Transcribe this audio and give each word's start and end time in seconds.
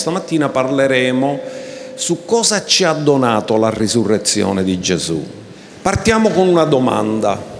Stamattina 0.00 0.48
parleremo 0.48 1.40
su 1.94 2.24
cosa 2.24 2.64
ci 2.64 2.84
ha 2.84 2.94
donato 2.94 3.58
la 3.58 3.68
risurrezione 3.68 4.64
di 4.64 4.80
Gesù. 4.80 5.22
Partiamo 5.82 6.30
con 6.30 6.48
una 6.48 6.64
domanda. 6.64 7.58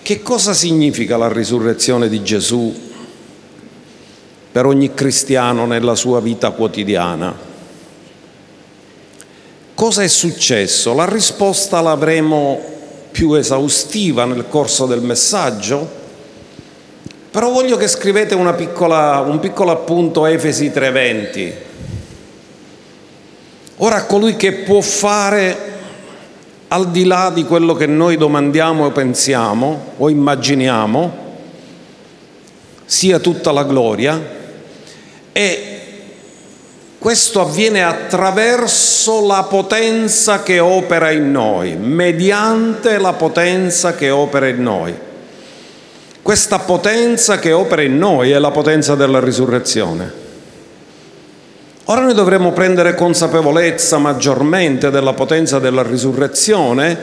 Che 0.00 0.22
cosa 0.22 0.54
significa 0.54 1.16
la 1.16 1.30
risurrezione 1.32 2.08
di 2.08 2.22
Gesù 2.22 2.72
per 4.52 4.66
ogni 4.66 4.94
cristiano 4.94 5.66
nella 5.66 5.96
sua 5.96 6.20
vita 6.20 6.50
quotidiana? 6.50 7.34
Cosa 9.74 10.02
è 10.02 10.08
successo? 10.08 10.94
La 10.94 11.08
risposta 11.08 11.80
l'avremo 11.80 12.60
più 13.10 13.34
esaustiva 13.34 14.24
nel 14.24 14.46
corso 14.48 14.86
del 14.86 15.02
messaggio, 15.02 16.01
però 17.32 17.50
voglio 17.50 17.78
che 17.78 17.88
scrivete 17.88 18.36
piccola, 18.54 19.20
un 19.20 19.40
piccolo 19.40 19.70
appunto 19.70 20.26
Efesi 20.26 20.70
3:20. 20.70 21.52
Ora 23.78 24.04
colui 24.04 24.36
che 24.36 24.52
può 24.52 24.82
fare 24.82 25.70
al 26.68 26.90
di 26.90 27.06
là 27.06 27.30
di 27.32 27.44
quello 27.44 27.72
che 27.72 27.86
noi 27.86 28.18
domandiamo 28.18 28.84
o 28.84 28.90
pensiamo 28.90 29.92
o 29.96 30.10
immaginiamo, 30.10 31.12
sia 32.84 33.18
tutta 33.18 33.50
la 33.50 33.64
gloria, 33.64 34.20
e 35.32 35.80
questo 36.98 37.40
avviene 37.40 37.82
attraverso 37.82 39.26
la 39.26 39.44
potenza 39.44 40.42
che 40.42 40.58
opera 40.58 41.10
in 41.10 41.32
noi, 41.32 41.76
mediante 41.76 42.98
la 42.98 43.14
potenza 43.14 43.94
che 43.94 44.10
opera 44.10 44.48
in 44.48 44.62
noi. 44.62 45.10
Questa 46.22 46.60
potenza 46.60 47.40
che 47.40 47.50
opera 47.50 47.82
in 47.82 47.98
noi 47.98 48.30
è 48.30 48.38
la 48.38 48.52
potenza 48.52 48.94
della 48.94 49.18
risurrezione. 49.18 50.20
Ora 51.86 52.02
noi 52.02 52.14
dovremmo 52.14 52.52
prendere 52.52 52.94
consapevolezza 52.94 53.98
maggiormente 53.98 54.90
della 54.90 55.14
potenza 55.14 55.58
della 55.58 55.82
risurrezione 55.82 56.96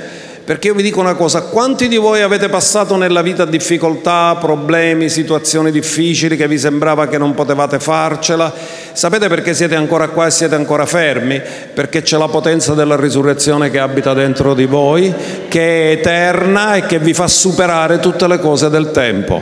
perché 0.50 0.70
io 0.70 0.74
vi 0.74 0.82
dico 0.82 1.00
una 1.00 1.14
cosa, 1.14 1.44
quanti 1.44 1.88
di 1.88 1.98
voi 1.98 2.24
avete 2.24 2.50
passato 2.50 2.96
nella 2.96 3.22
vita 3.22 3.46
difficoltà, 3.46 4.36
problemi, 4.40 5.08
situazioni 5.08 5.70
difficili 5.70 6.36
che 6.36 6.48
vi 6.48 6.58
sembrava 6.58 7.08
che 7.08 7.20
non 7.20 7.36
potevate 7.36 7.80
farcela? 7.80 8.52
Sapete 8.92 9.28
perché 9.28 9.54
siete 9.54 9.76
ancora 9.76 10.08
qua 10.08 10.26
e 10.26 10.32
siete 10.32 10.56
ancora 10.56 10.88
fermi? 10.88 11.40
Perché 11.72 12.02
c'è 12.02 12.18
la 12.18 12.30
potenza 12.30 12.74
della 12.74 12.96
risurrezione 12.96 13.70
che 13.70 13.78
abita 13.78 14.16
dentro 14.16 14.56
di 14.56 14.66
voi, 14.66 15.14
che 15.48 15.60
è 15.62 15.92
eterna 15.92 16.74
e 16.74 16.82
che 16.88 16.98
vi 16.98 17.14
fa 17.14 17.28
superare 17.28 18.00
tutte 18.00 18.28
le 18.28 18.40
cose 18.40 18.72
del 18.72 18.90
tempo. 18.90 19.40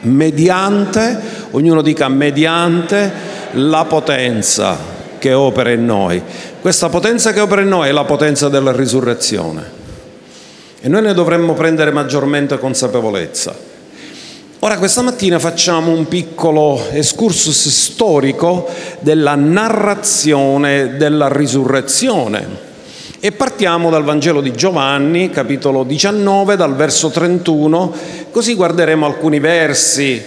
Mediante, 0.00 1.20
ognuno 1.50 1.82
dica 1.82 2.08
mediante 2.08 3.12
la 3.50 3.84
potenza 3.84 4.78
che 5.18 5.34
opera 5.34 5.70
in 5.70 5.84
noi. 5.84 6.22
Questa 6.64 6.88
potenza 6.88 7.34
che 7.34 7.40
opera 7.40 7.60
in 7.60 7.68
noi 7.68 7.90
è 7.90 7.92
la 7.92 8.04
potenza 8.04 8.48
della 8.48 8.72
risurrezione. 8.72 9.70
E 10.80 10.88
noi 10.88 11.02
ne 11.02 11.12
dovremmo 11.12 11.52
prendere 11.52 11.90
maggiormente 11.90 12.58
consapevolezza. 12.58 13.54
Ora 14.60 14.78
questa 14.78 15.02
mattina 15.02 15.38
facciamo 15.38 15.92
un 15.92 16.08
piccolo 16.08 16.82
excursus 16.90 17.68
storico 17.68 18.66
della 19.00 19.34
narrazione 19.34 20.96
della 20.96 21.28
risurrezione. 21.28 22.48
E 23.20 23.30
partiamo 23.30 23.90
dal 23.90 24.04
Vangelo 24.04 24.40
di 24.40 24.54
Giovanni, 24.54 25.28
capitolo 25.28 25.84
19, 25.84 26.56
dal 26.56 26.74
verso 26.74 27.10
31, 27.10 27.92
così 28.30 28.54
guarderemo 28.54 29.04
alcuni 29.04 29.38
versi, 29.38 30.24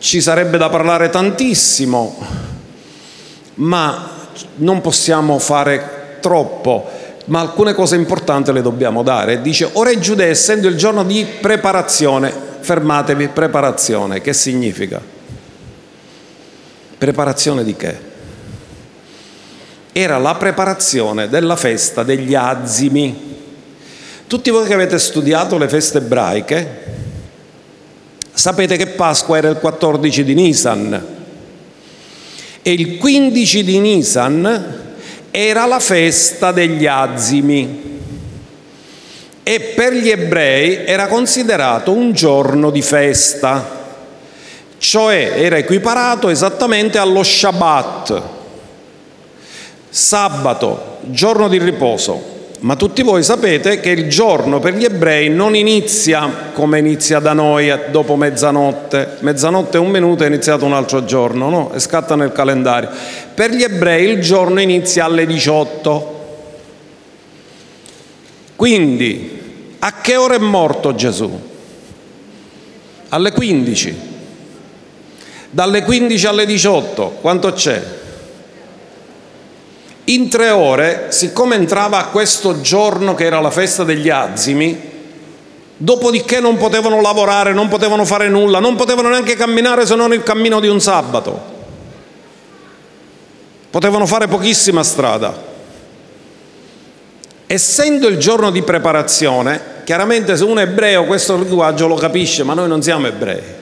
ci 0.00 0.20
sarebbe 0.20 0.58
da 0.58 0.68
parlare 0.70 1.08
tantissimo, 1.08 2.16
ma 3.54 4.16
non 4.56 4.80
possiamo 4.80 5.38
fare 5.38 6.16
troppo, 6.20 6.88
ma 7.26 7.40
alcune 7.40 7.74
cose 7.74 7.96
importanti 7.96 8.52
le 8.52 8.62
dobbiamo 8.62 9.02
dare. 9.02 9.40
Dice, 9.40 9.68
ora 9.72 9.90
è 9.90 9.98
Giudea, 9.98 10.26
essendo 10.26 10.68
il 10.68 10.76
giorno 10.76 11.04
di 11.04 11.26
preparazione, 11.40 12.32
fermatevi, 12.60 13.28
preparazione, 13.28 14.20
che 14.20 14.32
significa? 14.32 15.00
Preparazione 16.98 17.64
di 17.64 17.76
che? 17.76 18.06
Era 19.92 20.18
la 20.18 20.34
preparazione 20.34 21.28
della 21.28 21.56
festa 21.56 22.02
degli 22.02 22.34
azimi. 22.34 23.36
Tutti 24.26 24.50
voi 24.50 24.66
che 24.66 24.74
avete 24.74 24.98
studiato 24.98 25.56
le 25.58 25.68
feste 25.68 25.98
ebraiche, 25.98 26.84
sapete 28.32 28.76
che 28.76 28.88
Pasqua 28.88 29.38
era 29.38 29.48
il 29.48 29.56
14 29.56 30.24
di 30.24 30.34
Nisan, 30.34 31.17
e 32.62 32.72
il 32.72 32.98
15 32.98 33.64
di 33.64 33.78
Nisan 33.78 34.86
era 35.30 35.66
la 35.66 35.80
festa 35.80 36.52
degli 36.52 36.86
azimi. 36.86 37.86
E 39.42 39.60
per 39.60 39.94
gli 39.94 40.10
ebrei 40.10 40.84
era 40.84 41.06
considerato 41.06 41.92
un 41.92 42.12
giorno 42.12 42.70
di 42.70 42.82
festa, 42.82 43.76
cioè 44.76 45.32
era 45.36 45.56
equiparato 45.56 46.28
esattamente 46.28 46.98
allo 46.98 47.22
Shabbat, 47.22 48.22
sabato, 49.88 50.98
giorno 51.04 51.48
di 51.48 51.58
riposo. 51.58 52.37
Ma 52.60 52.74
tutti 52.74 53.02
voi 53.02 53.22
sapete 53.22 53.78
che 53.78 53.90
il 53.90 54.08
giorno 54.08 54.58
per 54.58 54.74
gli 54.74 54.82
ebrei 54.82 55.30
non 55.30 55.54
inizia 55.54 56.50
come 56.52 56.80
inizia 56.80 57.20
da 57.20 57.32
noi 57.32 57.72
dopo 57.90 58.16
mezzanotte. 58.16 59.18
Mezzanotte 59.20 59.78
un 59.78 59.90
minuto 59.90 60.24
è 60.24 60.26
iniziato 60.26 60.64
un 60.64 60.72
altro 60.72 61.04
giorno, 61.04 61.50
no? 61.50 61.72
E 61.72 61.78
scatta 61.78 62.16
nel 62.16 62.32
calendario. 62.32 62.90
Per 63.32 63.52
gli 63.52 63.62
ebrei 63.62 64.10
il 64.10 64.20
giorno 64.20 64.60
inizia 64.60 65.04
alle 65.04 65.24
18. 65.24 66.16
Quindi, 68.56 69.76
a 69.78 69.92
che 70.00 70.16
ora 70.16 70.34
è 70.34 70.38
morto 70.38 70.96
Gesù? 70.96 71.30
Alle 73.10 73.30
15. 73.30 73.96
Dalle 75.50 75.84
15 75.84 76.26
alle 76.26 76.44
18, 76.44 77.18
quanto 77.20 77.52
c'è? 77.52 77.80
In 80.08 80.30
tre 80.30 80.48
ore, 80.48 81.08
siccome 81.10 81.56
entrava 81.56 82.04
questo 82.04 82.62
giorno 82.62 83.14
che 83.14 83.24
era 83.24 83.40
la 83.40 83.50
festa 83.50 83.84
degli 83.84 84.08
azimi, 84.08 84.80
dopodiché 85.76 86.40
non 86.40 86.56
potevano 86.56 87.02
lavorare, 87.02 87.52
non 87.52 87.68
potevano 87.68 88.06
fare 88.06 88.28
nulla, 88.30 88.58
non 88.58 88.74
potevano 88.74 89.10
neanche 89.10 89.36
camminare 89.36 89.84
se 89.84 89.94
non 89.96 90.14
il 90.14 90.22
cammino 90.22 90.60
di 90.60 90.68
un 90.68 90.80
sabato. 90.80 91.56
Potevano 93.68 94.06
fare 94.06 94.28
pochissima 94.28 94.82
strada. 94.82 95.46
Essendo 97.46 98.08
il 98.08 98.16
giorno 98.16 98.50
di 98.50 98.62
preparazione, 98.62 99.60
chiaramente 99.84 100.38
se 100.38 100.44
uno 100.44 100.60
è 100.60 100.62
ebreo 100.62 101.04
questo 101.04 101.36
linguaggio 101.36 101.86
lo 101.86 101.96
capisce, 101.96 102.44
ma 102.44 102.54
noi 102.54 102.68
non 102.68 102.82
siamo 102.82 103.08
ebrei 103.08 103.57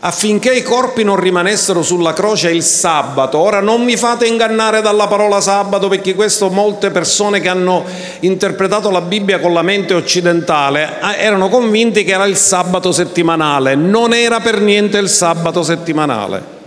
affinché 0.00 0.52
i 0.54 0.62
corpi 0.62 1.04
non 1.04 1.16
rimanessero 1.16 1.82
sulla 1.82 2.12
croce 2.12 2.50
il 2.50 2.62
sabato. 2.62 3.38
Ora 3.38 3.60
non 3.60 3.82
mi 3.82 3.96
fate 3.96 4.26
ingannare 4.26 4.80
dalla 4.80 5.06
parola 5.06 5.40
sabato 5.40 5.88
perché 5.88 6.14
questo 6.14 6.48
molte 6.48 6.90
persone 6.90 7.40
che 7.40 7.48
hanno 7.48 7.84
interpretato 8.20 8.90
la 8.90 9.02
Bibbia 9.02 9.40
con 9.40 9.52
la 9.52 9.62
mente 9.62 9.94
occidentale 9.94 10.98
ah, 11.00 11.16
erano 11.16 11.48
convinti 11.48 12.04
che 12.04 12.12
era 12.12 12.24
il 12.24 12.36
sabato 12.36 12.92
settimanale, 12.92 13.74
non 13.74 14.14
era 14.14 14.40
per 14.40 14.60
niente 14.60 14.98
il 14.98 15.08
sabato 15.08 15.62
settimanale. 15.62 16.58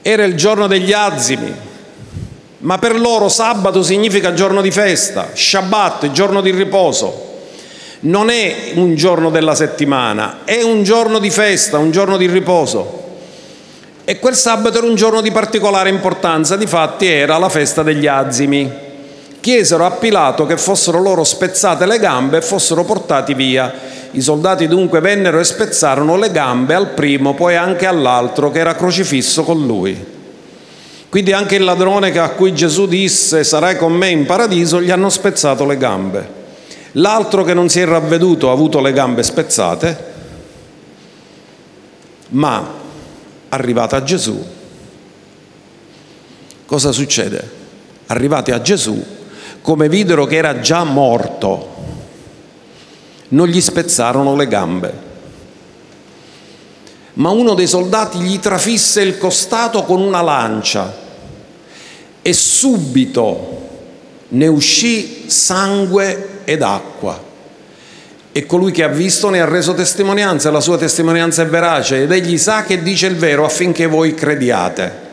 Era 0.00 0.24
il 0.24 0.36
giorno 0.36 0.68
degli 0.68 0.92
azimi, 0.92 1.52
ma 2.58 2.78
per 2.78 2.98
loro 2.98 3.28
sabato 3.28 3.82
significa 3.82 4.32
giorno 4.32 4.62
di 4.62 4.70
festa, 4.70 5.30
Shabbat, 5.34 6.12
giorno 6.12 6.40
di 6.40 6.50
riposo 6.50 7.26
non 8.00 8.30
è 8.30 8.72
un 8.74 8.94
giorno 8.94 9.30
della 9.30 9.54
settimana, 9.54 10.38
è 10.44 10.62
un 10.62 10.84
giorno 10.84 11.18
di 11.18 11.30
festa, 11.30 11.78
un 11.78 11.90
giorno 11.90 12.16
di 12.16 12.26
riposo. 12.26 13.06
E 14.04 14.18
quel 14.18 14.36
sabato 14.36 14.78
era 14.78 14.86
un 14.86 14.94
giorno 14.94 15.20
di 15.20 15.32
particolare 15.32 15.90
importanza, 15.90 16.56
difatti 16.56 17.06
era 17.06 17.36
la 17.38 17.48
festa 17.48 17.82
degli 17.82 18.06
azimi. 18.06 18.86
Chiesero 19.40 19.84
a 19.84 19.90
Pilato 19.90 20.46
che 20.46 20.56
fossero 20.56 21.00
loro 21.00 21.24
spezzate 21.24 21.86
le 21.86 21.98
gambe 21.98 22.38
e 22.38 22.42
fossero 22.42 22.84
portati 22.84 23.34
via. 23.34 23.72
I 24.12 24.20
soldati 24.20 24.66
dunque 24.66 25.00
vennero 25.00 25.38
e 25.38 25.44
spezzarono 25.44 26.16
le 26.16 26.30
gambe 26.30 26.74
al 26.74 26.90
primo, 26.90 27.34
poi 27.34 27.56
anche 27.56 27.86
all'altro 27.86 28.50
che 28.50 28.60
era 28.60 28.74
crocifisso 28.74 29.42
con 29.42 29.66
lui. 29.66 30.16
Quindi 31.08 31.32
anche 31.32 31.56
il 31.56 31.64
ladrone 31.64 32.16
a 32.18 32.30
cui 32.30 32.54
Gesù 32.54 32.86
disse 32.86 33.44
sarai 33.44 33.76
con 33.76 33.92
me 33.92 34.08
in 34.08 34.24
paradiso, 34.24 34.80
gli 34.80 34.90
hanno 34.90 35.08
spezzato 35.08 35.66
le 35.66 35.76
gambe. 35.76 36.37
L'altro 36.92 37.44
che 37.44 37.54
non 37.54 37.68
si 37.68 37.80
è 37.80 37.84
ravveduto 37.84 38.48
ha 38.48 38.52
avuto 38.52 38.80
le 38.80 38.92
gambe 38.92 39.22
spezzate, 39.22 40.04
ma 42.30 42.66
arrivata 43.50 43.96
a 43.96 44.02
Gesù, 44.02 44.42
cosa 46.64 46.92
succede? 46.92 47.56
Arrivati 48.06 48.52
a 48.52 48.62
Gesù, 48.62 49.04
come 49.60 49.88
videro 49.88 50.24
che 50.24 50.36
era 50.36 50.60
già 50.60 50.84
morto, 50.84 51.76
non 53.28 53.48
gli 53.48 53.60
spezzarono 53.60 54.34
le 54.34 54.48
gambe. 54.48 55.06
Ma 57.14 57.30
uno 57.30 57.54
dei 57.54 57.66
soldati 57.66 58.18
gli 58.18 58.38
trafisse 58.38 59.02
il 59.02 59.18
costato 59.18 59.82
con 59.82 60.00
una 60.00 60.22
lancia 60.22 61.06
e 62.22 62.32
subito 62.32 63.67
ne 64.28 64.46
uscì 64.46 65.24
sangue 65.28 66.40
ed 66.44 66.62
acqua. 66.62 67.26
E 68.30 68.46
colui 68.46 68.70
che 68.72 68.84
ha 68.84 68.88
visto 68.88 69.30
ne 69.30 69.40
ha 69.40 69.46
reso 69.46 69.74
testimonianza, 69.74 70.50
la 70.50 70.60
sua 70.60 70.76
testimonianza 70.76 71.42
è 71.42 71.46
verace 71.46 72.02
ed 72.02 72.12
egli 72.12 72.38
sa 72.38 72.62
che 72.62 72.82
dice 72.82 73.06
il 73.06 73.16
vero 73.16 73.44
affinché 73.44 73.86
voi 73.86 74.14
crediate. 74.14 75.06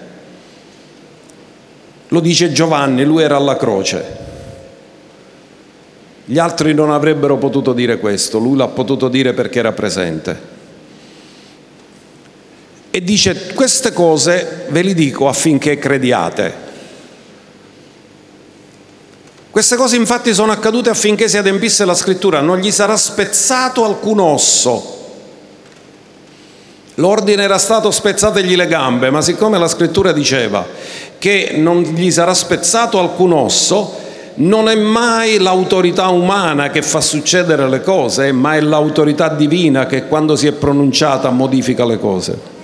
Lo 2.09 2.19
dice 2.19 2.51
Giovanni, 2.51 3.03
lui 3.03 3.23
era 3.23 3.35
alla 3.35 3.57
croce. 3.57 4.23
Gli 6.25 6.37
altri 6.37 6.73
non 6.73 6.91
avrebbero 6.91 7.37
potuto 7.37 7.73
dire 7.73 7.99
questo, 7.99 8.37
lui 8.37 8.57
l'ha 8.57 8.67
potuto 8.67 9.07
dire 9.09 9.33
perché 9.33 9.59
era 9.59 9.71
presente. 9.71 10.53
E 12.91 13.03
dice 13.03 13.53
queste 13.53 13.91
cose 13.91 14.65
ve 14.69 14.81
le 14.81 14.93
dico 14.93 15.27
affinché 15.27 15.77
crediate. 15.77 16.64
Queste 19.55 19.77
cose 19.77 19.95
infatti 19.95 20.33
sono 20.33 20.51
accadute 20.51 20.89
affinché 20.89 21.29
si 21.29 21.37
adempisse 21.37 21.85
la 21.85 21.93
scrittura, 21.93 22.41
non 22.41 22.57
gli 22.57 22.71
sarà 22.71 22.97
spezzato 22.97 23.85
alcun 23.85 24.19
osso. 24.19 24.97
L'ordine 26.95 27.41
era 27.41 27.57
stato 27.57 27.89
spezzategli 27.89 28.57
le 28.57 28.67
gambe, 28.67 29.09
ma 29.11 29.21
siccome 29.21 29.57
la 29.57 29.69
scrittura 29.69 30.11
diceva 30.11 30.67
che 31.17 31.53
non 31.55 31.83
gli 31.83 32.11
sarà 32.11 32.33
spezzato 32.33 32.99
alcun 32.99 33.31
osso, 33.31 33.95
non 34.33 34.67
è 34.67 34.75
mai 34.75 35.37
l'autorità 35.37 36.09
umana 36.09 36.69
che 36.69 36.81
fa 36.81 36.99
succedere 36.99 37.69
le 37.69 37.81
cose, 37.81 38.33
ma 38.33 38.55
è 38.55 38.59
l'autorità 38.59 39.29
divina 39.29 39.85
che 39.85 40.07
quando 40.07 40.35
si 40.35 40.47
è 40.47 40.51
pronunciata 40.51 41.29
modifica 41.29 41.85
le 41.85 41.97
cose. 41.97 42.54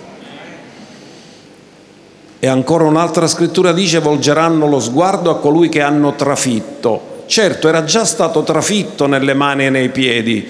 E 2.44 2.48
ancora 2.48 2.86
un'altra 2.86 3.28
scrittura 3.28 3.72
dice 3.72 4.00
volgeranno 4.00 4.66
lo 4.66 4.80
sguardo 4.80 5.30
a 5.30 5.38
colui 5.38 5.70
che 5.70 5.80
hanno 5.80 6.16
trafitto. 6.16 7.26
Certo, 7.28 7.68
era 7.68 7.84
già 7.84 8.04
stato 8.04 8.42
trafitto 8.42 9.06
nelle 9.06 9.36
mani 9.36 9.68
e 9.68 9.70
nei 9.70 9.90
piedi, 9.90 10.50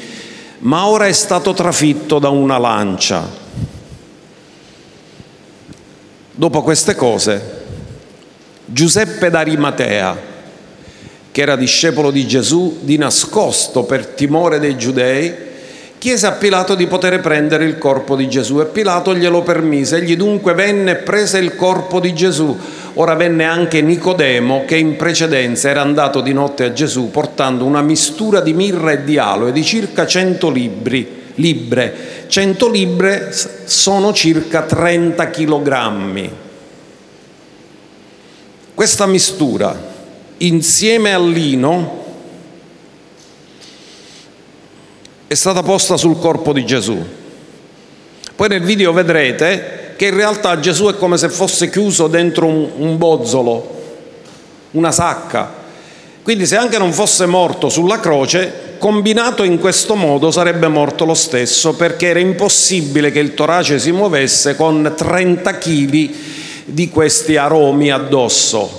ma 0.59 0.87
ora 0.87 1.07
è 1.07 1.11
stato 1.11 1.51
trafitto 1.51 2.17
da 2.17 2.29
una 2.29 2.57
lancia. 2.57 3.27
Dopo 6.31 6.61
queste 6.61 6.95
cose, 6.95 7.65
Giuseppe 8.63 9.29
d'Arimatea, 9.29 10.17
che 11.29 11.41
era 11.41 11.57
discepolo 11.57 12.09
di 12.09 12.25
Gesù, 12.25 12.79
di 12.83 12.97
nascosto 12.97 13.83
per 13.83 14.05
timore 14.07 14.59
dei 14.59 14.77
giudei, 14.77 15.35
chiese 16.01 16.25
a 16.25 16.31
Pilato 16.31 16.73
di 16.73 16.87
poter 16.87 17.19
prendere 17.21 17.63
il 17.63 17.77
corpo 17.77 18.15
di 18.15 18.27
Gesù 18.27 18.59
e 18.59 18.65
Pilato 18.65 19.13
glielo 19.13 19.43
permise. 19.43 19.97
Egli 19.97 20.17
dunque 20.17 20.55
venne 20.55 20.93
e 20.93 20.95
prese 20.95 21.37
il 21.37 21.55
corpo 21.55 21.99
di 21.99 22.15
Gesù. 22.15 22.57
Ora 22.95 23.13
venne 23.13 23.43
anche 23.43 23.83
Nicodemo 23.83 24.65
che 24.65 24.77
in 24.77 24.95
precedenza 24.95 25.69
era 25.69 25.81
andato 25.81 26.21
di 26.21 26.33
notte 26.33 26.63
a 26.63 26.73
Gesù 26.73 27.11
portando 27.11 27.65
una 27.65 27.83
mistura 27.83 28.41
di 28.41 28.53
mirra 28.53 28.93
e 28.93 29.03
di 29.03 29.19
aloe 29.19 29.51
di 29.51 29.63
circa 29.63 30.07
100 30.07 30.49
libri, 30.49 31.07
libre. 31.35 31.93
100 32.25 32.69
libre 32.71 33.31
sono 33.65 34.11
circa 34.11 34.63
30 34.63 35.29
chilogrammi. 35.29 36.31
Questa 38.73 39.05
mistura 39.05 39.89
insieme 40.37 41.13
al 41.13 41.29
lino 41.29 42.00
è 45.31 45.35
stata 45.35 45.63
posta 45.63 45.95
sul 45.95 46.19
corpo 46.19 46.51
di 46.51 46.65
Gesù. 46.65 47.01
Poi 48.35 48.49
nel 48.49 48.63
video 48.63 48.91
vedrete 48.91 49.93
che 49.95 50.07
in 50.07 50.15
realtà 50.15 50.59
Gesù 50.59 50.87
è 50.87 50.97
come 50.97 51.17
se 51.17 51.29
fosse 51.29 51.69
chiuso 51.69 52.07
dentro 52.07 52.47
un, 52.47 52.69
un 52.75 52.97
bozzolo, 52.97 53.81
una 54.71 54.91
sacca. 54.91 55.49
Quindi 56.21 56.45
se 56.45 56.57
anche 56.57 56.77
non 56.77 56.91
fosse 56.91 57.27
morto 57.27 57.69
sulla 57.69 58.01
croce, 58.01 58.75
combinato 58.77 59.43
in 59.43 59.57
questo 59.57 59.95
modo 59.95 60.31
sarebbe 60.31 60.67
morto 60.67 61.05
lo 61.05 61.13
stesso 61.13 61.75
perché 61.75 62.07
era 62.07 62.19
impossibile 62.19 63.09
che 63.09 63.19
il 63.19 63.33
torace 63.33 63.79
si 63.79 63.93
muovesse 63.93 64.57
con 64.57 64.93
30 64.97 65.57
kg 65.57 66.09
di 66.65 66.89
questi 66.89 67.37
aromi 67.37 67.89
addosso. 67.89 68.69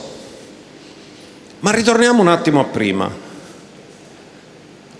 Ma 1.60 1.70
ritorniamo 1.70 2.20
un 2.20 2.28
attimo 2.28 2.60
a 2.60 2.64
prima. 2.64 3.31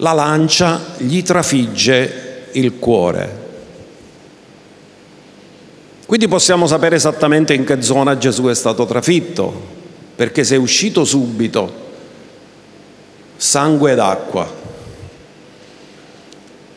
La 0.02 0.12
lancia 0.12 0.80
gli 0.96 1.22
trafigge 1.22 2.48
il 2.52 2.80
cuore. 2.80 3.40
Quindi 6.06 6.26
possiamo 6.26 6.66
sapere 6.66 6.96
esattamente 6.96 7.54
in 7.54 7.64
che 7.64 7.80
zona 7.82 8.18
Gesù 8.18 8.46
è 8.46 8.54
stato 8.54 8.84
trafitto, 8.84 9.52
perché 10.16 10.42
se 10.42 10.56
è 10.56 10.58
uscito 10.58 11.04
subito 11.04 11.72
sangue 13.36 13.92
ed 13.92 14.00
acqua. 14.00 14.60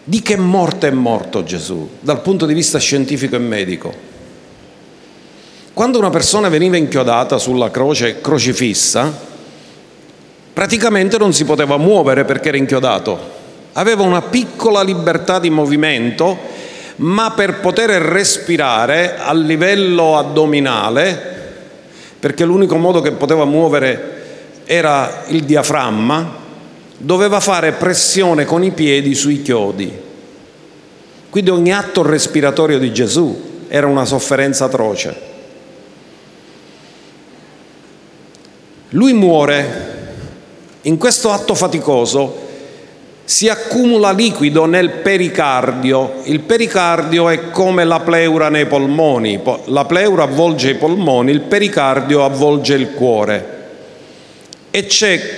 Di 0.03 0.21
che 0.21 0.37
morte 0.37 0.89
è 0.89 0.91
morto 0.91 1.43
Gesù 1.43 1.89
dal 2.01 2.21
punto 2.21 2.45
di 2.45 2.53
vista 2.53 2.77
scientifico 2.77 3.35
e 3.35 3.39
medico? 3.39 3.93
Quando 5.73 5.97
una 5.97 6.11
persona 6.11 6.47
veniva 6.47 6.77
inchiodata 6.77 7.39
sulla 7.39 7.71
croce 7.71 8.21
crocifissa, 8.21 9.33
praticamente 10.55 11.17
non 11.17 11.33
si 11.33 11.43
poteva 11.43 11.75
muovere 11.75 12.23
perché 12.23 12.47
era 12.47 12.55
inchiodato. 12.55 13.19
Aveva 13.73 14.03
una 14.03 14.21
piccola 14.21 14.81
libertà 14.83 15.37
di 15.37 15.49
movimento, 15.49 16.37
ma 16.97 17.31
per 17.31 17.59
poter 17.59 17.89
respirare 18.01 19.17
a 19.17 19.33
livello 19.33 20.15
addominale, 20.17 21.33
perché 22.17 22.45
l'unico 22.45 22.77
modo 22.77 23.01
che 23.01 23.11
poteva 23.11 23.43
muovere 23.43 24.13
era 24.63 25.25
il 25.27 25.43
diaframma, 25.43 26.43
doveva 26.99 27.41
fare 27.41 27.73
pressione 27.73 28.45
con 28.45 28.63
i 28.63 28.71
piedi 28.71 29.13
sui 29.13 29.41
chiodi. 29.41 29.91
Quindi 31.29 31.49
ogni 31.49 31.73
atto 31.73 32.01
respiratorio 32.01 32.79
di 32.79 32.93
Gesù 32.93 33.65
era 33.67 33.87
una 33.87 34.05
sofferenza 34.05 34.63
atroce. 34.63 35.33
Lui 38.91 39.11
muore 39.11 39.84
in 40.85 40.97
questo 40.97 41.31
atto 41.31 41.55
faticoso 41.55 42.43
si 43.23 43.49
accumula 43.49 44.11
liquido 44.11 44.65
nel 44.65 44.89
pericardio. 44.89 46.21
Il 46.25 46.41
pericardio 46.41 47.29
è 47.29 47.49
come 47.49 47.83
la 47.83 47.99
pleura 48.01 48.49
nei 48.49 48.67
polmoni. 48.67 49.41
La 49.65 49.85
pleura 49.85 50.23
avvolge 50.23 50.71
i 50.71 50.75
polmoni, 50.75 51.31
il 51.31 51.41
pericardio 51.41 52.23
avvolge 52.23 52.75
il 52.75 52.91
cuore. 52.91 53.53
E 54.69 54.87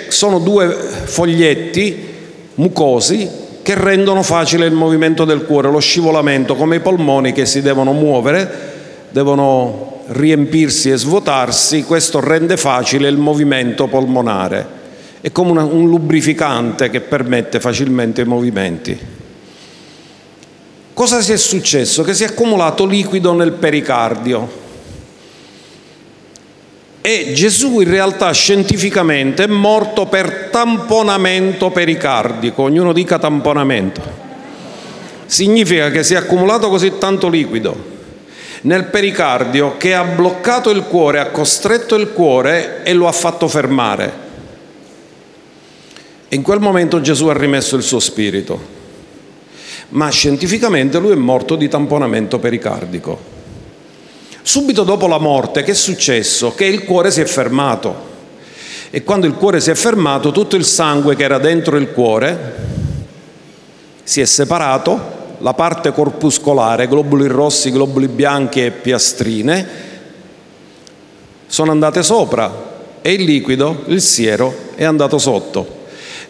sono 0.10 0.39
due 0.39 0.68
foglietti 0.68 2.16
mucosi 2.56 3.46
che 3.62 3.75
rendono 3.75 4.24
facile 4.24 4.66
il 4.66 4.74
movimento 4.74 5.24
del 5.24 5.46
cuore, 5.46 5.70
lo 5.70 5.80
scivolamento, 5.80 6.56
come 6.56 6.77
i 6.77 6.82
polmoni 6.82 7.32
che 7.32 7.46
si 7.46 7.62
devono 7.62 7.94
muovere, 7.94 8.50
devono 9.12 10.01
riempirsi 10.08 10.89
e 10.89 10.98
svuotarsi, 10.98 11.84
questo 11.84 12.20
rende 12.20 12.58
facile 12.58 13.08
il 13.08 13.18
movimento 13.18 13.88
polmonare 13.88 14.77
è 15.22 15.32
come 15.32 15.52
una, 15.52 15.64
un 15.64 15.88
lubrificante 15.88 16.90
che 16.90 17.02
permette 17.02 17.60
facilmente 17.60 18.22
i 18.22 18.26
movimenti. 18.26 19.00
Cosa 20.94 21.22
si 21.22 21.32
è 21.32 21.38
successo? 21.38 22.04
Che 22.04 22.14
si 22.14 22.24
è 22.24 22.28
accumulato 22.28 22.86
liquido 22.86 23.34
nel 23.34 23.54
pericardio. 23.54 24.66
E 27.02 27.32
Gesù 27.34 27.80
in 27.80 27.90
realtà 27.90 28.32
scientificamente 28.32 29.44
è 29.44 29.48
morto 29.48 30.08
per 30.08 30.50
tamponamento 30.52 31.70
pericardico, 31.70 32.64
ognuno 32.64 32.94
dica 32.94 33.18
tamponamento. 33.18 34.02
Significa 35.26 35.90
che 35.92 36.04
si 36.04 36.16
è 36.16 36.18
accumulato 36.18 36.70
così 36.70 36.98
tanto 36.98 37.30
liquido 37.30 37.96
nel 38.62 38.86
pericardio 38.86 39.78
che 39.78 39.94
ha 39.94 40.04
bloccato 40.04 40.70
il 40.70 40.84
cuore, 40.84 41.20
ha 41.20 41.28
costretto 41.28 41.96
il 41.96 42.12
cuore 42.12 42.84
e 42.84 42.94
lo 42.94 43.08
ha 43.08 43.12
fatto 43.12 43.48
fermare. 43.48 44.26
In 46.30 46.42
quel 46.42 46.60
momento 46.60 47.00
Gesù 47.00 47.28
ha 47.28 47.38
rimesso 47.38 47.78
il 47.78 47.84
suo 47.84 48.00
spirito, 48.00 48.60
ma 49.90 50.10
scientificamente 50.10 51.00
lui 51.00 51.12
è 51.12 51.16
morto 51.16 51.56
di 51.56 51.70
tamponamento 51.70 52.38
pericardico. 52.38 53.36
Subito 54.42 54.84
dopo 54.84 55.08
la 55.08 55.20
morte 55.20 55.64
che 55.64 55.72
è 55.72 55.76
successo? 55.76 56.54
Che 56.54 56.66
il 56.66 56.84
cuore 56.84 57.12
si 57.12 57.22
è 57.22 57.26
fermato 57.26 58.16
e 58.90 59.04
quando 59.04 59.26
il 59.26 59.34
cuore 59.34 59.60
si 59.60 59.70
è 59.70 59.76
fermato 59.76 60.32
tutto 60.32 60.56
il 60.56 60.66
sangue 60.66 61.16
che 61.16 61.24
era 61.24 61.38
dentro 61.38 61.78
il 61.78 61.92
cuore 61.92 62.56
si 64.04 64.22
è 64.22 64.26
separato, 64.26 65.16
la 65.40 65.54
parte 65.54 65.92
corpuscolare, 65.92 66.88
globuli 66.88 67.28
rossi, 67.28 67.72
globuli 67.72 68.08
bianchi 68.08 68.64
e 68.64 68.72
piastrine, 68.72 69.68
sono 71.46 71.72
andate 71.72 72.04
sopra 72.04 72.76
e 73.02 73.12
il 73.12 73.24
liquido, 73.24 73.84
il 73.88 74.02
siero, 74.02 74.54
è 74.76 74.86
andato 74.86 75.18
sotto. 75.18 75.87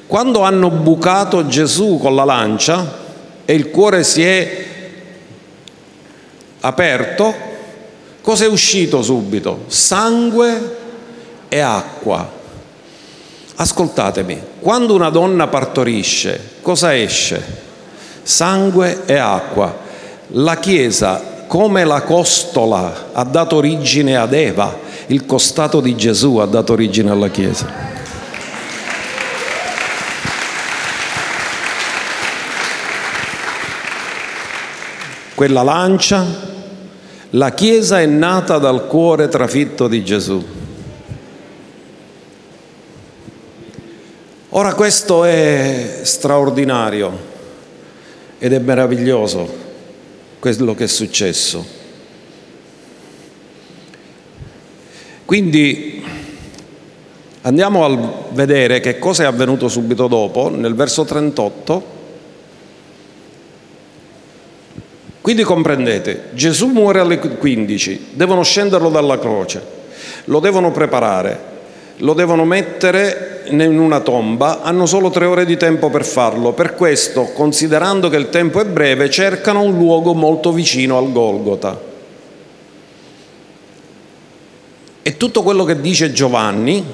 Quando 0.08 0.40
hanno 0.42 0.70
bucato 0.70 1.48
Gesù 1.48 2.00
con 2.02 2.16
la 2.16 2.24
lancia 2.24 3.06
e 3.44 3.54
il 3.54 3.70
cuore 3.70 4.06
si 4.06 4.24
è 4.24 4.66
aperto, 6.62 7.34
cosa 8.22 8.46
è 8.46 8.48
uscito 8.48 9.04
subito? 9.04 9.66
Sangue 9.68 10.78
e 11.50 11.60
acqua. 11.60 12.36
Ascoltatemi, 13.56 14.42
quando 14.62 14.96
una 14.96 15.10
donna 15.10 15.48
partorisce, 15.48 16.52
cosa 16.62 16.96
esce? 16.96 17.44
Sangue 18.24 19.02
e 19.06 19.18
acqua. 19.18 19.76
La 20.28 20.56
Chiesa, 20.56 21.44
come 21.48 21.84
la 21.84 22.04
costola, 22.04 23.10
ha 23.12 23.24
dato 23.26 23.58
origine 23.58 24.16
ad 24.16 24.34
Eva, 24.34 24.74
il 25.08 25.26
costato 25.26 25.82
di 25.82 25.98
Gesù 25.98 26.38
ha 26.38 26.46
dato 26.46 26.72
origine 26.72 27.12
alla 27.12 27.30
Chiesa. 27.30 27.87
Quella 35.38 35.62
lancia, 35.62 36.26
la 37.30 37.52
Chiesa 37.52 38.02
è 38.02 38.08
nata 38.08 38.58
dal 38.58 38.88
cuore 38.88 39.28
trafitto 39.28 39.88
di 39.88 40.04
Gesù. 40.04 40.44
Ora 44.50 44.74
questo 44.74 45.26
è 45.26 46.00
straordinario 46.02 47.20
ed 48.40 48.52
è 48.52 48.58
meraviglioso 48.58 49.48
quello 50.40 50.74
che 50.74 50.86
è 50.86 50.88
successo. 50.88 51.64
Quindi 55.24 56.04
andiamo 57.42 57.86
a 57.86 58.24
vedere 58.32 58.80
che 58.80 58.98
cosa 58.98 59.22
è 59.22 59.26
avvenuto 59.28 59.68
subito 59.68 60.08
dopo, 60.08 60.50
nel 60.50 60.74
verso 60.74 61.06
38. 61.06 61.97
Quindi 65.28 65.44
comprendete, 65.44 66.30
Gesù 66.32 66.68
muore 66.68 67.02
alle 67.02 67.20
15, 67.20 68.12
devono 68.14 68.44
scenderlo 68.44 68.88
dalla 68.88 69.20
croce, 69.20 69.62
lo 70.24 70.40
devono 70.40 70.72
preparare, 70.72 71.38
lo 71.98 72.14
devono 72.14 72.46
mettere 72.46 73.42
in 73.48 73.78
una 73.78 74.00
tomba, 74.00 74.62
hanno 74.62 74.86
solo 74.86 75.10
tre 75.10 75.26
ore 75.26 75.44
di 75.44 75.58
tempo 75.58 75.90
per 75.90 76.06
farlo. 76.06 76.54
Per 76.54 76.76
questo, 76.76 77.24
considerando 77.34 78.08
che 78.08 78.16
il 78.16 78.30
tempo 78.30 78.62
è 78.62 78.64
breve, 78.64 79.10
cercano 79.10 79.64
un 79.64 79.78
luogo 79.78 80.14
molto 80.14 80.54
vicino 80.54 80.98
al 80.98 81.12
Golgota. 81.12 81.78
E 85.02 85.18
tutto 85.18 85.44
quello 85.44 85.66
che 85.66 85.82
dice 85.82 86.14
Giovanni 86.14 86.86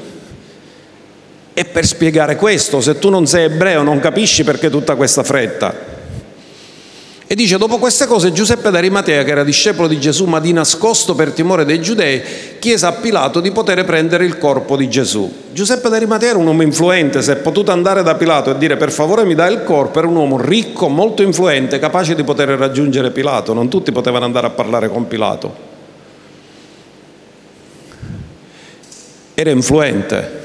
è 1.54 1.66
per 1.66 1.86
spiegare 1.86 2.36
questo. 2.36 2.82
Se 2.82 2.98
tu 2.98 3.12
non 3.12 3.28
sei 3.28 3.44
ebreo 3.44 3.84
non 3.84 4.00
capisci 4.00 4.44
perché 4.44 4.72
tutta 4.72 4.96
questa 4.96 5.22
fretta. 5.22 5.93
E 7.34 7.36
dice, 7.36 7.58
dopo 7.58 7.80
queste 7.80 8.06
cose 8.06 8.32
Giuseppe 8.32 8.70
d'Arimatea, 8.70 9.24
che 9.24 9.32
era 9.32 9.44
discepolo 9.44 9.88
di 9.88 10.00
Gesù, 10.00 10.26
ma 10.26 10.40
di 10.40 10.54
nascosto 10.54 11.16
per 11.16 11.32
timore 11.32 11.66
dei 11.66 11.82
giudei, 11.82 12.22
chiese 12.60 12.86
a 12.86 12.92
Pilato 12.92 13.40
di 13.40 13.50
poter 13.50 13.84
prendere 13.86 14.24
il 14.24 14.38
corpo 14.38 14.78
di 14.78 14.88
Gesù. 14.88 15.34
Giuseppe 15.52 15.90
d'Arimatea 15.90 16.30
era 16.30 16.38
un 16.38 16.46
uomo 16.46 16.62
influente, 16.62 17.24
se 17.24 17.34
è 17.34 17.36
potuto 17.38 17.72
andare 17.72 18.04
da 18.04 18.14
Pilato 18.14 18.52
e 18.52 18.58
dire 18.60 18.78
per 18.78 18.92
favore 18.92 19.26
mi 19.26 19.34
dai 19.34 19.52
il 19.52 19.64
corpo, 19.64 19.98
era 19.98 20.08
un 20.08 20.16
uomo 20.16 20.40
ricco, 20.40 20.90
molto 20.90 21.24
influente, 21.24 21.80
capace 21.80 22.14
di 22.14 22.24
poter 22.24 22.50
raggiungere 22.50 23.10
Pilato. 23.10 23.52
Non 23.54 23.68
tutti 23.68 23.92
potevano 23.92 24.26
andare 24.26 24.46
a 24.46 24.52
parlare 24.52 24.88
con 24.90 25.08
Pilato. 25.08 25.56
Era 29.34 29.50
influente, 29.50 30.42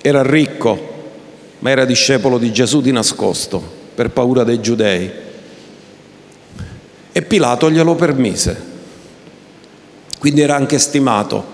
era 0.00 0.22
ricco, 0.22 0.92
ma 1.58 1.68
era 1.68 1.84
discepolo 1.84 2.38
di 2.38 2.50
Gesù 2.50 2.80
di 2.80 2.92
nascosto, 2.92 3.62
per 3.94 4.08
paura 4.08 4.42
dei 4.42 4.62
giudei. 4.62 5.23
E 7.16 7.22
Pilato 7.22 7.70
glielo 7.70 7.94
permise. 7.94 8.60
Quindi 10.18 10.40
era 10.40 10.56
anche 10.56 10.80
stimato. 10.80 11.44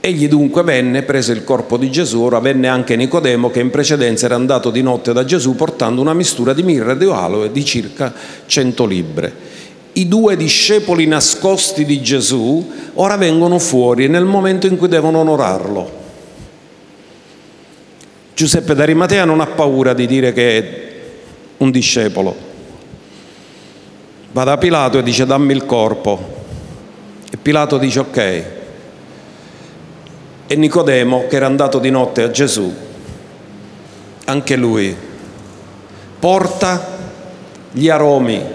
Egli 0.00 0.26
dunque 0.26 0.64
venne, 0.64 1.04
prese 1.04 1.32
il 1.34 1.44
corpo 1.44 1.76
di 1.76 1.88
Gesù, 1.88 2.22
ora 2.22 2.40
venne 2.40 2.66
anche 2.66 2.96
Nicodemo 2.96 3.48
che 3.48 3.60
in 3.60 3.70
precedenza 3.70 4.26
era 4.26 4.34
andato 4.34 4.70
di 4.70 4.82
notte 4.82 5.12
da 5.12 5.24
Gesù 5.24 5.54
portando 5.54 6.00
una 6.00 6.14
mistura 6.14 6.52
di 6.52 6.64
mirra 6.64 6.92
e 6.92 6.96
di 6.96 7.04
aloe 7.04 7.52
di 7.52 7.64
circa 7.64 8.12
cento 8.46 8.86
libbre. 8.86 9.32
I 9.92 10.08
due 10.08 10.36
discepoli 10.36 11.06
nascosti 11.06 11.84
di 11.84 12.02
Gesù 12.02 12.68
ora 12.94 13.16
vengono 13.16 13.60
fuori 13.60 14.08
nel 14.08 14.24
momento 14.24 14.66
in 14.66 14.76
cui 14.76 14.88
devono 14.88 15.20
onorarlo. 15.20 15.90
Giuseppe 18.34 18.74
d'Arimatea 18.74 19.24
non 19.24 19.38
ha 19.38 19.46
paura 19.46 19.94
di 19.94 20.08
dire 20.08 20.32
che 20.32 20.58
è 20.58 20.92
un 21.58 21.70
discepolo, 21.70 22.45
va 24.32 24.44
da 24.44 24.58
Pilato 24.58 24.98
e 24.98 25.02
dice 25.02 25.26
dammi 25.26 25.52
il 25.52 25.66
corpo. 25.66 26.34
E 27.30 27.36
Pilato 27.36 27.78
dice 27.78 27.98
ok. 28.00 28.44
E 30.46 30.54
Nicodemo, 30.56 31.26
che 31.28 31.36
era 31.36 31.46
andato 31.46 31.78
di 31.78 31.90
notte 31.90 32.22
a 32.22 32.30
Gesù, 32.30 32.72
anche 34.26 34.56
lui 34.56 34.96
porta 36.18 36.94
gli 37.72 37.88
aromi 37.88 38.54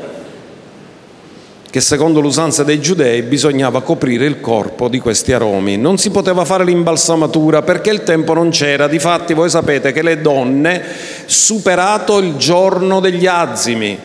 che 1.72 1.80
secondo 1.80 2.20
l'usanza 2.20 2.66
dei 2.66 2.82
giudei 2.82 3.22
bisognava 3.22 3.82
coprire 3.82 4.26
il 4.26 4.42
corpo 4.42 4.90
di 4.90 5.00
questi 5.00 5.32
aromi. 5.32 5.78
Non 5.78 5.98
si 5.98 6.10
poteva 6.10 6.44
fare 6.44 6.66
l'imbalsamatura 6.66 7.62
perché 7.62 7.92
il 7.92 8.04
tempo 8.04 8.34
non 8.34 8.50
c'era. 8.50 8.90
Difatti 8.90 9.34
voi 9.34 9.50
sapete 9.50 9.94
che 9.94 10.02
le 10.02 10.20
donne, 10.20 10.84
superato 11.26 12.18
il 12.18 12.36
giorno 12.36 13.00
degli 13.00 13.26
azimi, 13.26 13.98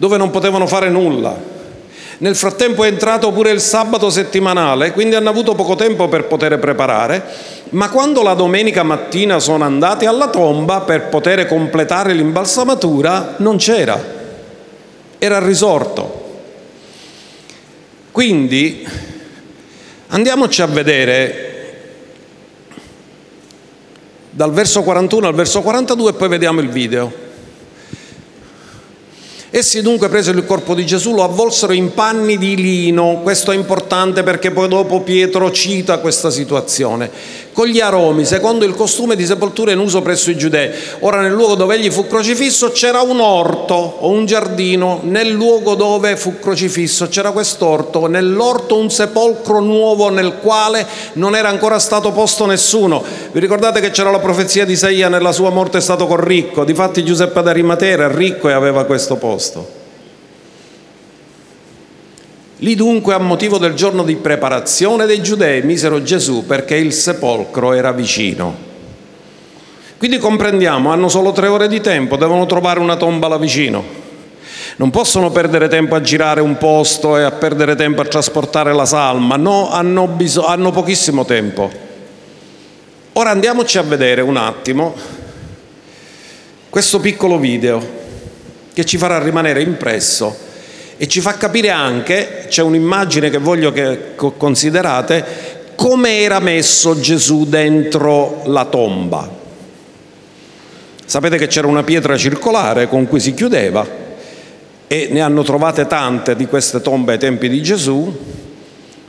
dove 0.00 0.16
non 0.16 0.30
potevano 0.30 0.66
fare 0.66 0.88
nulla. 0.88 1.36
Nel 2.18 2.34
frattempo 2.34 2.84
è 2.84 2.88
entrato 2.88 3.30
pure 3.32 3.50
il 3.50 3.60
sabato 3.60 4.08
settimanale, 4.08 4.92
quindi 4.92 5.14
hanno 5.14 5.28
avuto 5.28 5.54
poco 5.54 5.74
tempo 5.74 6.08
per 6.08 6.24
poter 6.24 6.58
preparare, 6.58 7.22
ma 7.70 7.90
quando 7.90 8.22
la 8.22 8.32
domenica 8.32 8.82
mattina 8.82 9.38
sono 9.38 9.62
andati 9.64 10.06
alla 10.06 10.28
tomba 10.28 10.80
per 10.80 11.08
poter 11.08 11.46
completare 11.46 12.14
l'imbalsamatura, 12.14 13.34
non 13.38 13.58
c'era, 13.58 14.02
era 15.18 15.38
risorto. 15.38 16.28
Quindi 18.10 18.88
andiamoci 20.08 20.62
a 20.62 20.66
vedere 20.66 21.48
dal 24.30 24.52
verso 24.52 24.82
41 24.82 25.26
al 25.26 25.34
verso 25.34 25.60
42 25.60 26.10
e 26.10 26.14
poi 26.14 26.28
vediamo 26.28 26.60
il 26.60 26.70
video. 26.70 27.28
Essi 29.52 29.82
dunque 29.82 30.08
presero 30.08 30.38
il 30.38 30.46
corpo 30.46 30.74
di 30.74 30.86
Gesù, 30.86 31.12
lo 31.12 31.24
avvolsero 31.24 31.72
in 31.72 31.92
panni 31.92 32.38
di 32.38 32.54
lino, 32.54 33.18
questo 33.20 33.50
è 33.50 33.56
importante 33.56 34.22
perché 34.22 34.52
poi 34.52 34.68
dopo 34.68 35.00
Pietro 35.00 35.50
cita 35.50 35.98
questa 35.98 36.30
situazione, 36.30 37.10
con 37.52 37.66
gli 37.66 37.80
aromi, 37.80 38.24
secondo 38.24 38.64
il 38.64 38.74
costume 38.74 39.16
di 39.16 39.26
sepoltura 39.26 39.72
in 39.72 39.78
uso 39.78 40.02
presso 40.02 40.30
i 40.30 40.36
giudei. 40.36 40.70
Ora 41.00 41.20
nel 41.20 41.32
luogo 41.32 41.54
dove 41.54 41.76
egli 41.76 41.90
fu 41.90 42.06
crocifisso 42.06 42.70
c'era 42.70 43.00
un 43.00 43.20
orto 43.20 43.74
o 43.74 44.08
un 44.10 44.26
giardino, 44.26 45.00
nel 45.02 45.30
luogo 45.30 45.74
dove 45.74 46.16
fu 46.16 46.38
crocifisso 46.38 47.08
c'era 47.08 47.32
quest'orto, 47.32 48.06
nell'orto 48.06 48.76
un 48.76 48.90
sepolcro 48.90 49.60
nuovo 49.60 50.08
nel 50.08 50.34
quale 50.40 50.86
non 51.14 51.34
era 51.34 51.48
ancora 51.48 51.78
stato 51.78 52.12
posto 52.12 52.46
nessuno. 52.46 53.02
Vi 53.32 53.40
ricordate 53.40 53.80
che 53.80 53.90
c'era 53.90 54.10
la 54.10 54.18
profezia 54.18 54.64
di 54.64 54.72
Isaia, 54.72 55.08
nella 55.08 55.32
sua 55.32 55.50
morte 55.50 55.78
è 55.78 55.80
stato 55.80 56.06
con 56.06 56.22
ricco, 56.22 56.64
difatti 56.64 57.04
Giuseppe 57.04 57.42
d'Arimatea 57.42 57.88
era 57.88 58.08
ricco 58.08 58.48
e 58.48 58.52
aveva 58.52 58.84
questo 58.84 59.16
posto. 59.16 59.79
Lì 62.62 62.74
dunque 62.74 63.14
a 63.14 63.18
motivo 63.18 63.56
del 63.56 63.72
giorno 63.72 64.02
di 64.02 64.16
preparazione 64.16 65.06
dei 65.06 65.22
giudei 65.22 65.62
misero 65.62 66.02
Gesù 66.02 66.44
perché 66.44 66.74
il 66.74 66.92
sepolcro 66.92 67.72
era 67.72 67.90
vicino. 67.90 68.68
Quindi 69.96 70.18
comprendiamo, 70.18 70.90
hanno 70.90 71.08
solo 71.08 71.32
tre 71.32 71.46
ore 71.46 71.68
di 71.68 71.80
tempo, 71.80 72.16
devono 72.16 72.44
trovare 72.44 72.78
una 72.78 72.96
tomba 72.96 73.28
là 73.28 73.38
vicino. 73.38 73.82
Non 74.76 74.90
possono 74.90 75.30
perdere 75.30 75.68
tempo 75.68 75.94
a 75.94 76.02
girare 76.02 76.42
un 76.42 76.58
posto 76.58 77.16
e 77.16 77.22
a 77.22 77.30
perdere 77.30 77.76
tempo 77.76 78.02
a 78.02 78.06
trasportare 78.06 78.74
la 78.74 78.84
salma, 78.84 79.36
no, 79.36 79.70
hanno, 79.70 80.06
bisog- 80.06 80.46
hanno 80.46 80.70
pochissimo 80.70 81.24
tempo. 81.24 81.70
Ora 83.14 83.30
andiamoci 83.30 83.78
a 83.78 83.82
vedere 83.82 84.20
un 84.20 84.36
attimo 84.36 84.94
questo 86.68 87.00
piccolo 87.00 87.38
video 87.38 87.98
che 88.74 88.84
ci 88.84 88.98
farà 88.98 89.18
rimanere 89.18 89.62
impresso 89.62 90.48
e 91.02 91.08
ci 91.08 91.22
fa 91.22 91.38
capire 91.38 91.70
anche, 91.70 92.44
c'è 92.48 92.60
un'immagine 92.60 93.30
che 93.30 93.38
voglio 93.38 93.72
che 93.72 94.16
considerate, 94.16 95.24
come 95.74 96.18
era 96.18 96.40
messo 96.40 97.00
Gesù 97.00 97.46
dentro 97.46 98.42
la 98.44 98.66
tomba. 98.66 99.26
Sapete 101.02 101.38
che 101.38 101.46
c'era 101.46 101.68
una 101.68 101.84
pietra 101.84 102.18
circolare 102.18 102.86
con 102.86 103.08
cui 103.08 103.18
si 103.18 103.32
chiudeva 103.32 103.88
e 104.86 105.08
ne 105.10 105.20
hanno 105.22 105.42
trovate 105.42 105.86
tante 105.86 106.36
di 106.36 106.44
queste 106.44 106.82
tombe 106.82 107.12
ai 107.12 107.18
tempi 107.18 107.48
di 107.48 107.62
Gesù, 107.62 108.14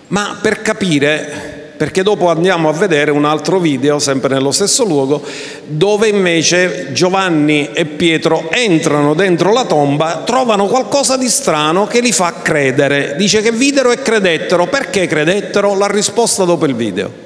ma 0.07 0.37
per 0.41 0.61
capire 0.61 1.60
perché 1.81 2.03
dopo 2.03 2.29
andiamo 2.29 2.69
a 2.69 2.73
vedere 2.73 3.09
un 3.09 3.25
altro 3.25 3.57
video, 3.57 3.97
sempre 3.97 4.35
nello 4.35 4.51
stesso 4.51 4.83
luogo, 4.83 5.19
dove 5.65 6.09
invece 6.09 6.89
Giovanni 6.91 7.71
e 7.73 7.85
Pietro 7.85 8.51
entrano 8.51 9.15
dentro 9.15 9.51
la 9.51 9.65
tomba, 9.65 10.21
trovano 10.23 10.67
qualcosa 10.67 11.17
di 11.17 11.27
strano 11.27 11.87
che 11.87 12.01
li 12.01 12.11
fa 12.11 12.35
credere. 12.43 13.15
Dice 13.17 13.41
che 13.41 13.51
videro 13.51 13.91
e 13.91 13.99
credettero. 14.03 14.67
Perché 14.67 15.07
credettero? 15.07 15.75
La 15.75 15.87
risposta 15.87 16.43
dopo 16.43 16.67
il 16.67 16.75
video. 16.75 17.20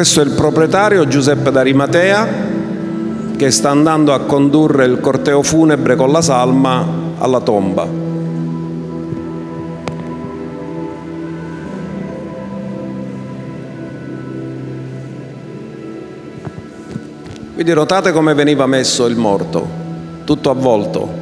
Questo 0.00 0.22
è 0.22 0.24
il 0.24 0.30
proprietario 0.30 1.06
Giuseppe 1.06 1.50
D'Arimatea 1.50 2.26
che 3.36 3.50
sta 3.50 3.68
andando 3.68 4.14
a 4.14 4.20
condurre 4.20 4.86
il 4.86 4.98
corteo 4.98 5.42
funebre 5.42 5.94
con 5.94 6.10
la 6.10 6.22
salma 6.22 6.86
alla 7.18 7.40
tomba. 7.40 7.86
Quindi 17.52 17.74
notate 17.74 18.12
come 18.12 18.32
veniva 18.32 18.64
messo 18.64 19.04
il 19.04 19.16
morto, 19.16 19.68
tutto 20.24 20.48
avvolto. 20.48 21.19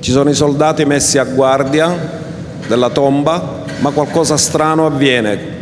Ci 0.00 0.12
sono 0.12 0.30
i 0.30 0.34
soldati 0.34 0.86
messi 0.86 1.18
a 1.18 1.24
guardia 1.24 1.94
della 2.66 2.88
tomba, 2.88 3.64
ma 3.80 3.90
qualcosa 3.90 4.38
strano 4.38 4.86
avviene. 4.86 5.58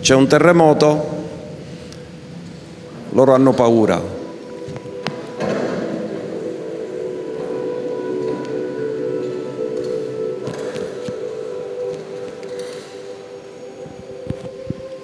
C'è 0.00 0.14
un 0.14 0.28
terremoto, 0.28 1.08
loro 3.10 3.34
hanno 3.34 3.52
paura. 3.52 4.00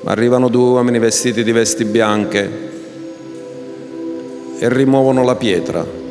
Arrivano 0.05 0.49
due 0.49 0.69
uomini 0.71 1.00
vestiti 1.00 1.43
di 1.43 1.53
vesti 1.53 1.85
bianche 1.85 2.71
e 4.59 4.69
rimuovono 4.69 5.25
la 5.25 5.35
pietra. 5.35 6.10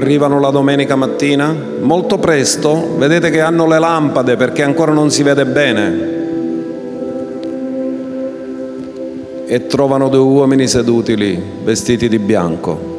Arrivano 0.00 0.40
la 0.40 0.48
domenica 0.48 0.96
mattina, 0.96 1.54
molto 1.80 2.16
presto, 2.16 2.96
vedete 2.96 3.28
che 3.30 3.42
hanno 3.42 3.66
le 3.66 3.78
lampade 3.78 4.34
perché 4.36 4.62
ancora 4.62 4.92
non 4.92 5.10
si 5.10 5.22
vede 5.22 5.44
bene. 5.44 6.18
E 9.46 9.66
trovano 9.66 10.08
due 10.08 10.20
uomini 10.20 10.66
seduti 10.66 11.16
lì, 11.16 11.42
vestiti 11.62 12.08
di 12.08 12.18
bianco. 12.18 12.89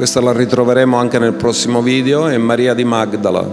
Questa 0.00 0.22
la 0.22 0.32
ritroveremo 0.32 0.96
anche 0.96 1.18
nel 1.18 1.34
prossimo 1.34 1.82
video, 1.82 2.26
è 2.26 2.38
Maria 2.38 2.72
di 2.72 2.84
Magdala. 2.84 3.46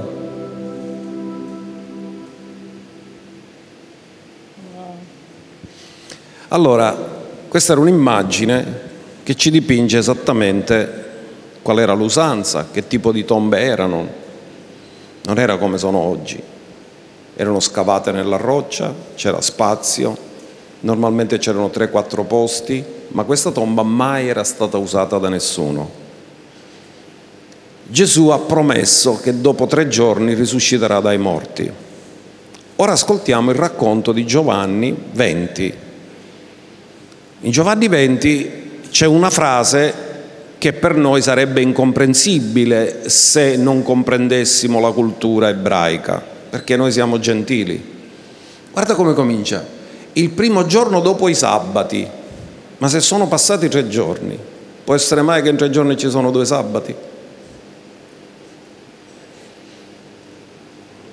Allora, 6.47 6.97
questa 7.49 7.73
era 7.73 7.81
un'immagine 7.81 8.79
che 9.23 9.36
ci 9.36 9.51
dipinge 9.51 9.97
esattamente 9.97 11.05
qual 11.62 11.79
era 11.79 11.91
l'usanza, 11.91 12.67
che 12.71 12.88
tipo 12.88 13.12
di 13.12 13.25
tombe 13.25 13.60
erano. 13.60 14.07
Non 15.23 15.39
era 15.39 15.57
come 15.57 15.77
sono 15.77 15.97
oggi. 15.97 16.41
Erano 17.36 17.60
scavate 17.60 18.13
nella 18.13 18.38
roccia, 18.38 18.93
c'era 19.15 19.41
spazio, 19.41 20.15
normalmente 20.79 21.39
c'erano 21.39 21.67
3-4 21.67 22.25
posti, 22.25 22.81
ma 23.10 23.25
questa 23.25 23.51
tomba 23.51 23.83
mai 23.83 24.29
era 24.29 24.45
stata 24.45 24.77
usata 24.77 25.17
da 25.17 25.27
nessuno. 25.27 26.05
Gesù 27.89 28.28
ha 28.28 28.39
promesso 28.39 29.17
che 29.21 29.39
dopo 29.39 29.65
tre 29.65 29.88
giorni 29.88 30.34
risusciterà 30.34 31.00
dai 31.00 31.17
morti. 31.17 31.71
Ora 32.76 32.91
ascoltiamo 32.91 33.52
il 33.52 33.56
racconto 33.56 34.12
di 34.12 34.26
Giovanni 34.26 34.95
20. 35.13 35.73
In 37.41 37.52
Giovanni 37.52 37.88
20 37.88 38.80
c'è 38.91 39.06
una 39.06 39.30
frase 39.30 40.06
che 40.58 40.73
per 40.73 40.95
noi 40.95 41.21
sarebbe 41.21 41.62
incomprensibile 41.62 43.10
se 43.10 43.56
non 43.56 43.84
comprendessimo 43.84 44.82
la 44.82 44.91
cultura 44.91 45.47
ebraica, 45.47 46.21
perché 46.50 46.76
noi 46.76 46.91
siamo 46.91 47.19
gentili. 47.19 47.82
Guarda 48.73 48.95
come 48.95 49.13
comincia. 49.13 49.65
Il 50.13 50.32
primo 50.32 50.65
giorno 50.65 51.00
dopo 51.00 51.30
i 51.30 51.36
sabati, 51.36 52.06
ma 52.80 52.88
se 52.89 53.00
sono 53.00 53.28
passati 53.28 53.69
tre 53.69 53.88
giorni, 53.88 54.38
può 54.84 54.93
essere 54.93 55.21
mai 55.21 55.41
che 55.41 55.50
in 55.50 55.56
tre 55.56 55.69
giorni 55.69 55.95
ci 55.95 56.10
sono 56.10 56.32
due 56.32 56.43
sabati? 56.43 57.15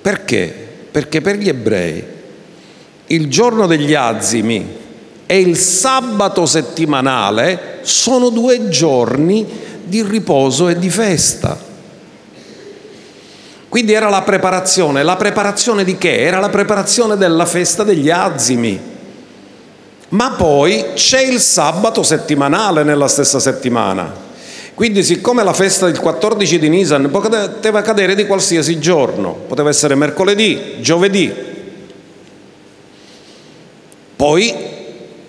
Perché? 0.05 0.53
Perché 0.91 1.19
per 1.19 1.35
gli 1.37 1.49
ebrei 1.49 2.03
il 3.07 3.27
giorno 3.27 3.65
degli 3.65 3.95
azimi 3.95 4.77
e 5.25 5.39
il 5.39 5.57
sabato 5.57 6.45
settimanale 6.45 7.79
sono 7.81 8.29
due 8.29 8.69
giorni 8.69 9.47
di 9.83 10.03
riposo 10.03 10.69
e 10.69 10.77
di 10.77 10.91
festa. 10.91 11.57
Quindi 13.67 13.93
era 13.93 14.07
la 14.09 14.21
preparazione. 14.21 15.01
La 15.01 15.15
preparazione 15.15 15.83
di 15.83 15.97
che? 15.97 16.19
Era 16.19 16.37
la 16.37 16.49
preparazione 16.49 17.17
della 17.17 17.47
festa 17.47 17.83
degli 17.83 18.11
azimi. 18.11 18.79
Ma 20.09 20.31
poi 20.37 20.85
c'è 20.93 21.23
il 21.23 21.39
sabato 21.39 22.03
settimanale 22.03 22.83
nella 22.83 23.07
stessa 23.07 23.39
settimana. 23.39 24.24
Quindi 24.75 25.03
siccome 25.03 25.41
la 25.41 25.53
festa 25.53 25.85
del 25.85 25.99
14 25.99 26.59
di 26.59 26.67
Nisan 26.67 27.09
poteva 27.09 27.81
cadere 27.81 28.13
di 28.13 28.25
qualsiasi 28.27 28.77
giorno, 28.77 29.31
poteva 29.47 29.69
essere 29.69 29.95
mercoledì, 29.95 30.75
giovedì, 30.81 31.33
poi 34.17 34.53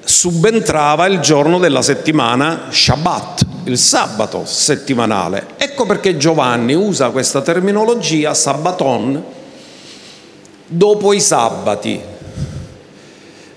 subentrava 0.02 1.06
il 1.06 1.20
giorno 1.20 1.60
della 1.60 1.82
settimana 1.82 2.66
Shabbat, 2.70 3.46
il 3.64 3.78
sabato 3.78 4.44
settimanale. 4.44 5.46
Ecco 5.56 5.86
perché 5.86 6.16
Giovanni 6.16 6.74
usa 6.74 7.10
questa 7.10 7.40
terminologia 7.40 8.34
sabbaton 8.34 9.22
dopo 10.66 11.12
i 11.12 11.20
sabati. 11.20 12.00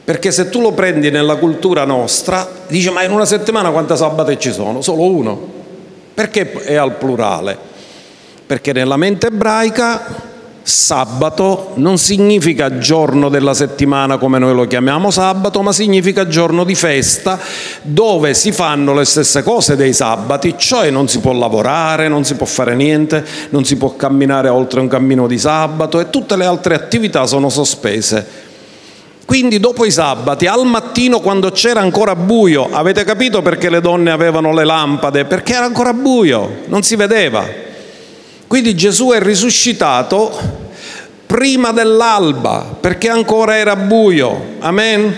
Perché 0.03 0.31
se 0.31 0.49
tu 0.49 0.61
lo 0.61 0.71
prendi 0.71 1.09
nella 1.09 1.37
cultura 1.37 1.83
nostra, 1.83 2.47
dice 2.67 2.91
ma 2.91 3.03
in 3.03 3.11
una 3.11 3.25
settimana 3.25 3.71
quante 3.71 3.95
sabate 3.95 4.37
ci 4.37 4.51
sono? 4.51 4.81
Solo 4.81 5.03
uno. 5.03 5.58
Perché 6.19 6.51
è 6.51 6.75
al 6.75 6.97
plurale? 6.97 7.57
Perché 8.45 8.73
nella 8.73 8.97
mente 8.97 9.27
ebraica 9.27 10.27
Sabato 10.61 11.71
non 11.75 11.97
significa 11.97 12.77
giorno 12.77 13.29
della 13.29 13.53
settimana 13.53 14.17
come 14.17 14.37
noi 14.37 14.53
lo 14.53 14.67
chiamiamo 14.67 15.11
sabato, 15.11 15.61
ma 15.61 15.71
significa 15.71 16.27
giorno 16.27 16.65
di 16.65 16.75
festa 16.75 17.39
dove 17.83 18.33
si 18.33 18.51
fanno 18.51 18.93
le 18.93 19.05
stesse 19.05 19.43
cose 19.43 19.77
dei 19.77 19.93
sabati, 19.93 20.55
cioè 20.57 20.89
non 20.89 21.07
si 21.07 21.19
può 21.19 21.31
lavorare, 21.31 22.09
non 22.09 22.25
si 22.25 22.35
può 22.35 22.45
fare 22.45 22.75
niente, 22.75 23.25
non 23.51 23.63
si 23.63 23.77
può 23.77 23.95
camminare 23.95 24.49
oltre 24.49 24.81
un 24.81 24.89
cammino 24.89 25.25
di 25.25 25.39
sabato 25.39 26.01
e 26.01 26.09
tutte 26.09 26.35
le 26.35 26.43
altre 26.43 26.75
attività 26.75 27.25
sono 27.27 27.47
sospese. 27.47 28.48
Quindi 29.29 29.59
dopo 29.59 29.85
i 29.85 29.91
sabati, 29.91 30.47
al 30.47 30.65
mattino 30.65 31.19
quando 31.19 31.51
c'era 31.51 31.81
ancora 31.81 32.15
buio, 32.15 32.67
avete 32.71 33.03
capito 33.03 33.43
perché 33.43 33.69
le 33.69 33.79
donne 33.79 34.09
avevano 34.09 34.51
le 34.55 34.65
lampade? 34.65 35.25
Perché 35.25 35.53
era 35.53 35.65
ancora 35.65 35.93
buio, 35.93 36.61
non 36.65 36.81
si 36.81 36.95
vedeva. 36.95 37.45
Quindi 38.47 38.73
Gesù 38.73 39.11
è 39.11 39.21
risuscitato 39.21 40.31
prima 41.27 41.71
dell'alba, 41.71 42.75
perché 42.79 43.07
ancora 43.07 43.55
era 43.55 43.75
buio. 43.75 44.55
Amen. 44.61 45.15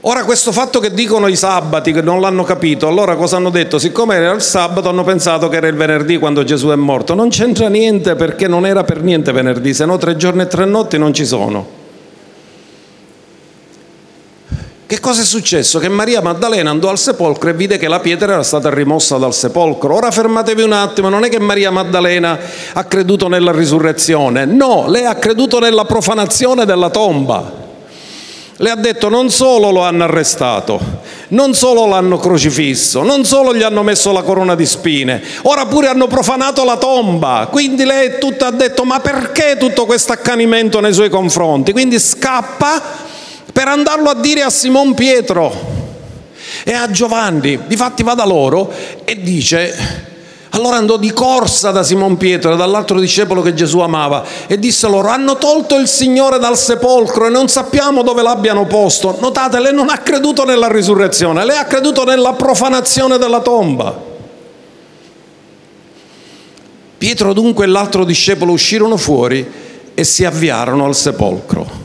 Ora 0.00 0.24
questo 0.24 0.50
fatto 0.50 0.80
che 0.80 0.92
dicono 0.92 1.28
i 1.28 1.36
sabati 1.36 1.92
che 1.92 2.02
non 2.02 2.20
l'hanno 2.20 2.42
capito, 2.42 2.88
allora 2.88 3.14
cosa 3.14 3.36
hanno 3.36 3.50
detto? 3.50 3.78
Siccome 3.78 4.16
era 4.16 4.32
il 4.32 4.42
sabato 4.42 4.88
hanno 4.88 5.04
pensato 5.04 5.48
che 5.48 5.58
era 5.58 5.68
il 5.68 5.76
venerdì 5.76 6.18
quando 6.18 6.42
Gesù 6.42 6.70
è 6.70 6.74
morto. 6.74 7.14
Non 7.14 7.28
c'entra 7.28 7.68
niente 7.68 8.16
perché 8.16 8.48
non 8.48 8.66
era 8.66 8.82
per 8.82 9.04
niente 9.04 9.30
venerdì, 9.30 9.72
se 9.72 9.84
no 9.84 9.98
tre 9.98 10.16
giorni 10.16 10.42
e 10.42 10.48
tre 10.48 10.64
notti 10.64 10.98
non 10.98 11.14
ci 11.14 11.24
sono. 11.24 11.83
Che 14.94 15.00
cosa 15.00 15.22
è 15.22 15.24
successo? 15.24 15.80
Che 15.80 15.88
Maria 15.88 16.22
Maddalena 16.22 16.70
andò 16.70 16.88
al 16.88 17.00
sepolcro 17.00 17.50
e 17.50 17.52
vide 17.52 17.78
che 17.78 17.88
la 17.88 17.98
pietra 17.98 18.34
era 18.34 18.44
stata 18.44 18.72
rimossa 18.72 19.16
dal 19.16 19.34
sepolcro. 19.34 19.92
Ora 19.92 20.12
fermatevi 20.12 20.62
un 20.62 20.70
attimo, 20.70 21.08
non 21.08 21.24
è 21.24 21.28
che 21.28 21.40
Maria 21.40 21.72
Maddalena 21.72 22.38
ha 22.74 22.84
creduto 22.84 23.26
nella 23.26 23.50
risurrezione, 23.50 24.44
no, 24.44 24.84
lei 24.86 25.04
ha 25.04 25.16
creduto 25.16 25.58
nella 25.58 25.84
profanazione 25.84 26.64
della 26.64 26.90
tomba. 26.90 27.52
Le 28.56 28.70
ha 28.70 28.76
detto 28.76 29.08
non 29.08 29.30
solo 29.30 29.72
lo 29.72 29.82
hanno 29.82 30.04
arrestato, 30.04 30.78
non 31.30 31.54
solo 31.54 31.86
l'hanno 31.86 32.18
crocifisso, 32.18 33.02
non 33.02 33.24
solo 33.24 33.52
gli 33.52 33.62
hanno 33.62 33.82
messo 33.82 34.12
la 34.12 34.22
corona 34.22 34.54
di 34.54 34.64
spine, 34.64 35.20
ora 35.42 35.66
pure 35.66 35.88
hanno 35.88 36.06
profanato 36.06 36.62
la 36.62 36.76
tomba. 36.76 37.48
Quindi 37.50 37.84
lei 37.84 38.20
tutta 38.20 38.46
ha 38.46 38.52
detto 38.52 38.84
ma 38.84 39.00
perché 39.00 39.56
tutto 39.58 39.86
questo 39.86 40.12
accanimento 40.12 40.78
nei 40.78 40.92
suoi 40.92 41.10
confronti? 41.10 41.72
Quindi 41.72 41.98
scappa 41.98 43.12
per 43.54 43.68
andarlo 43.68 44.10
a 44.10 44.16
dire 44.16 44.42
a 44.42 44.50
Simon 44.50 44.94
Pietro 44.94 45.54
e 46.64 46.72
a 46.72 46.90
Giovanni. 46.90 47.60
Difatti 47.68 48.02
va 48.02 48.14
da 48.14 48.26
loro 48.26 48.68
e 49.04 49.22
dice, 49.22 49.72
allora 50.50 50.76
andò 50.76 50.96
di 50.96 51.12
corsa 51.12 51.70
da 51.70 51.84
Simon 51.84 52.16
Pietro 52.16 52.54
e 52.54 52.56
dall'altro 52.56 52.98
discepolo 52.98 53.42
che 53.42 53.54
Gesù 53.54 53.78
amava 53.78 54.24
e 54.48 54.58
disse 54.58 54.88
loro, 54.88 55.06
hanno 55.06 55.38
tolto 55.38 55.76
il 55.76 55.86
Signore 55.86 56.40
dal 56.40 56.58
sepolcro 56.58 57.26
e 57.26 57.30
non 57.30 57.46
sappiamo 57.46 58.02
dove 58.02 58.22
l'abbiano 58.22 58.66
posto. 58.66 59.16
Notate, 59.20 59.60
lei 59.60 59.72
non 59.72 59.88
ha 59.88 59.98
creduto 59.98 60.44
nella 60.44 60.66
risurrezione, 60.66 61.44
lei 61.44 61.56
ha 61.56 61.64
creduto 61.64 62.04
nella 62.04 62.32
profanazione 62.32 63.18
della 63.18 63.40
tomba. 63.40 64.12
Pietro 66.98 67.32
dunque 67.32 67.66
e 67.66 67.68
l'altro 67.68 68.04
discepolo 68.04 68.50
uscirono 68.50 68.96
fuori 68.96 69.48
e 69.94 70.02
si 70.02 70.24
avviarono 70.24 70.86
al 70.86 70.96
sepolcro 70.96 71.83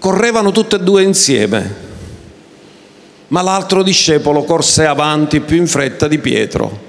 correvano 0.00 0.50
tutte 0.50 0.76
e 0.76 0.80
due 0.80 1.02
insieme, 1.02 1.88
ma 3.28 3.42
l'altro 3.42 3.82
discepolo 3.82 4.42
corse 4.44 4.86
avanti 4.86 5.40
più 5.40 5.58
in 5.58 5.66
fretta 5.66 6.08
di 6.08 6.18
Pietro 6.18 6.88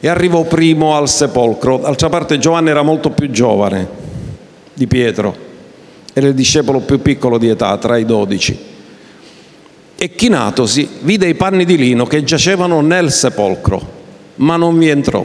e 0.00 0.08
arrivò 0.08 0.42
primo 0.42 0.96
al 0.96 1.08
sepolcro. 1.08 1.78
D'altra 1.78 2.08
parte 2.08 2.38
Giovanni 2.38 2.68
era 2.70 2.82
molto 2.82 3.10
più 3.10 3.30
giovane 3.30 3.88
di 4.74 4.88
Pietro, 4.88 5.34
era 6.12 6.26
il 6.26 6.34
discepolo 6.34 6.80
più 6.80 7.00
piccolo 7.00 7.38
di 7.38 7.48
età, 7.48 7.78
tra 7.78 7.96
i 7.96 8.04
dodici. 8.04 8.58
E 10.00 10.14
chinatosi 10.14 10.88
vide 11.02 11.28
i 11.28 11.34
panni 11.34 11.64
di 11.64 11.76
lino 11.76 12.06
che 12.06 12.24
giacevano 12.24 12.80
nel 12.80 13.12
sepolcro, 13.12 13.80
ma 14.36 14.56
non 14.56 14.76
vi 14.76 14.88
entrò. 14.88 15.24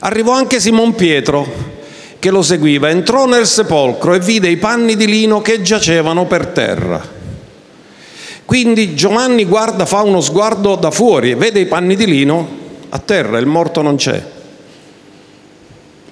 Arrivò 0.00 0.32
anche 0.32 0.60
Simon 0.60 0.94
Pietro, 0.94 1.80
che 2.22 2.30
lo 2.30 2.42
seguiva, 2.42 2.88
entrò 2.88 3.26
nel 3.26 3.48
sepolcro 3.48 4.14
e 4.14 4.20
vide 4.20 4.46
i 4.48 4.56
panni 4.56 4.94
di 4.94 5.08
lino 5.08 5.42
che 5.42 5.60
giacevano 5.60 6.24
per 6.26 6.46
terra. 6.46 7.04
Quindi 8.44 8.94
Giovanni 8.94 9.44
guarda, 9.44 9.86
fa 9.86 10.02
uno 10.02 10.20
sguardo 10.20 10.76
da 10.76 10.92
fuori, 10.92 11.34
vede 11.34 11.58
i 11.58 11.66
panni 11.66 11.96
di 11.96 12.06
lino 12.06 12.48
a 12.90 12.98
terra, 13.00 13.38
il 13.38 13.46
morto 13.46 13.82
non 13.82 13.96
c'è. 13.96 14.24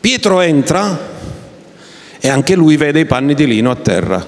Pietro 0.01 0.41
entra 0.41 0.99
e 2.19 2.29
anche 2.29 2.57
lui 2.57 2.77
vede 2.77 2.99
i 2.99 3.07
panni 3.07 3.35
di 3.35 3.47
lino 3.47 3.71
a 3.71 3.77
terra. 3.77 4.27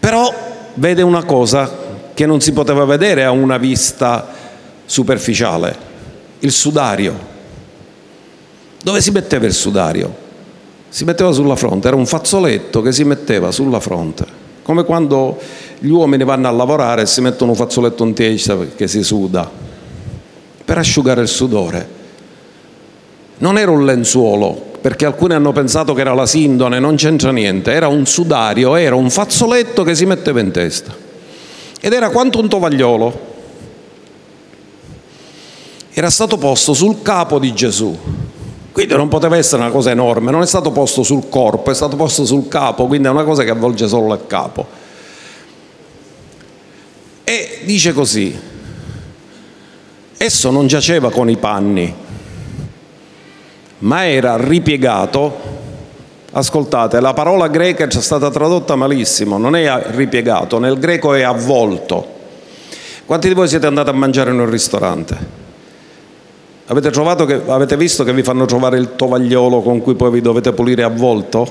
Però 0.00 0.34
vede 0.74 1.02
una 1.02 1.22
cosa 1.22 1.72
che 2.12 2.26
non 2.26 2.40
si 2.40 2.52
poteva 2.52 2.84
vedere 2.84 3.22
a 3.22 3.30
una 3.30 3.56
vista 3.56 4.34
superficiale, 4.84 5.76
il 6.40 6.50
sudario. 6.50 7.28
Dove 8.82 9.00
si 9.00 9.12
metteva 9.12 9.46
il 9.46 9.54
sudario? 9.54 10.28
Si 10.90 11.04
metteva 11.04 11.30
sulla 11.30 11.54
fronte, 11.54 11.86
era 11.86 11.96
un 11.96 12.04
fazzoletto 12.04 12.82
che 12.82 12.90
si 12.90 13.04
metteva 13.04 13.52
sulla 13.52 13.78
fronte, 13.78 14.26
come 14.62 14.84
quando 14.84 15.38
gli 15.78 15.88
uomini 15.88 16.24
vanno 16.24 16.48
a 16.48 16.50
lavorare 16.50 17.02
e 17.02 17.06
si 17.06 17.20
mettono 17.20 17.52
un 17.52 17.56
fazzoletto 17.56 18.04
in 18.04 18.12
testa 18.12 18.56
perché 18.56 18.88
si 18.88 19.04
suda, 19.04 19.48
per 20.64 20.78
asciugare 20.78 21.22
il 21.22 21.28
sudore. 21.28 21.98
Non 23.38 23.56
era 23.56 23.70
un 23.70 23.84
lenzuolo, 23.84 24.68
perché 24.80 25.06
alcuni 25.06 25.34
hanno 25.34 25.52
pensato 25.52 25.94
che 25.94 26.00
era 26.00 26.12
la 26.12 26.26
sindone, 26.26 26.80
non 26.80 26.96
c'entra 26.96 27.30
niente, 27.30 27.70
era 27.70 27.86
un 27.86 28.04
sudario, 28.04 28.74
era 28.74 28.96
un 28.96 29.10
fazzoletto 29.10 29.84
che 29.84 29.94
si 29.94 30.04
metteva 30.06 30.40
in 30.40 30.50
testa. 30.50 30.92
Ed 31.80 31.92
era 31.92 32.10
quanto 32.10 32.40
un 32.40 32.48
tovagliolo. 32.48 33.28
Era 35.92 36.10
stato 36.10 36.36
posto 36.36 36.74
sul 36.74 37.00
capo 37.00 37.38
di 37.38 37.54
Gesù 37.54 37.96
quindi 38.80 38.96
non 38.96 39.08
poteva 39.08 39.36
essere 39.36 39.60
una 39.60 39.70
cosa 39.70 39.90
enorme, 39.90 40.30
non 40.30 40.40
è 40.40 40.46
stato 40.46 40.70
posto 40.70 41.02
sul 41.02 41.28
corpo, 41.28 41.70
è 41.70 41.74
stato 41.74 41.96
posto 41.96 42.24
sul 42.24 42.48
capo, 42.48 42.86
quindi 42.86 43.08
è 43.08 43.10
una 43.10 43.24
cosa 43.24 43.44
che 43.44 43.50
avvolge 43.50 43.86
solo 43.86 44.14
il 44.14 44.22
capo. 44.26 44.66
E 47.22 47.60
dice 47.64 47.92
così, 47.92 48.34
esso 50.16 50.50
non 50.50 50.66
giaceva 50.66 51.10
con 51.10 51.28
i 51.28 51.36
panni, 51.36 51.94
ma 53.80 54.06
era 54.06 54.38
ripiegato. 54.38 55.58
Ascoltate, 56.32 57.00
la 57.00 57.12
parola 57.12 57.48
greca 57.48 57.86
è 57.86 57.90
stata 57.90 58.30
tradotta 58.30 58.76
malissimo, 58.76 59.36
non 59.36 59.56
è 59.56 59.90
ripiegato, 59.90 60.58
nel 60.58 60.78
greco 60.78 61.12
è 61.12 61.20
avvolto. 61.20 62.06
Quanti 63.04 63.28
di 63.28 63.34
voi 63.34 63.46
siete 63.46 63.66
andati 63.66 63.90
a 63.90 63.92
mangiare 63.92 64.30
in 64.30 64.40
un 64.40 64.48
ristorante? 64.48 65.39
Avete, 66.70 66.90
che, 67.26 67.42
avete 67.48 67.76
visto 67.76 68.04
che 68.04 68.12
vi 68.12 68.22
fanno 68.22 68.44
trovare 68.44 68.78
il 68.78 68.94
tovagliolo 68.94 69.60
con 69.60 69.80
cui 69.80 69.96
poi 69.96 70.12
vi 70.12 70.20
dovete 70.20 70.52
pulire 70.52 70.84
a 70.84 70.88
volto? 70.88 71.44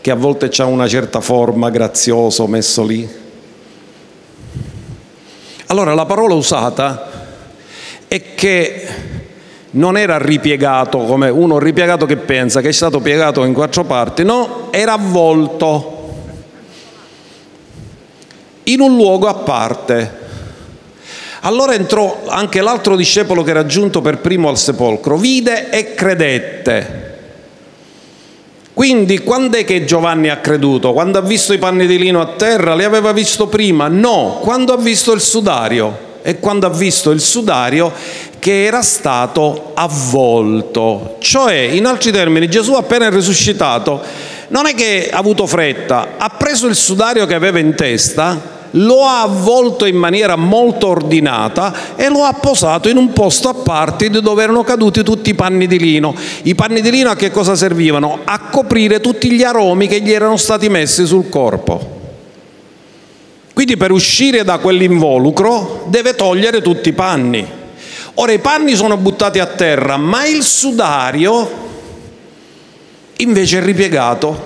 Che 0.00 0.10
a 0.10 0.16
volte 0.16 0.50
ha 0.60 0.64
una 0.64 0.88
certa 0.88 1.20
forma, 1.20 1.70
grazioso, 1.70 2.44
messo 2.48 2.84
lì? 2.84 3.08
Allora 5.66 5.94
la 5.94 6.06
parola 6.06 6.34
usata 6.34 7.08
è 8.08 8.34
che 8.34 8.86
non 9.70 9.96
era 9.96 10.18
ripiegato 10.18 11.04
come 11.04 11.28
uno 11.28 11.60
ripiegato 11.60 12.04
che 12.04 12.16
pensa 12.16 12.60
che 12.60 12.70
è 12.70 12.72
stato 12.72 12.98
piegato 12.98 13.44
in 13.44 13.52
quattro 13.52 13.84
parti, 13.84 14.24
no, 14.24 14.72
era 14.72 14.94
avvolto 14.94 16.14
in 18.64 18.80
un 18.80 18.96
luogo 18.96 19.28
a 19.28 19.34
parte. 19.34 20.17
Allora 21.40 21.74
entrò 21.74 22.24
anche 22.26 22.60
l'altro 22.60 22.96
discepolo 22.96 23.42
che 23.42 23.50
era 23.50 23.66
giunto 23.66 24.00
per 24.00 24.18
primo 24.18 24.48
al 24.48 24.58
sepolcro, 24.58 25.16
vide 25.16 25.70
e 25.70 25.94
credette. 25.94 27.06
Quindi 28.74 29.18
quando 29.18 29.56
è 29.56 29.64
che 29.64 29.84
Giovanni 29.84 30.28
ha 30.28 30.36
creduto? 30.36 30.92
Quando 30.92 31.18
ha 31.18 31.22
visto 31.22 31.52
i 31.52 31.58
panni 31.58 31.86
di 31.86 31.98
lino 31.98 32.20
a 32.20 32.34
terra? 32.36 32.74
Li 32.74 32.84
aveva 32.84 33.12
visto 33.12 33.48
prima? 33.48 33.88
No, 33.88 34.38
quando 34.40 34.72
ha 34.72 34.76
visto 34.76 35.12
il 35.12 35.20
sudario. 35.20 36.06
E 36.22 36.38
quando 36.38 36.66
ha 36.66 36.70
visto 36.70 37.10
il 37.10 37.20
sudario 37.20 37.92
che 38.38 38.64
era 38.64 38.82
stato 38.82 39.72
avvolto. 39.74 41.16
Cioè, 41.18 41.54
in 41.54 41.86
altri 41.86 42.12
termini, 42.12 42.48
Gesù 42.48 42.74
appena 42.74 43.08
risuscitato 43.08 44.00
non 44.48 44.66
è 44.66 44.74
che 44.74 45.08
ha 45.10 45.18
avuto 45.18 45.46
fretta, 45.46 46.14
ha 46.16 46.28
preso 46.30 46.66
il 46.66 46.74
sudario 46.74 47.26
che 47.26 47.34
aveva 47.34 47.58
in 47.58 47.74
testa, 47.74 48.57
lo 48.72 49.04
ha 49.04 49.22
avvolto 49.22 49.84
in 49.86 49.96
maniera 49.96 50.36
molto 50.36 50.88
ordinata 50.88 51.96
e 51.96 52.08
lo 52.08 52.24
ha 52.24 52.32
posato 52.34 52.88
in 52.88 52.96
un 52.96 53.12
posto 53.12 53.48
a 53.48 53.54
parte 53.54 54.10
dove 54.10 54.42
erano 54.42 54.62
caduti 54.62 55.02
tutti 55.02 55.30
i 55.30 55.34
panni 55.34 55.66
di 55.66 55.78
lino. 55.78 56.14
I 56.42 56.54
panni 56.54 56.80
di 56.80 56.90
lino 56.90 57.10
a 57.10 57.16
che 57.16 57.30
cosa 57.30 57.54
servivano? 57.54 58.20
A 58.24 58.40
coprire 58.50 59.00
tutti 59.00 59.30
gli 59.30 59.42
aromi 59.42 59.86
che 59.86 60.00
gli 60.00 60.12
erano 60.12 60.36
stati 60.36 60.68
messi 60.68 61.06
sul 61.06 61.28
corpo. 61.28 61.96
Quindi 63.54 63.76
per 63.76 63.90
uscire 63.90 64.44
da 64.44 64.58
quell'involucro 64.58 65.86
deve 65.88 66.14
togliere 66.14 66.62
tutti 66.62 66.90
i 66.90 66.92
panni. 66.92 67.46
Ora 68.14 68.32
i 68.32 68.38
panni 68.38 68.74
sono 68.74 68.96
buttati 68.96 69.38
a 69.38 69.46
terra, 69.46 69.96
ma 69.96 70.26
il 70.26 70.42
sudario 70.42 71.66
invece 73.16 73.58
è 73.58 73.62
ripiegato 73.62 74.44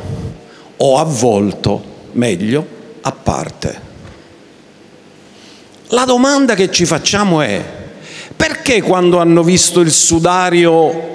o 0.77 0.99
avvolto, 0.99 1.83
meglio, 2.13 2.67
a 3.03 3.13
parte. 3.13 3.92
La 5.93 6.07
domanda 6.07 6.55
che 6.55 6.71
ci 6.71 6.87
facciamo 6.87 7.43
è 7.43 7.63
perché 8.35 8.81
quando 8.81 9.19
hanno 9.19 9.43
visto 9.43 9.81
il 9.81 9.93
sudario 9.93 11.11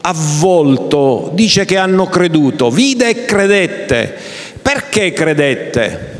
avvolto 0.00 1.30
dice 1.32 1.64
che 1.64 1.76
hanno 1.76 2.06
creduto, 2.06 2.68
vide 2.68 3.08
e 3.10 3.24
credette. 3.24 4.14
Perché 4.60 5.12
credette? 5.12 6.14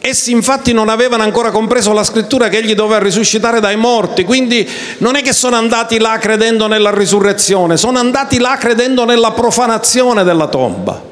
Essi 0.00 0.32
infatti 0.32 0.72
non 0.72 0.88
avevano 0.88 1.22
ancora 1.22 1.52
compreso 1.52 1.92
la 1.92 2.02
scrittura 2.02 2.48
che 2.48 2.56
egli 2.56 2.74
doveva 2.74 2.98
risuscitare 2.98 3.60
dai 3.60 3.76
morti, 3.76 4.24
quindi 4.24 4.68
non 4.98 5.14
è 5.14 5.22
che 5.22 5.32
sono 5.32 5.54
andati 5.54 6.00
là 6.00 6.18
credendo 6.18 6.66
nella 6.66 6.90
risurrezione, 6.90 7.76
sono 7.76 8.00
andati 8.00 8.38
là 8.40 8.56
credendo 8.58 9.04
nella 9.04 9.30
profanazione 9.30 10.24
della 10.24 10.48
tomba. 10.48 11.11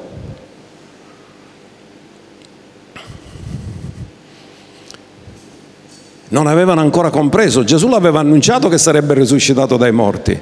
Non 6.31 6.47
avevano 6.47 6.81
ancora 6.81 7.09
compreso. 7.09 7.63
Gesù 7.63 7.87
l'aveva 7.87 8.19
annunciato 8.19 8.69
che 8.69 8.77
sarebbe 8.77 9.13
risuscitato 9.13 9.77
dai 9.77 9.91
morti, 9.91 10.37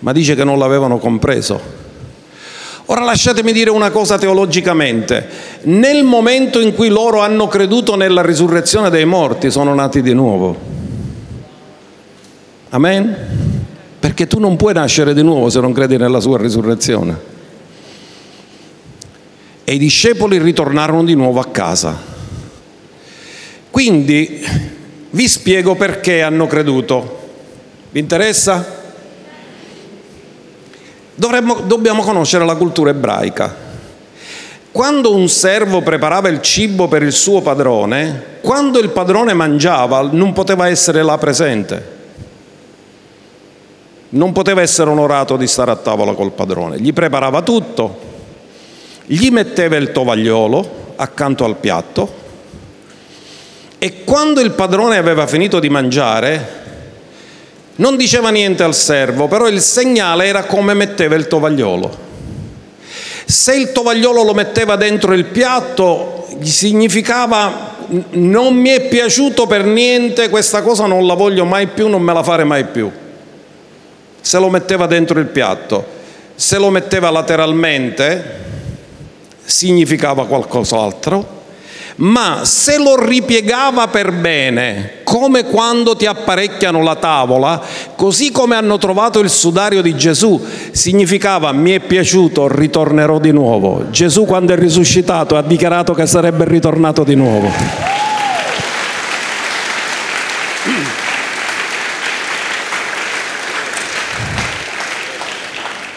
ma 0.00 0.12
dice 0.12 0.34
che 0.34 0.44
non 0.44 0.58
l'avevano 0.58 0.98
compreso. 0.98 1.86
Ora 2.86 3.04
lasciatemi 3.04 3.52
dire 3.52 3.70
una 3.70 3.90
cosa 3.90 4.18
teologicamente. 4.18 5.28
Nel 5.62 6.04
momento 6.04 6.58
in 6.58 6.74
cui 6.74 6.88
loro 6.88 7.20
hanno 7.20 7.46
creduto 7.46 7.96
nella 7.96 8.22
risurrezione 8.22 8.88
dei 8.90 9.04
morti, 9.04 9.50
sono 9.50 9.74
nati 9.74 10.00
di 10.00 10.14
nuovo. 10.14 10.56
Amen? 12.70 13.16
Perché 14.00 14.26
tu 14.26 14.38
non 14.38 14.56
puoi 14.56 14.74
nascere 14.74 15.14
di 15.14 15.22
nuovo 15.22 15.50
se 15.50 15.60
non 15.60 15.72
credi 15.72 15.96
nella 15.98 16.20
sua 16.20 16.38
risurrezione. 16.38 17.36
E 19.64 19.74
i 19.74 19.78
discepoli 19.78 20.38
ritornarono 20.38 21.04
di 21.04 21.14
nuovo 21.14 21.40
a 21.40 21.46
casa. 21.46 21.96
Quindi 23.70 24.76
vi 25.10 25.28
spiego 25.28 25.74
perché 25.74 26.22
hanno 26.22 26.46
creduto. 26.46 27.16
Vi 27.90 27.98
interessa? 27.98 28.76
Dovremmo, 31.14 31.54
dobbiamo 31.60 32.02
conoscere 32.02 32.44
la 32.44 32.56
cultura 32.56 32.90
ebraica. 32.90 33.66
Quando 34.70 35.14
un 35.14 35.28
servo 35.28 35.80
preparava 35.80 36.28
il 36.28 36.42
cibo 36.42 36.88
per 36.88 37.02
il 37.02 37.12
suo 37.12 37.40
padrone, 37.40 38.36
quando 38.42 38.78
il 38.78 38.90
padrone 38.90 39.32
mangiava 39.32 40.02
non 40.12 40.32
poteva 40.32 40.68
essere 40.68 41.02
là 41.02 41.16
presente. 41.16 41.96
Non 44.10 44.32
poteva 44.32 44.62
essere 44.62 44.90
onorato 44.90 45.36
di 45.36 45.46
stare 45.46 45.70
a 45.70 45.76
tavola 45.76 46.12
col 46.12 46.32
padrone. 46.32 46.78
Gli 46.78 46.92
preparava 46.92 47.42
tutto, 47.42 47.98
gli 49.06 49.30
metteva 49.30 49.76
il 49.76 49.90
tovagliolo 49.90 50.92
accanto 50.96 51.44
al 51.44 51.56
piatto 51.56 52.26
e 53.78 54.02
quando 54.04 54.40
il 54.40 54.50
padrone 54.50 54.96
aveva 54.96 55.26
finito 55.28 55.60
di 55.60 55.68
mangiare, 55.68 56.56
non 57.76 57.96
diceva 57.96 58.30
niente 58.30 58.64
al 58.64 58.74
servo, 58.74 59.28
però 59.28 59.46
il 59.46 59.60
segnale 59.60 60.26
era 60.26 60.44
come 60.44 60.74
metteva 60.74 61.14
il 61.14 61.28
tovagliolo. 61.28 62.06
Se 63.24 63.54
il 63.54 63.70
tovagliolo 63.70 64.24
lo 64.24 64.34
metteva 64.34 64.74
dentro 64.74 65.12
il 65.12 65.26
piatto, 65.26 66.26
significava 66.42 67.76
non 68.10 68.54
mi 68.54 68.70
è 68.70 68.88
piaciuto 68.88 69.46
per 69.46 69.64
niente, 69.64 70.28
questa 70.28 70.60
cosa 70.62 70.86
non 70.86 71.06
la 71.06 71.14
voglio 71.14 71.44
mai 71.44 71.68
più, 71.68 71.88
non 71.88 72.02
me 72.02 72.12
la 72.12 72.22
fare 72.22 72.44
mai 72.44 72.64
più. 72.64 72.90
Se 74.20 74.38
lo 74.38 74.50
metteva 74.50 74.86
dentro 74.86 75.20
il 75.20 75.26
piatto, 75.26 75.86
se 76.34 76.58
lo 76.58 76.68
metteva 76.70 77.10
lateralmente, 77.10 78.46
significava 79.44 80.26
qualcos'altro 80.26 81.37
ma 81.98 82.40
se 82.44 82.78
lo 82.78 83.02
ripiegava 83.02 83.88
per 83.88 84.12
bene, 84.12 85.00
come 85.02 85.44
quando 85.44 85.96
ti 85.96 86.06
apparecchiano 86.06 86.82
la 86.82 86.96
tavola, 86.96 87.60
così 87.96 88.30
come 88.30 88.54
hanno 88.54 88.78
trovato 88.78 89.18
il 89.18 89.30
sudario 89.30 89.82
di 89.82 89.96
Gesù, 89.96 90.40
significava 90.70 91.50
mi 91.52 91.72
è 91.72 91.80
piaciuto, 91.80 92.46
ritornerò 92.46 93.18
di 93.18 93.32
nuovo. 93.32 93.90
Gesù 93.90 94.26
quando 94.26 94.52
è 94.52 94.56
risuscitato 94.56 95.36
ha 95.36 95.42
dichiarato 95.42 95.92
che 95.92 96.06
sarebbe 96.06 96.44
ritornato 96.44 97.02
di 97.02 97.14
nuovo. 97.14 97.50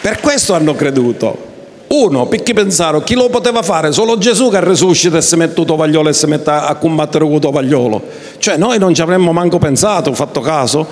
Per 0.00 0.18
questo 0.18 0.54
hanno 0.54 0.74
creduto. 0.74 1.51
Uno, 1.92 2.26
perché 2.26 2.54
pensarono, 2.54 3.04
chi 3.04 3.14
lo 3.14 3.28
poteva 3.28 3.60
fare? 3.60 3.92
Solo 3.92 4.16
Gesù 4.16 4.48
che 4.48 4.64
risuscita 4.64 5.18
e 5.18 5.20
si 5.20 5.36
mette 5.36 5.60
il 5.60 5.66
tovagliolo 5.66 6.08
e 6.08 6.14
si 6.14 6.26
mette 6.26 6.48
a 6.48 6.74
combattere 6.76 7.22
con 7.22 7.34
il 7.34 7.40
tovagliolo. 7.40 8.02
Cioè 8.38 8.56
noi 8.56 8.78
non 8.78 8.94
ci 8.94 9.02
avremmo 9.02 9.32
manco 9.32 9.58
pensato, 9.58 10.14
fatto 10.14 10.40
caso, 10.40 10.86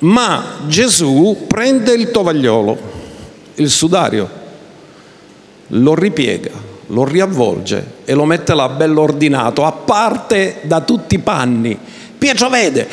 ma 0.00 0.58
Gesù 0.68 1.46
prende 1.48 1.92
il 1.92 2.12
tovagliolo, 2.12 2.78
il 3.56 3.68
sudario, 3.68 4.30
lo 5.66 5.94
ripiega, 5.96 6.52
lo 6.86 7.04
riavvolge 7.04 7.94
e 8.04 8.14
lo 8.14 8.24
mette 8.24 8.54
là 8.54 8.68
bello 8.68 9.00
ordinato, 9.00 9.64
a 9.64 9.72
parte 9.72 10.60
da 10.62 10.82
tutti 10.82 11.16
i 11.16 11.18
panni. 11.18 11.76
Pietro 12.16 12.48
vede, 12.48 12.88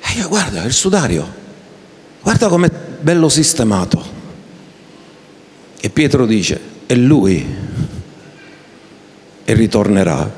e 0.00 0.18
io 0.18 0.26
guarda 0.26 0.64
il 0.64 0.72
sudario, 0.72 1.24
guarda 2.22 2.48
com'è 2.48 2.68
bello 2.98 3.28
sistemato. 3.28 4.20
E 5.80 5.90
Pietro 5.90 6.26
dice, 6.26 6.70
è 6.92 6.94
Lui 6.94 7.44
e 9.44 9.54
ritornerà. 9.54 10.30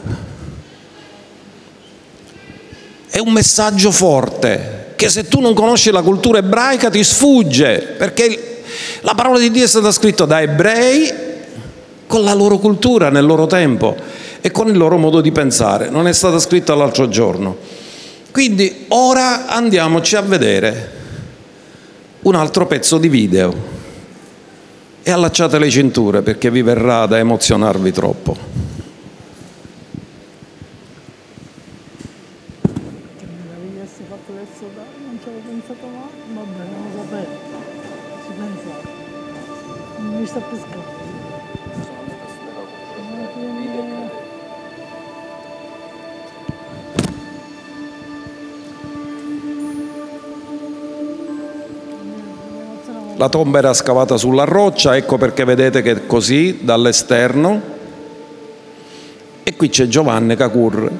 È 3.10 3.18
un 3.18 3.32
messaggio 3.32 3.90
forte 3.90 4.92
che 4.94 5.08
se 5.08 5.26
tu 5.26 5.40
non 5.40 5.54
conosci 5.54 5.90
la 5.90 6.02
cultura 6.02 6.38
ebraica 6.38 6.90
ti 6.90 7.02
sfugge, 7.02 7.94
perché 7.98 8.62
la 9.00 9.14
parola 9.14 9.40
di 9.40 9.50
Dio 9.50 9.64
è 9.64 9.68
stata 9.68 9.90
scritta 9.90 10.24
da 10.26 10.40
ebrei 10.40 11.12
con 12.06 12.22
la 12.22 12.34
loro 12.34 12.58
cultura 12.58 13.10
nel 13.10 13.24
loro 13.24 13.46
tempo 13.46 13.96
e 14.40 14.50
con 14.52 14.68
il 14.68 14.76
loro 14.76 14.96
modo 14.96 15.20
di 15.20 15.32
pensare, 15.32 15.90
non 15.90 16.06
è 16.06 16.12
stata 16.12 16.38
scritta 16.38 16.74
l'altro 16.74 17.08
giorno. 17.08 17.56
Quindi 18.30 18.84
ora 18.88 19.46
andiamoci 19.48 20.14
a 20.14 20.20
vedere 20.20 20.92
un 22.22 22.36
altro 22.36 22.66
pezzo 22.66 22.98
di 22.98 23.08
video 23.08 23.82
e 25.04 25.10
allacciate 25.10 25.58
le 25.58 25.70
cinture 25.70 26.22
perché 26.22 26.50
vi 26.50 26.62
verrà 26.62 27.04
da 27.06 27.18
emozionarvi 27.18 27.92
troppo. 27.92 28.53
La 53.24 53.30
tomba 53.30 53.56
era 53.56 53.72
scavata 53.72 54.18
sulla 54.18 54.44
roccia, 54.44 54.98
ecco 54.98 55.16
perché 55.16 55.44
vedete 55.44 55.80
che 55.80 55.92
è 55.92 56.06
così 56.06 56.58
dall'esterno. 56.60 57.58
E 59.42 59.56
qui 59.56 59.70
c'è 59.70 59.87
Giovanni 59.87 60.37
Cacur. 60.37 60.90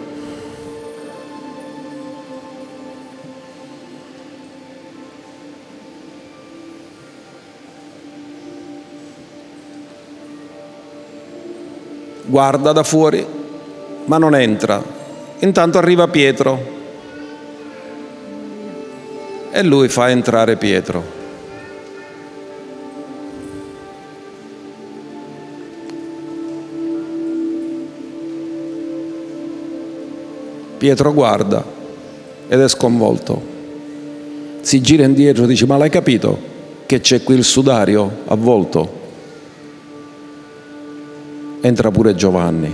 Guarda 12.25 12.73
da 12.73 12.83
fuori, 12.85 13.27
ma 14.07 14.17
non 14.17 14.35
entra. 14.35 14.83
Intanto 15.41 15.77
arriva 15.77 16.09
Pietro 16.09 16.59
e 19.51 19.63
lui 19.63 19.91
fa 19.91 20.09
entrare 20.09 20.57
Pietro. 20.57 21.24
Pietro 30.85 31.15
guarda 31.15 31.65
ed 32.47 32.61
è 32.61 32.69
sconvolto. 32.69 33.41
Si 34.61 34.83
gira 34.83 35.07
indietro 35.07 35.45
e 35.45 35.47
dice, 35.47 35.65
ma 35.65 35.79
l'hai 35.79 35.89
capito 35.89 36.39
che 36.85 37.01
c'è 37.01 37.23
qui 37.23 37.37
il 37.37 37.45
sudario 37.45 38.19
avvolto? 38.27 38.91
Entra 41.63 41.91
pure 41.91 42.15
Giovanni. 42.15 42.71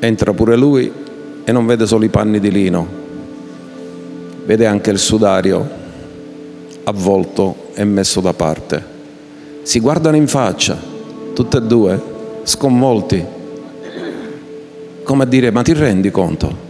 Entra 0.00 0.32
pure 0.32 0.56
lui 0.56 0.92
e 1.44 1.52
non 1.52 1.64
vede 1.64 1.86
solo 1.86 2.04
i 2.04 2.08
panni 2.08 2.40
di 2.40 2.50
lino, 2.50 2.88
vede 4.46 4.66
anche 4.66 4.90
il 4.90 4.98
sudario 4.98 5.64
avvolto 6.82 7.68
e 7.72 7.84
messo 7.84 8.20
da 8.20 8.32
parte. 8.32 8.84
Si 9.62 9.78
guardano 9.78 10.16
in 10.16 10.26
faccia, 10.26 10.76
tutte 11.34 11.58
e 11.58 11.62
due, 11.62 12.02
sconvolti, 12.42 13.35
come 15.06 15.22
a 15.22 15.26
dire, 15.26 15.52
ma 15.52 15.62
ti 15.62 15.72
rendi 15.72 16.10
conto? 16.10 16.64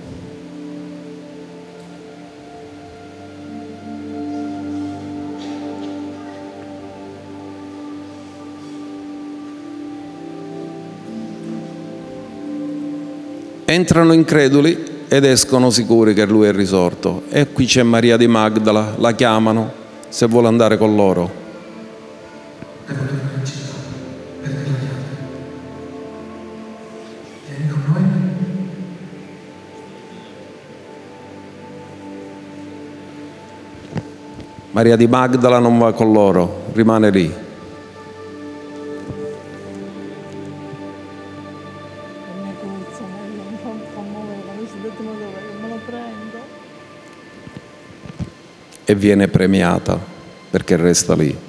Entrano 13.64 14.12
increduli 14.12 14.84
ed 15.08 15.24
escono 15.24 15.70
sicuri 15.70 16.12
che 16.12 16.26
lui 16.26 16.46
è 16.46 16.52
risorto. 16.52 17.22
E 17.30 17.52
qui 17.52 17.64
c'è 17.64 17.82
Maria 17.82 18.18
di 18.18 18.26
Magdala, 18.26 18.96
la 18.98 19.12
chiamano 19.12 19.72
se 20.08 20.26
vuole 20.26 20.48
andare 20.48 20.76
con 20.76 20.94
loro. 20.94 21.45
Maria 34.76 34.94
di 34.94 35.06
Magdala 35.06 35.58
non 35.58 35.78
va 35.78 35.94
con 35.94 36.12
loro, 36.12 36.64
rimane 36.74 37.08
lì. 37.08 37.44
e 48.88 48.94
viene 48.94 49.26
premiata 49.28 49.98
perché 50.50 50.76
resta 50.76 51.14
lì. 51.14 51.45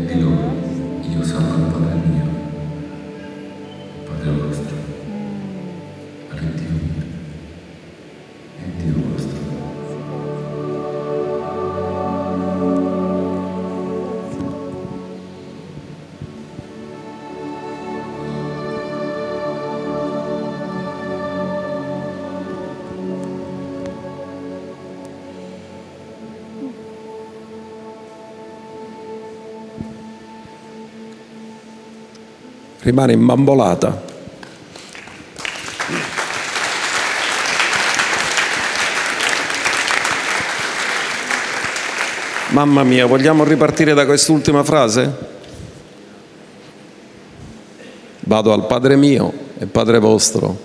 and 0.00 0.08
below. 0.08 0.59
Rimane 32.90 33.12
imbambolata. 33.12 34.08
Mamma 42.48 42.82
mia, 42.82 43.06
vogliamo 43.06 43.44
ripartire 43.44 43.94
da 43.94 44.04
quest'ultima 44.04 44.64
frase? 44.64 45.28
Vado 48.20 48.52
al 48.52 48.66
Padre 48.66 48.96
mio 48.96 49.32
e 49.58 49.66
Padre 49.66 50.00
vostro, 50.00 50.58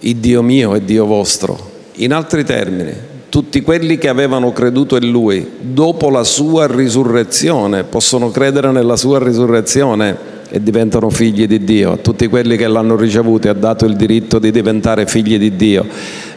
il 0.00 0.16
Dio 0.16 0.42
mio 0.42 0.74
e 0.74 0.84
Dio 0.84 1.06
vostro. 1.06 1.76
In 1.94 2.12
altri 2.12 2.44
termini, 2.44 2.92
tutti 3.28 3.60
quelli 3.62 3.96
che 3.96 4.08
avevano 4.08 4.52
creduto 4.52 4.96
in 4.96 5.08
Lui 5.08 5.48
dopo 5.60 6.10
la 6.10 6.24
sua 6.24 6.66
risurrezione 6.66 7.84
possono 7.84 8.30
credere 8.30 8.72
nella 8.72 8.96
sua 8.96 9.22
risurrezione 9.22 10.37
e 10.50 10.62
diventano 10.62 11.10
figli 11.10 11.46
di 11.46 11.62
Dio. 11.64 11.98
Tutti 11.98 12.26
quelli 12.26 12.56
che 12.56 12.66
l'hanno 12.66 12.96
ricevuto 12.96 13.48
ha 13.48 13.54
dato 13.54 13.84
il 13.84 13.96
diritto 13.96 14.38
di 14.38 14.50
diventare 14.50 15.06
figli 15.06 15.38
di 15.38 15.56
Dio. 15.56 15.86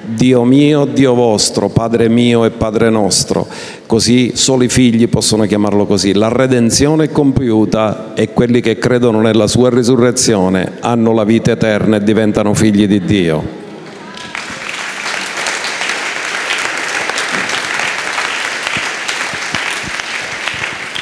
Dio 0.04 0.43
mio, 0.43 0.86
Dio 0.86 1.13
vostro, 1.13 1.69
Padre 1.69 2.10
mio 2.10 2.43
e 2.43 2.50
Padre 2.50 2.89
nostro. 2.89 3.47
Così 3.86 4.32
solo 4.36 4.63
i 4.63 4.69
figli 4.69 5.08
possono 5.08 5.45
chiamarlo 5.45 5.86
così. 5.86 6.13
La 6.13 6.28
redenzione 6.28 7.06
è 7.06 7.12
compiuta 7.12 8.13
e 8.15 8.34
quelli 8.34 8.62
che 8.62 8.78
credono 8.78 9.21
nella 9.21 9.47
sua 9.47 9.69
risurrezione 9.69 10.74
hanno 10.80 11.14
la 11.14 11.24
vita 11.24 11.51
eterna 11.51 11.97
e 11.97 12.03
diventano 12.03 12.53
figli 12.53 12.88
di 12.88 12.99
Dio. 13.05 13.59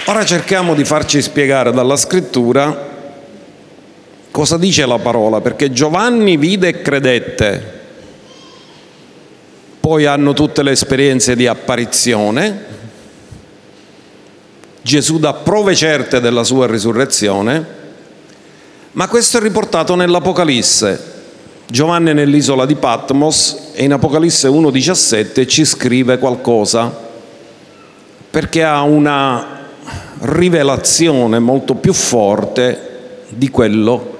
Ora 0.06 0.26
cerchiamo 0.26 0.74
di 0.74 0.84
farci 0.84 1.22
spiegare 1.22 1.72
dalla 1.72 1.96
scrittura 1.96 2.89
cosa 4.40 4.56
dice 4.56 4.86
la 4.86 5.00
parola, 5.00 5.42
perché 5.42 5.70
Giovanni 5.70 6.38
vide 6.38 6.70
e 6.70 6.82
credette, 6.82 7.80
poi 9.82 10.06
hanno 10.06 10.32
tutte 10.32 10.64
le 10.64 10.72
esperienze 10.72 11.36
di 11.36 11.46
apparizione, 11.46 12.64
Gesù 14.82 15.20
dà 15.20 15.34
prove 15.34 15.76
certe 15.76 16.22
della 16.22 16.46
sua 16.46 16.68
risurrezione, 16.68 17.66
ma 18.94 19.10
questo 19.10 19.40
è 19.40 19.42
riportato 19.42 19.96
nell'Apocalisse. 19.96 21.18
Giovanni 21.68 22.14
nell'isola 22.14 22.66
di 22.66 22.76
Patmos 22.76 23.72
e 23.74 23.84
in 23.84 23.92
Apocalisse 23.92 24.48
1,17 24.48 25.46
ci 25.50 25.66
scrive 25.66 26.18
qualcosa. 26.18 26.98
Perché 28.30 28.64
ha 28.64 28.84
una 28.84 29.68
rivelazione 30.20 31.40
molto 31.40 31.76
più 31.76 31.92
forte 31.92 33.26
di 33.28 33.50
quello 33.50 34.16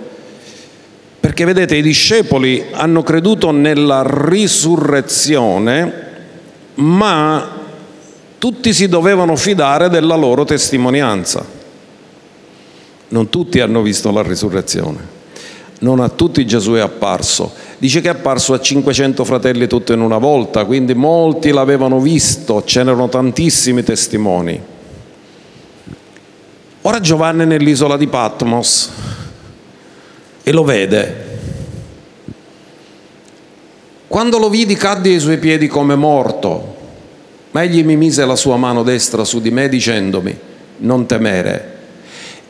perché 1.30 1.46
vedete, 1.46 1.76
i 1.76 1.84
discepoli 1.84 2.66
hanno 2.72 3.04
creduto 3.04 3.52
nella 3.52 4.02
risurrezione, 4.04 5.94
ma 6.74 7.48
tutti 8.40 8.74
si 8.74 8.88
dovevano 8.88 9.36
fidare 9.36 9.90
della 9.90 10.16
loro 10.16 10.44
testimonianza. 10.44 11.46
Non 13.10 13.30
tutti 13.30 13.60
hanno 13.60 13.84
visto 13.84 14.12
la 14.12 14.24
risurrezione. 14.24 14.98
Non 15.82 16.00
a 16.00 16.10
tutti 16.10 16.48
Gesù 16.48 16.72
è 16.72 16.80
apparso. 16.80 17.54
Dice 17.78 18.02
che 18.02 18.08
è 18.08 18.14
apparso 18.14 18.54
a 18.54 18.60
500 18.60 19.24
fratelli 19.24 19.68
tutto 19.68 19.94
in 19.94 20.02
una 20.02 20.18
volta, 20.18 20.66
quindi 20.66 20.96
molti 20.96 21.52
l'avevano 21.52 22.00
visto, 22.00 22.64
ce 22.66 22.82
n'erano 22.82 23.08
tantissimi 23.08 23.84
testimoni. 23.84 24.60
Ora 26.82 27.00
Giovanni 27.00 27.46
nell'isola 27.46 27.98
di 27.98 28.08
Patmos 28.08 29.18
e 30.44 30.52
lo 30.52 30.64
vede. 30.64 31.28
Quando 34.08 34.38
lo 34.40 34.50
vidi 34.50 34.76
cadde 34.76 35.10
ai 35.10 35.20
suoi 35.20 35.38
piedi 35.38 35.68
come 35.68 35.96
morto, 35.96 36.76
ma 37.52 37.64
egli 37.64 37.84
mi 37.84 37.96
mise 37.96 38.26
la 38.26 38.36
sua 38.36 38.58
mano 38.58 38.84
destra 38.84 39.24
su 39.24 39.40
di 39.40 39.52
me 39.52 39.70
dicendomi, 39.70 40.38
non 40.78 41.06
temere, 41.06 41.78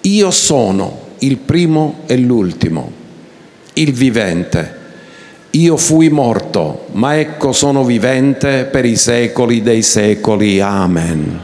io 0.01 0.31
sono 0.31 1.07
il 1.19 1.37
primo 1.37 2.01
e 2.05 2.17
l'ultimo, 2.17 2.91
il 3.73 3.91
vivente. 3.91 4.77
Io 5.51 5.77
fui 5.77 6.09
morto, 6.09 6.85
ma 6.91 7.17
ecco 7.17 7.51
sono 7.51 7.83
vivente 7.83 8.65
per 8.65 8.85
i 8.85 8.95
secoli 8.95 9.61
dei 9.63 9.81
secoli. 9.81 10.61
Amen. 10.61 11.39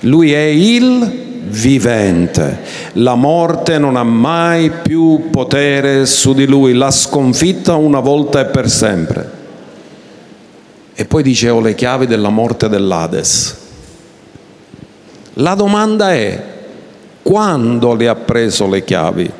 Lui 0.00 0.32
è 0.32 0.44
il 0.44 1.29
vivente. 1.42 2.58
La 2.94 3.14
morte 3.14 3.78
non 3.78 3.96
ha 3.96 4.04
mai 4.04 4.70
più 4.70 5.30
potere 5.30 6.06
su 6.06 6.34
di 6.34 6.46
lui, 6.46 6.74
l'ha 6.74 6.90
sconfitta 6.90 7.76
una 7.76 8.00
volta 8.00 8.40
e 8.40 8.46
per 8.46 8.68
sempre. 8.68 9.38
E 10.94 11.04
poi 11.04 11.22
dice 11.22 11.48
ho 11.48 11.60
le 11.60 11.74
chiavi 11.74 12.06
della 12.06 12.30
morte 12.30 12.68
dell'Ades. 12.68 13.56
La 15.34 15.54
domanda 15.54 16.12
è 16.12 16.44
quando 17.22 17.94
le 17.94 18.08
ha 18.08 18.14
preso 18.14 18.68
le 18.68 18.84
chiavi? 18.84 19.32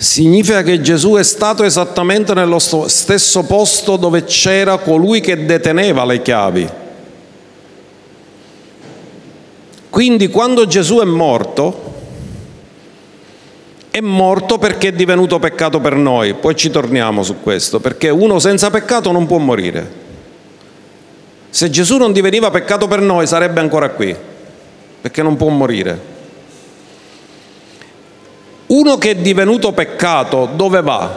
Significa 0.00 0.62
che 0.62 0.80
Gesù 0.80 1.16
è 1.16 1.22
stato 1.22 1.62
esattamente 1.62 2.32
nello 2.32 2.58
stesso 2.58 3.42
posto 3.42 3.98
dove 3.98 4.24
c'era 4.24 4.78
colui 4.78 5.20
che 5.20 5.44
deteneva 5.44 6.06
le 6.06 6.22
chiavi. 6.22 6.68
Quindi 9.90 10.28
quando 10.28 10.66
Gesù 10.66 11.00
è 11.00 11.04
morto, 11.04 11.92
è 13.90 14.00
morto 14.00 14.56
perché 14.56 14.88
è 14.88 14.92
divenuto 14.92 15.38
peccato 15.38 15.80
per 15.80 15.96
noi. 15.96 16.32
Poi 16.32 16.56
ci 16.56 16.70
torniamo 16.70 17.22
su 17.22 17.42
questo, 17.42 17.78
perché 17.78 18.08
uno 18.08 18.38
senza 18.38 18.70
peccato 18.70 19.12
non 19.12 19.26
può 19.26 19.36
morire. 19.36 19.92
Se 21.50 21.68
Gesù 21.68 21.98
non 21.98 22.14
diveniva 22.14 22.50
peccato 22.50 22.88
per 22.88 23.02
noi 23.02 23.26
sarebbe 23.26 23.60
ancora 23.60 23.90
qui, 23.90 24.16
perché 25.02 25.22
non 25.22 25.36
può 25.36 25.50
morire. 25.50 26.09
Uno 28.70 28.98
che 28.98 29.10
è 29.10 29.14
divenuto 29.16 29.72
peccato 29.72 30.48
dove 30.54 30.80
va? 30.80 31.16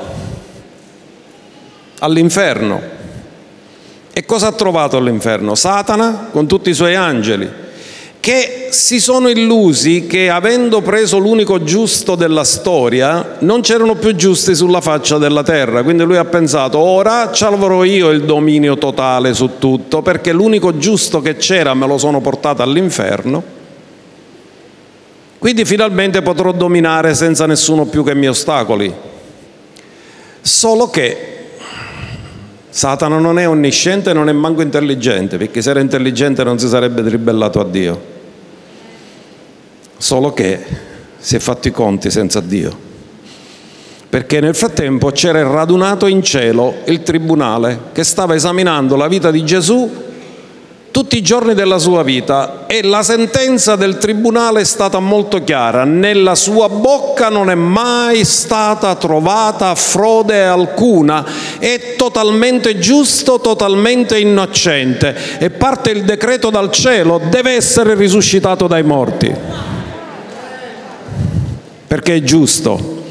All'inferno. 1.99 2.81
E 4.11 4.25
cosa 4.25 4.47
ha 4.47 4.51
trovato 4.53 4.97
all'inferno? 4.97 5.53
Satana 5.53 6.29
con 6.31 6.47
tutti 6.47 6.71
i 6.71 6.73
suoi 6.73 6.95
angeli, 6.95 7.47
che 8.19 8.69
si 8.71 8.99
sono 8.99 9.29
illusi 9.29 10.07
che 10.07 10.31
avendo 10.31 10.81
preso 10.81 11.19
l'unico 11.19 11.63
giusto 11.63 12.15
della 12.15 12.43
storia 12.43 13.35
non 13.39 13.61
c'erano 13.61 13.93
più 13.95 14.15
giusti 14.15 14.55
sulla 14.55 14.81
faccia 14.81 15.19
della 15.19 15.43
terra. 15.43 15.83
Quindi 15.83 16.03
lui 16.03 16.17
ha 16.17 16.25
pensato, 16.25 16.79
ora 16.79 17.31
ci 17.31 17.43
avrò 17.43 17.83
io 17.83 18.09
il 18.09 18.23
dominio 18.23 18.79
totale 18.79 19.35
su 19.35 19.59
tutto, 19.59 20.01
perché 20.01 20.31
l'unico 20.31 20.77
giusto 20.77 21.21
che 21.21 21.35
c'era 21.35 21.75
me 21.75 21.85
lo 21.85 21.99
sono 21.99 22.19
portato 22.19 22.63
all'inferno 22.63 23.61
quindi 25.43 25.65
finalmente 25.65 26.21
potrò 26.21 26.53
dominare 26.53 27.13
senza 27.13 27.45
nessuno 27.45 27.83
più 27.83 28.01
che 28.01 28.15
mi 28.15 28.29
ostacoli. 28.29 28.93
Solo 30.39 30.89
che 30.89 31.57
Satana 32.69 33.17
non 33.17 33.37
è 33.37 33.45
onnisciente, 33.45 34.13
non 34.13 34.29
è 34.29 34.31
manco 34.31 34.61
intelligente, 34.61 35.35
perché 35.35 35.61
se 35.61 35.71
era 35.71 35.81
intelligente 35.81 36.45
non 36.45 36.59
si 36.59 36.69
sarebbe 36.69 37.01
ribellato 37.01 37.59
a 37.59 37.65
Dio. 37.65 38.01
Solo 39.97 40.31
che 40.31 40.63
si 41.17 41.35
è 41.35 41.39
fatto 41.39 41.67
i 41.67 41.71
conti 41.71 42.09
senza 42.09 42.39
Dio. 42.39 42.73
Perché 44.07 44.39
nel 44.39 44.55
frattempo 44.55 45.11
c'era 45.11 45.45
radunato 45.45 46.07
in 46.07 46.23
cielo 46.23 46.75
il 46.85 47.03
tribunale 47.03 47.87
che 47.91 48.05
stava 48.05 48.33
esaminando 48.33 48.95
la 48.95 49.09
vita 49.09 49.29
di 49.29 49.43
Gesù 49.43 50.12
tutti 50.93 51.17
i 51.17 51.23
giorni 51.23 51.55
della 51.55 51.79
sua 51.79 52.03
vita 52.03 52.67
e 52.67 52.83
la 52.83 53.01
sentenza 53.01 53.75
del 53.75 53.97
tribunale 53.97 54.61
è 54.61 54.63
stata 54.63 54.99
molto 54.99 55.43
chiara, 55.43 55.85
nella 55.85 56.35
sua 56.35 56.69
bocca 56.69 57.29
non 57.29 57.49
è 57.49 57.55
mai 57.55 58.23
stata 58.23 58.93
trovata 58.93 59.73
frode 59.73 60.43
alcuna, 60.43 61.25
è 61.57 61.95
totalmente 61.97 62.77
giusto, 62.77 63.39
totalmente 63.39 64.19
innocente. 64.19 65.39
E 65.39 65.49
parte 65.49 65.89
il 65.89 66.03
decreto 66.03 66.51
dal 66.51 66.69
cielo, 66.69 67.19
deve 67.27 67.53
essere 67.53 67.95
risuscitato 67.95 68.67
dai 68.67 68.83
morti, 68.83 69.33
perché 71.87 72.17
è 72.17 72.21
giusto 72.21 73.01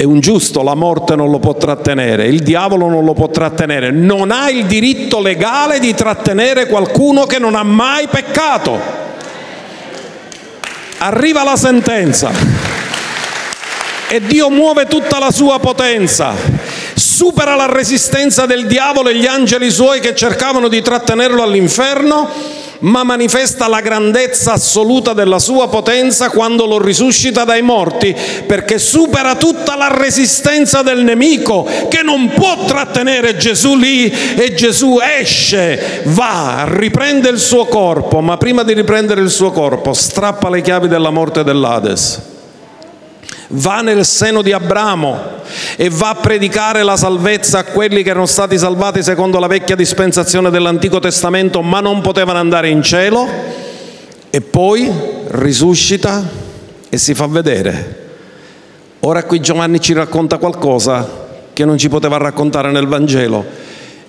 è 0.00 0.04
un 0.04 0.20
giusto, 0.20 0.62
la 0.62 0.74
morte 0.74 1.14
non 1.14 1.30
lo 1.30 1.38
può 1.38 1.54
trattenere, 1.54 2.24
il 2.24 2.40
diavolo 2.40 2.88
non 2.88 3.04
lo 3.04 3.12
può 3.12 3.28
trattenere, 3.28 3.90
non 3.90 4.30
ha 4.30 4.48
il 4.48 4.64
diritto 4.64 5.20
legale 5.20 5.78
di 5.78 5.92
trattenere 5.92 6.68
qualcuno 6.68 7.26
che 7.26 7.38
non 7.38 7.54
ha 7.54 7.62
mai 7.62 8.08
peccato. 8.08 8.80
Arriva 10.96 11.44
la 11.44 11.54
sentenza. 11.54 12.30
E 14.08 14.22
Dio 14.22 14.48
muove 14.48 14.86
tutta 14.86 15.18
la 15.18 15.30
sua 15.30 15.58
potenza, 15.58 16.32
supera 16.94 17.54
la 17.54 17.66
resistenza 17.66 18.46
del 18.46 18.66
diavolo 18.66 19.10
e 19.10 19.16
gli 19.16 19.26
angeli 19.26 19.70
suoi 19.70 20.00
che 20.00 20.14
cercavano 20.14 20.68
di 20.68 20.80
trattenerlo 20.80 21.42
all'inferno 21.42 22.59
ma 22.80 23.02
manifesta 23.02 23.68
la 23.68 23.80
grandezza 23.80 24.52
assoluta 24.52 25.12
della 25.12 25.38
sua 25.38 25.68
potenza 25.68 26.30
quando 26.30 26.66
lo 26.66 26.80
risuscita 26.80 27.44
dai 27.44 27.62
morti, 27.62 28.14
perché 28.46 28.78
supera 28.78 29.34
tutta 29.34 29.76
la 29.76 29.88
resistenza 29.90 30.82
del 30.82 31.02
nemico 31.02 31.66
che 31.88 32.02
non 32.02 32.28
può 32.28 32.64
trattenere 32.64 33.36
Gesù 33.36 33.76
lì 33.76 34.10
e 34.10 34.54
Gesù 34.54 34.98
esce, 35.00 36.02
va, 36.06 36.64
riprende 36.68 37.28
il 37.28 37.38
suo 37.38 37.66
corpo, 37.66 38.20
ma 38.20 38.36
prima 38.36 38.62
di 38.62 38.72
riprendere 38.72 39.20
il 39.20 39.30
suo 39.30 39.50
corpo 39.50 39.92
strappa 39.92 40.48
le 40.48 40.60
chiavi 40.60 40.88
della 40.88 41.10
morte 41.10 41.44
dell'Ades 41.44 42.29
va 43.52 43.80
nel 43.80 44.04
seno 44.04 44.42
di 44.42 44.52
Abramo 44.52 45.38
e 45.76 45.88
va 45.88 46.10
a 46.10 46.14
predicare 46.14 46.82
la 46.82 46.96
salvezza 46.96 47.60
a 47.60 47.64
quelli 47.64 48.02
che 48.02 48.10
erano 48.10 48.26
stati 48.26 48.58
salvati 48.58 49.02
secondo 49.02 49.38
la 49.38 49.46
vecchia 49.46 49.74
dispensazione 49.74 50.50
dell'Antico 50.50 50.98
Testamento 50.98 51.62
ma 51.62 51.80
non 51.80 52.00
potevano 52.00 52.38
andare 52.38 52.68
in 52.68 52.82
cielo. 52.82 53.28
E 54.32 54.40
poi 54.40 54.92
risuscita 55.28 56.22
e 56.88 56.98
si 56.98 57.14
fa 57.14 57.26
vedere. 57.26 57.98
Ora 59.00 59.24
qui 59.24 59.40
Giovanni 59.40 59.80
ci 59.80 59.92
racconta 59.92 60.38
qualcosa 60.38 61.28
che 61.52 61.64
non 61.64 61.78
ci 61.78 61.88
poteva 61.88 62.16
raccontare 62.16 62.70
nel 62.70 62.86
Vangelo, 62.86 63.44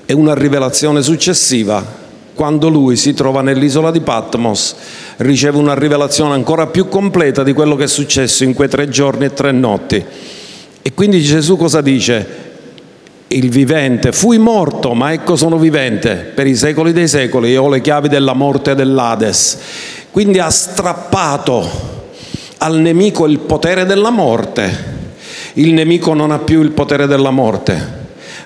è 0.05 0.11
una 0.11 0.35
rivelazione 0.35 1.01
successiva 1.01 2.00
quando 2.41 2.69
lui 2.69 2.95
si 2.95 3.13
trova 3.13 3.43
nell'isola 3.43 3.91
di 3.91 3.99
Patmos, 4.01 4.75
riceve 5.17 5.59
una 5.59 5.75
rivelazione 5.75 6.33
ancora 6.33 6.65
più 6.65 6.87
completa 6.87 7.43
di 7.43 7.53
quello 7.53 7.75
che 7.75 7.83
è 7.83 7.87
successo 7.87 8.43
in 8.43 8.55
quei 8.55 8.67
tre 8.67 8.89
giorni 8.89 9.25
e 9.25 9.33
tre 9.33 9.51
notti. 9.51 10.03
E 10.81 10.93
quindi 10.95 11.21
Gesù 11.21 11.55
cosa 11.55 11.81
dice? 11.81 12.27
Il 13.27 13.51
vivente, 13.51 14.11
fui 14.11 14.39
morto, 14.39 14.95
ma 14.95 15.13
ecco 15.13 15.35
sono 15.35 15.59
vivente 15.59 16.31
per 16.33 16.47
i 16.47 16.55
secoli 16.55 16.93
dei 16.93 17.07
secoli 17.07 17.51
e 17.51 17.57
ho 17.57 17.69
le 17.69 17.79
chiavi 17.79 18.07
della 18.07 18.33
morte 18.33 18.71
e 18.71 18.75
dell'Ades. 18.75 19.59
Quindi 20.09 20.39
ha 20.39 20.49
strappato 20.49 21.63
al 22.57 22.75
nemico 22.79 23.27
il 23.27 23.37
potere 23.37 23.85
della 23.85 24.09
morte. 24.09 24.85
Il 25.53 25.73
nemico 25.73 26.15
non 26.15 26.31
ha 26.31 26.39
più 26.39 26.63
il 26.63 26.71
potere 26.71 27.05
della 27.05 27.29
morte. 27.29 27.99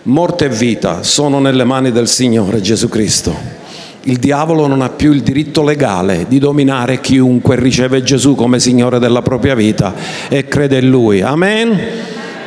Morte 0.04 0.44
e 0.44 0.50
vita 0.50 1.02
sono 1.02 1.40
nelle 1.40 1.64
mani 1.64 1.94
del 1.94 2.10
Signore 2.10 2.60
Gesù 2.60 2.90
Cristo 2.90 3.64
il 4.08 4.18
diavolo 4.18 4.68
non 4.68 4.82
ha 4.82 4.90
più 4.90 5.12
il 5.12 5.22
diritto 5.22 5.64
legale 5.64 6.26
di 6.28 6.38
dominare 6.38 7.02
chiunque 7.02 7.56
riceve 7.56 8.04
Gesù 8.04 8.36
come 8.36 8.60
Signore 8.60 9.00
della 9.00 9.24
propria 9.24 9.56
vita 9.56 9.94
e 10.30 10.48
crede 10.48 10.78
in 10.78 10.90
Lui. 10.90 11.22
Amen. 11.22 11.80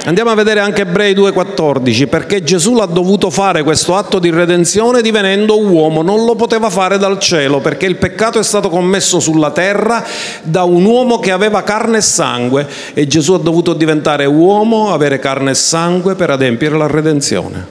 Andiamo 0.04 0.30
a 0.30 0.34
vedere 0.34 0.60
anche 0.60 0.82
Ebrei 0.82 1.12
2,14, 1.14 2.08
perché 2.08 2.44
Gesù 2.44 2.74
l'ha 2.74 2.86
dovuto 2.86 3.28
fare 3.28 3.64
questo 3.64 3.96
atto 3.96 4.20
di 4.20 4.30
redenzione 4.30 5.02
divenendo 5.02 5.60
uomo, 5.60 6.02
non 6.02 6.24
lo 6.24 6.36
poteva 6.36 6.70
fare 6.70 6.96
dal 6.96 7.18
cielo, 7.18 7.58
perché 7.60 7.86
il 7.86 7.96
peccato 7.96 8.38
è 8.38 8.44
stato 8.44 8.70
commesso 8.70 9.18
sulla 9.18 9.50
terra 9.50 10.02
da 10.42 10.62
un 10.62 10.84
uomo 10.84 11.18
che 11.18 11.32
aveva 11.32 11.62
carne 11.62 11.98
e 11.98 12.02
sangue 12.02 12.66
e 12.94 13.06
Gesù 13.08 13.32
ha 13.34 13.38
dovuto 13.38 13.74
diventare 13.74 14.24
uomo, 14.24 14.94
avere 14.94 15.18
carne 15.18 15.50
e 15.50 15.54
sangue 15.54 16.14
per 16.14 16.30
adempiere 16.30 16.78
la 16.78 16.86
redenzione. 16.86 17.66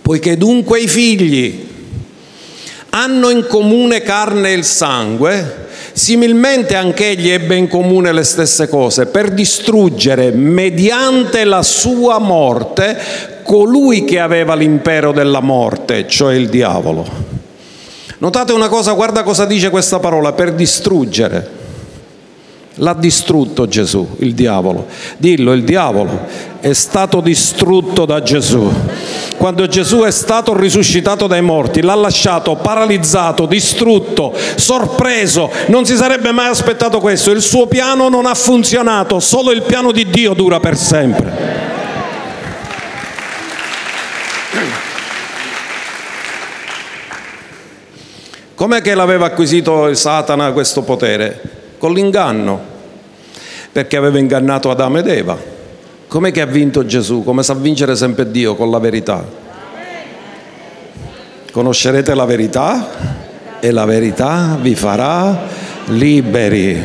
Poiché 0.00 0.38
dunque 0.38 0.78
i 0.78 0.88
figli 0.88 1.67
hanno 2.98 3.30
in 3.30 3.46
comune 3.46 4.02
carne 4.02 4.50
e 4.50 4.54
il 4.54 4.64
sangue, 4.64 5.66
similmente 5.92 6.74
anche 6.74 7.10
egli 7.10 7.28
ebbe 7.28 7.54
in 7.54 7.68
comune 7.68 8.12
le 8.12 8.24
stesse 8.24 8.68
cose, 8.68 9.06
per 9.06 9.30
distruggere 9.30 10.32
mediante 10.32 11.44
la 11.44 11.62
sua 11.62 12.18
morte 12.18 12.98
colui 13.44 14.04
che 14.04 14.18
aveva 14.18 14.56
l'impero 14.56 15.12
della 15.12 15.40
morte, 15.40 16.08
cioè 16.08 16.34
il 16.34 16.48
diavolo. 16.48 17.06
Notate 18.18 18.52
una 18.52 18.68
cosa, 18.68 18.92
guarda 18.94 19.22
cosa 19.22 19.44
dice 19.44 19.70
questa 19.70 20.00
parola, 20.00 20.32
per 20.32 20.52
distruggere. 20.52 21.56
L'ha 22.80 22.94
distrutto 22.94 23.68
Gesù, 23.68 24.16
il 24.18 24.34
diavolo. 24.34 24.86
Dillo, 25.16 25.52
il 25.52 25.62
diavolo 25.62 26.26
è 26.60 26.72
stato 26.72 27.20
distrutto 27.20 28.04
da 28.04 28.22
Gesù. 28.22 28.70
Quando 29.38 29.68
Gesù 29.68 30.00
è 30.00 30.10
stato 30.10 30.52
risuscitato 30.58 31.28
dai 31.28 31.42
morti, 31.42 31.80
l'ha 31.80 31.94
lasciato 31.94 32.56
paralizzato, 32.56 33.46
distrutto, 33.46 34.34
sorpreso. 34.56 35.48
Non 35.68 35.84
si 35.84 35.94
sarebbe 35.94 36.32
mai 36.32 36.48
aspettato 36.48 36.98
questo. 36.98 37.30
Il 37.30 37.40
suo 37.40 37.68
piano 37.68 38.08
non 38.08 38.26
ha 38.26 38.34
funzionato, 38.34 39.20
solo 39.20 39.52
il 39.52 39.62
piano 39.62 39.92
di 39.92 40.10
Dio 40.10 40.34
dura 40.34 40.58
per 40.58 40.76
sempre. 40.76 41.66
Com'è 48.56 48.82
che 48.82 48.94
l'aveva 48.96 49.26
acquisito 49.26 49.94
Satana 49.94 50.50
questo 50.50 50.82
potere? 50.82 51.40
Con 51.78 51.92
l'inganno, 51.92 52.60
perché 53.70 53.96
aveva 53.96 54.18
ingannato 54.18 54.68
Adamo 54.68 54.98
ed 54.98 55.06
Eva. 55.06 55.57
Com'è 56.08 56.32
che 56.32 56.40
ha 56.40 56.46
vinto 56.46 56.86
Gesù? 56.86 57.22
Come 57.22 57.42
sa 57.42 57.52
vincere 57.52 57.94
sempre 57.94 58.30
Dio? 58.30 58.54
Con 58.54 58.70
la 58.70 58.78
verità. 58.78 59.22
Conoscerete 61.52 62.14
la 62.14 62.24
verità 62.24 62.88
e 63.60 63.70
la 63.70 63.84
verità 63.84 64.56
vi 64.58 64.74
farà 64.74 65.38
liberi. 65.88 66.82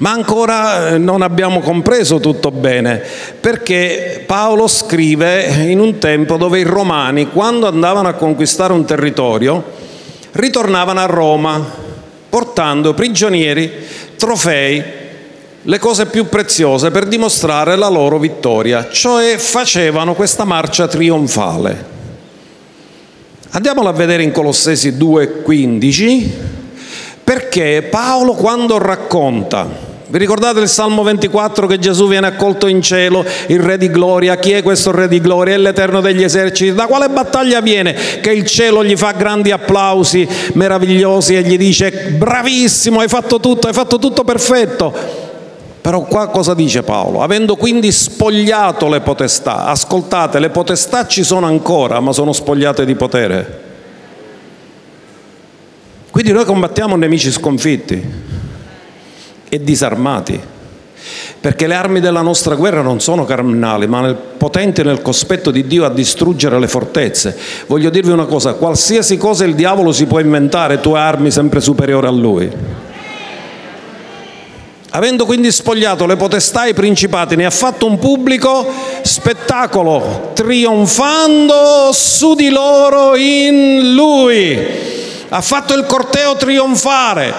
Ma 0.00 0.10
ancora 0.10 0.90
eh, 0.90 0.98
non 0.98 1.22
abbiamo 1.22 1.60
compreso 1.60 2.20
tutto 2.20 2.50
bene, 2.50 3.02
perché 3.40 4.22
Paolo 4.26 4.68
scrive 4.68 5.46
in 5.68 5.80
un 5.80 5.96
tempo 5.96 6.36
dove 6.36 6.58
i 6.58 6.64
romani, 6.64 7.30
quando 7.30 7.66
andavano 7.66 8.08
a 8.08 8.14
conquistare 8.14 8.74
un 8.74 8.84
territorio, 8.84 9.64
ritornavano 10.32 11.00
a 11.00 11.06
Roma 11.06 11.66
portando 12.28 12.92
prigionieri, 12.92 13.70
trofei, 14.16 15.01
le 15.64 15.78
cose 15.78 16.06
più 16.06 16.28
preziose 16.28 16.90
per 16.90 17.06
dimostrare 17.06 17.76
la 17.76 17.88
loro 17.88 18.18
vittoria, 18.18 18.88
cioè 18.90 19.36
facevano 19.38 20.14
questa 20.14 20.44
marcia 20.44 20.88
trionfale. 20.88 21.90
Andiamola 23.50 23.90
a 23.90 23.92
vedere 23.92 24.22
in 24.22 24.32
Colossesi 24.32 24.90
2,15 24.92 26.30
perché 27.22 27.86
Paolo 27.88 28.32
quando 28.32 28.78
racconta 28.78 29.90
vi 30.12 30.18
ricordate 30.18 30.60
il 30.60 30.68
Salmo 30.68 31.02
24 31.02 31.66
che 31.66 31.78
Gesù 31.78 32.06
viene 32.06 32.26
accolto 32.26 32.66
in 32.66 32.82
cielo, 32.82 33.24
il 33.46 33.60
Re 33.60 33.78
di 33.78 33.88
gloria? 33.88 34.36
Chi 34.36 34.52
è 34.52 34.62
questo 34.62 34.90
Re 34.90 35.08
di 35.08 35.22
gloria? 35.22 35.54
È 35.54 35.56
l'Eterno 35.56 36.02
degli 36.02 36.22
eserciti. 36.22 36.74
Da 36.74 36.86
quale 36.86 37.08
battaglia 37.08 37.62
viene? 37.62 37.94
Che 38.20 38.30
il 38.30 38.44
cielo 38.44 38.84
gli 38.84 38.94
fa 38.94 39.12
grandi 39.12 39.52
applausi 39.52 40.28
meravigliosi 40.52 41.34
e 41.34 41.40
gli 41.40 41.56
dice 41.56 42.14
bravissimo, 42.18 43.00
hai 43.00 43.08
fatto 43.08 43.40
tutto, 43.40 43.68
hai 43.68 43.72
fatto 43.72 43.98
tutto 43.98 44.22
perfetto. 44.22 45.30
Però 45.82 46.02
qua 46.02 46.28
cosa 46.28 46.54
dice 46.54 46.84
Paolo? 46.84 47.22
Avendo 47.22 47.56
quindi 47.56 47.90
spogliato 47.90 48.88
le 48.88 49.00
potestà, 49.00 49.66
ascoltate, 49.66 50.38
le 50.38 50.50
potestà 50.50 51.08
ci 51.08 51.24
sono 51.24 51.46
ancora, 51.46 51.98
ma 51.98 52.12
sono 52.12 52.32
spogliate 52.32 52.84
di 52.84 52.94
potere. 52.94 53.60
Quindi 56.12 56.30
noi 56.30 56.44
combattiamo 56.44 56.94
nemici 56.94 57.32
sconfitti 57.32 58.00
e 59.48 59.64
disarmati. 59.64 60.40
Perché 61.40 61.66
le 61.66 61.74
armi 61.74 61.98
della 61.98 62.22
nostra 62.22 62.54
guerra 62.54 62.82
non 62.82 63.00
sono 63.00 63.24
carnali, 63.24 63.88
ma 63.88 64.02
nel, 64.02 64.14
potenti 64.14 64.84
nel 64.84 65.02
cospetto 65.02 65.50
di 65.50 65.66
Dio 65.66 65.84
a 65.84 65.90
distruggere 65.90 66.60
le 66.60 66.68
fortezze. 66.68 67.36
Voglio 67.66 67.90
dirvi 67.90 68.12
una 68.12 68.26
cosa, 68.26 68.54
qualsiasi 68.54 69.16
cosa 69.16 69.44
il 69.44 69.56
diavolo 69.56 69.90
si 69.90 70.06
può 70.06 70.20
inventare, 70.20 70.80
tu 70.80 70.92
armi 70.92 71.32
sempre 71.32 71.60
superiori 71.60 72.06
a 72.06 72.10
lui. 72.10 72.50
Avendo 74.94 75.24
quindi 75.24 75.50
spogliato 75.50 76.04
le 76.04 76.16
potestà 76.16 76.66
e 76.66 76.70
i 76.70 76.74
principati, 76.74 77.34
ne 77.34 77.46
ha 77.46 77.50
fatto 77.50 77.86
un 77.86 77.98
pubblico 77.98 78.70
spettacolo, 79.00 80.32
trionfando 80.34 81.90
su 81.92 82.34
di 82.34 82.50
loro 82.50 83.16
in 83.16 83.94
lui. 83.94 84.58
Ha 85.30 85.40
fatto 85.40 85.72
il 85.72 85.86
corteo 85.86 86.36
trionfare, 86.36 87.32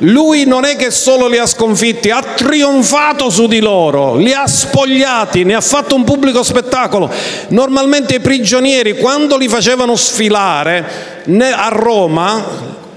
lui 0.00 0.44
non 0.44 0.66
è 0.66 0.76
che 0.76 0.90
solo 0.90 1.28
li 1.28 1.38
ha 1.38 1.46
sconfitti, 1.46 2.10
ha 2.10 2.22
trionfato 2.22 3.30
su 3.30 3.46
di 3.46 3.60
loro, 3.60 4.16
li 4.16 4.34
ha 4.34 4.46
spogliati, 4.46 5.44
ne 5.44 5.54
ha 5.54 5.62
fatto 5.62 5.94
un 5.94 6.04
pubblico 6.04 6.42
spettacolo. 6.42 7.10
Normalmente 7.48 8.16
i 8.16 8.20
prigionieri 8.20 8.98
quando 8.98 9.38
li 9.38 9.48
facevano 9.48 9.96
sfilare 9.96 11.24
a 11.40 11.68
Roma, 11.70 12.44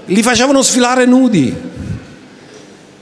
li 0.04 0.22
facevano 0.22 0.60
sfilare 0.60 1.06
nudi, 1.06 1.70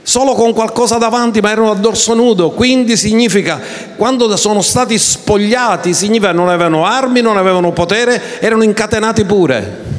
solo 0.03 0.33
con 0.33 0.53
qualcosa 0.53 0.97
davanti, 0.97 1.41
ma 1.41 1.51
erano 1.51 1.71
a 1.71 1.75
dorso 1.75 2.13
nudo. 2.13 2.51
Quindi 2.51 2.97
significa, 2.97 3.59
quando 3.95 4.35
sono 4.35 4.61
stati 4.61 4.97
spogliati, 4.97 5.93
significa 5.93 6.31
non 6.31 6.49
avevano 6.49 6.85
armi, 6.85 7.21
non 7.21 7.37
avevano 7.37 7.71
potere, 7.71 8.39
erano 8.39 8.63
incatenati 8.63 9.25
pure. 9.25 9.89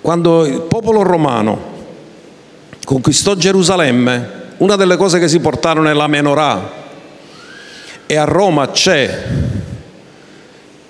Quando 0.00 0.46
il 0.46 0.60
popolo 0.62 1.02
romano 1.02 1.74
conquistò 2.84 3.34
Gerusalemme, 3.34 4.44
una 4.58 4.76
delle 4.76 4.96
cose 4.96 5.18
che 5.18 5.28
si 5.28 5.40
portarono 5.40 5.88
è 5.88 5.92
la 5.92 6.06
menorah 6.06 6.84
e 8.06 8.16
a 8.16 8.24
Roma 8.24 8.70
c'è 8.70 9.24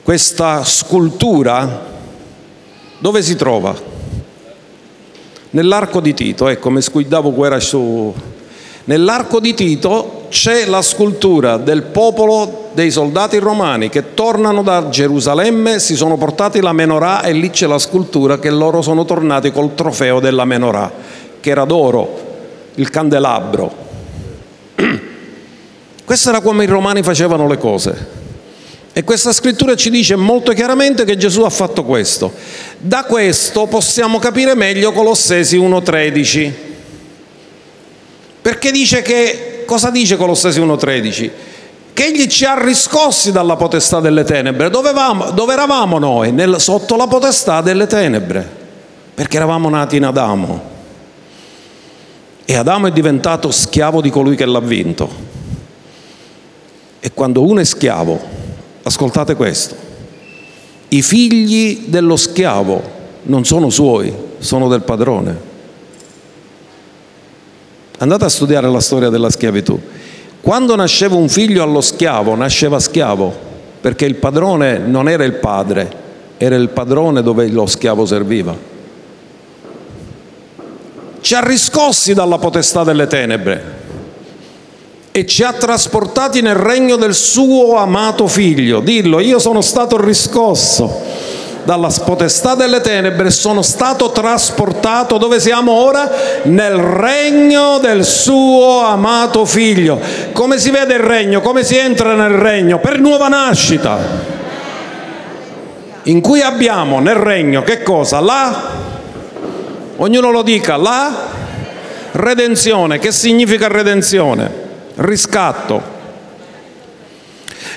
questa 0.03 0.62
scultura 0.64 1.84
dove 2.99 3.22
si 3.22 3.34
trova? 3.34 3.95
Nell'arco 5.51 6.01
di 6.01 6.12
Tito, 6.14 6.49
ecco, 6.49 6.70
mi 6.70 6.80
scuidavo 6.80 7.32
guerra 7.32 7.61
su... 7.61 8.12
Nell'arco 8.84 9.40
di 9.40 9.55
Tito 9.55 10.26
c'è 10.28 10.66
la 10.66 10.82
scultura 10.82 11.57
del 11.57 11.82
popolo 11.82 12.68
dei 12.72 12.90
soldati 12.90 13.38
romani 13.38 13.88
che 13.88 14.14
tornano 14.14 14.62
da 14.62 14.88
Gerusalemme, 14.88 15.80
si 15.80 15.97
sono 15.97 16.16
portati 16.16 16.61
la 16.61 16.72
menorah 16.72 17.22
e 17.22 17.32
lì 17.32 17.51
c'è 17.51 17.66
la 17.66 17.78
scultura 17.78 18.38
che 18.38 18.51
loro 18.51 18.82
sono 18.82 19.05
tornati 19.05 19.51
col 19.51 19.74
trofeo 19.74 20.20
della 20.20 20.44
menorah 20.44 20.92
che 21.40 21.51
era 21.51 21.64
d'oro, 21.64 22.24
il 22.74 22.90
candelabro. 22.90 23.74
Questo 26.05 26.28
era 26.28 26.40
come 26.40 26.64
i 26.64 26.66
romani 26.68 27.03
facevano 27.03 27.49
le 27.49 27.59
cose. 27.59 28.26
E 28.99 29.05
questa 29.05 29.30
scrittura 29.34 29.76
ci 29.76 29.90
dice 29.90 30.16
molto 30.16 30.53
chiaramente 30.53 31.05
che 31.05 31.18
Gesù 31.18 31.42
ha 31.42 31.51
fatto 31.51 31.84
questo. 31.84 32.32
Da 32.78 33.05
questo 33.05 33.66
possiamo 33.66 34.18
capire 34.18 34.55
meglio 34.55 34.90
Colossesi 34.90 35.59
1.13. 35.59 36.53
Perché 38.40 38.70
dice 38.70 39.03
che, 39.03 39.64
cosa 39.66 39.90
dice 39.90 40.16
Colossesi 40.16 40.62
1.13? 40.62 41.30
Che 41.92 42.05
egli 42.07 42.26
ci 42.26 42.47
ha 42.47 42.59
riscossi 42.59 43.32
dalla 43.32 43.57
potestà 43.57 44.01
delle 44.01 44.24
tenebre. 44.24 44.70
Dove, 44.70 44.88
eravamo, 44.88 45.30
dove 45.30 45.53
eravamo 45.53 45.99
noi? 45.99 46.32
Nel, 46.32 46.59
sotto 46.59 46.97
la 46.97 47.07
potestà 47.07 47.61
delle 47.61 47.86
tenebre. 47.86 48.51
Perché 49.14 49.36
eravamo 49.36 49.68
nati 49.68 49.97
in 49.97 50.05
Adamo. 50.05 50.70
E 52.47 52.57
Adamo 52.57 52.86
è 52.86 52.92
diventato 52.92 53.51
schiavo 53.51 54.01
di 54.01 54.09
colui 54.09 54.36
che 54.36 54.47
l'ha 54.47 54.61
vinto. 54.61 55.11
E 56.99 57.11
quando 57.12 57.42
uno 57.42 57.61
è 57.61 57.64
schiavo, 57.64 58.36
ascoltate 58.87 59.34
questo, 59.34 59.74
i 60.89 61.03
figli 61.03 61.87
dello 61.87 62.16
schiavo 62.16 62.95
non 63.24 63.45
sono 63.45 63.68
suoi, 63.70 64.14
sono 64.39 64.68
del 64.68 64.82
padrone. 64.82 65.55
Andate 67.99 68.24
a 68.24 68.28
studiare 68.28 68.68
la 68.70 68.80
storia 68.80 69.09
della 69.09 69.30
schiavitù. 69.30 69.78
Quando 70.41 70.76
nasceva 70.76 71.16
un 71.16 71.28
figlio 71.28 71.62
allo 71.62 71.80
schiavo, 71.80 72.37
nasceva 72.37 72.78
schiavo, 72.78 73.34
perché 73.80 74.05
il 74.05 74.16
padrone 74.16 74.78
non 74.78 75.09
era 75.09 75.24
il 75.24 75.34
padre, 75.34 76.05
era 76.37 76.55
il 76.55 76.68
padrone 76.68 77.22
dove 77.22 77.49
lo 77.49 77.66
schiavo 77.66 78.07
serviva 78.07 78.74
ci 81.26 81.34
ha 81.34 81.41
riscossi 81.41 82.14
dalla 82.14 82.39
potestà 82.39 82.84
delle 82.84 83.09
tenebre 83.09 83.86
e 85.17 85.25
ci 85.25 85.43
ha 85.43 85.55
trasportati 85.55 86.43
nel 86.43 86.57
regno 86.57 86.97
del 86.97 87.14
suo 87.14 87.77
amato 87.77 88.27
figlio. 88.27 88.81
Dillo, 88.81 89.19
io 89.19 89.39
sono 89.39 89.62
stato 89.62 89.99
riscosso 89.99 91.05
dalla 91.62 91.91
potestà 92.05 92.55
delle 92.55 92.83
tenebre 92.83 93.31
sono 93.31 93.62
stato 93.62 94.11
trasportato 94.11 95.17
dove 95.17 95.41
siamo 95.41 95.73
ora? 95.73 96.11
Nel 96.43 96.75
regno 96.75 97.79
del 97.79 98.05
suo 98.05 98.83
amato 98.83 99.47
figlio. 99.47 99.99
Come 100.33 100.59
si 100.59 100.69
vede 100.69 100.93
il 100.93 101.01
regno? 101.01 101.41
Come 101.41 101.64
si 101.64 101.79
entra 101.79 102.14
nel 102.14 102.37
regno? 102.37 102.79
Per 102.79 103.01
nuova 103.01 103.29
nascita. 103.29 103.99
in 106.03 106.21
cui 106.21 106.43
abbiamo 106.43 107.01
nel 107.01 107.17
regno 107.17 107.62
che 107.62 107.83
cosa? 107.83 108.21
La, 108.21 108.71
ognuno 109.97 110.31
lo 110.31 110.43
dica, 110.43 110.77
la 110.77 111.29
redenzione. 112.12 112.99
Che 112.99 113.11
significa 113.12 113.67
redenzione? 113.67 114.66
Riscatto. 114.97 115.94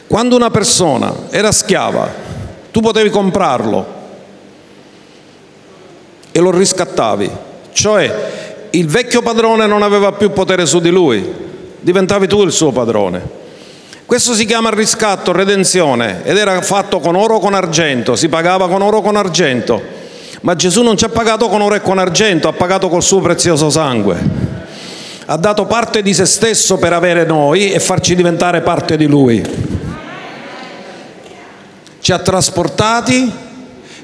Quando 0.07 0.35
una 0.35 0.49
persona 0.49 1.13
era 1.29 1.51
schiava, 1.51 2.09
tu 2.71 2.79
potevi 2.79 3.09
comprarlo 3.09 3.97
e 6.31 6.39
lo 6.39 6.51
riscattavi, 6.51 7.29
cioè 7.73 8.67
il 8.71 8.87
vecchio 8.87 9.21
padrone 9.21 9.67
non 9.67 9.81
aveva 9.81 10.13
più 10.13 10.31
potere 10.31 10.65
su 10.65 10.79
di 10.79 10.89
lui, 10.89 11.33
diventavi 11.79 12.27
tu 12.27 12.43
il 12.43 12.51
suo 12.51 12.71
padrone. 12.71 13.37
Questo 14.05 14.33
si 14.33 14.45
chiama 14.45 14.69
riscatto, 14.69 15.31
redenzione, 15.31 16.21
ed 16.23 16.37
era 16.37 16.61
fatto 16.61 16.99
con 16.99 17.15
oro 17.15 17.35
o 17.35 17.39
con 17.39 17.53
argento, 17.53 18.15
si 18.15 18.29
pagava 18.29 18.67
con 18.67 18.81
oro 18.81 18.97
o 18.97 19.01
con 19.01 19.15
argento. 19.15 19.81
Ma 20.41 20.55
Gesù 20.55 20.81
non 20.81 20.97
ci 20.97 21.05
ha 21.05 21.09
pagato 21.09 21.49
con 21.49 21.61
oro 21.61 21.75
e 21.75 21.81
con 21.81 21.99
argento, 21.99 22.47
ha 22.47 22.53
pagato 22.53 22.87
col 22.87 23.03
suo 23.03 23.19
prezioso 23.19 23.69
sangue. 23.69 24.58
Ha 25.29 25.37
dato 25.37 25.67
parte 25.67 26.01
di 26.01 26.11
se 26.11 26.25
stesso 26.25 26.77
per 26.77 26.91
avere 26.91 27.23
noi 27.23 27.71
e 27.71 27.79
farci 27.79 28.15
diventare 28.15 28.61
parte 28.61 28.97
di 28.97 29.05
Lui. 29.05 29.39
Ci 31.99 32.11
ha 32.11 32.17
trasportati 32.17 33.31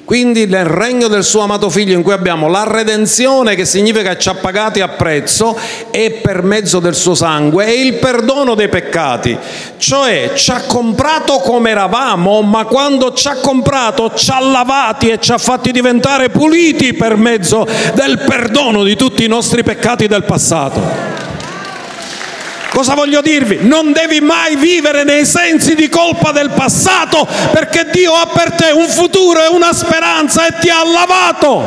quindi 0.05 0.45
nel 0.45 0.65
regno 0.65 1.07
del 1.07 1.23
suo 1.23 1.41
amato 1.41 1.69
figlio 1.69 1.95
in 1.95 2.03
cui 2.03 2.13
abbiamo 2.13 2.47
la 2.47 2.63
redenzione 2.63 3.55
che 3.55 3.65
significa 3.65 4.13
che 4.13 4.19
ci 4.19 4.29
ha 4.29 4.35
pagati 4.35 4.79
a 4.79 4.89
prezzo 4.89 5.57
e 5.89 6.19
per 6.21 6.43
mezzo 6.43 6.79
del 6.79 6.93
suo 6.93 7.15
sangue 7.15 7.65
e 7.65 7.81
il 7.81 7.95
perdono 7.95 8.53
dei 8.53 8.69
peccati, 8.69 9.37
cioè 9.77 10.31
ci 10.35 10.51
ha 10.51 10.61
comprato 10.67 11.39
come 11.39 11.71
eravamo, 11.71 12.41
ma 12.43 12.65
quando 12.65 13.13
ci 13.13 13.27
ha 13.27 13.35
comprato 13.35 14.13
ci 14.13 14.29
ha 14.29 14.39
lavati 14.39 15.09
e 15.09 15.19
ci 15.19 15.31
ha 15.31 15.37
fatti 15.39 15.71
diventare 15.71 16.29
puliti 16.29 16.93
per 16.93 17.17
mezzo 17.17 17.67
del 17.95 18.19
perdono 18.19 18.83
di 18.83 18.95
tutti 18.95 19.23
i 19.23 19.27
nostri 19.27 19.63
peccati 19.63 20.07
del 20.07 20.23
passato. 20.23 21.24
Cosa 22.75 22.93
voglio 22.93 23.21
dirvi? 23.21 23.59
Non 23.61 23.93
devi 23.93 24.19
mai 24.19 24.57
vivere 24.57 25.05
nei 25.05 25.25
sensi 25.25 25.75
di 25.75 25.87
colpa 25.87 26.33
del 26.33 26.49
passato 26.49 27.25
perché 27.53 27.87
Dio 27.89 28.11
ha 28.11 28.25
per 28.25 28.51
te 28.51 28.71
un 28.71 28.89
futuro 28.89 29.41
e 29.41 29.47
una 29.47 29.71
speranza 29.71 30.45
e 30.45 30.59
ti 30.59 30.69
ha 30.69 30.83
lavato. 30.83 31.63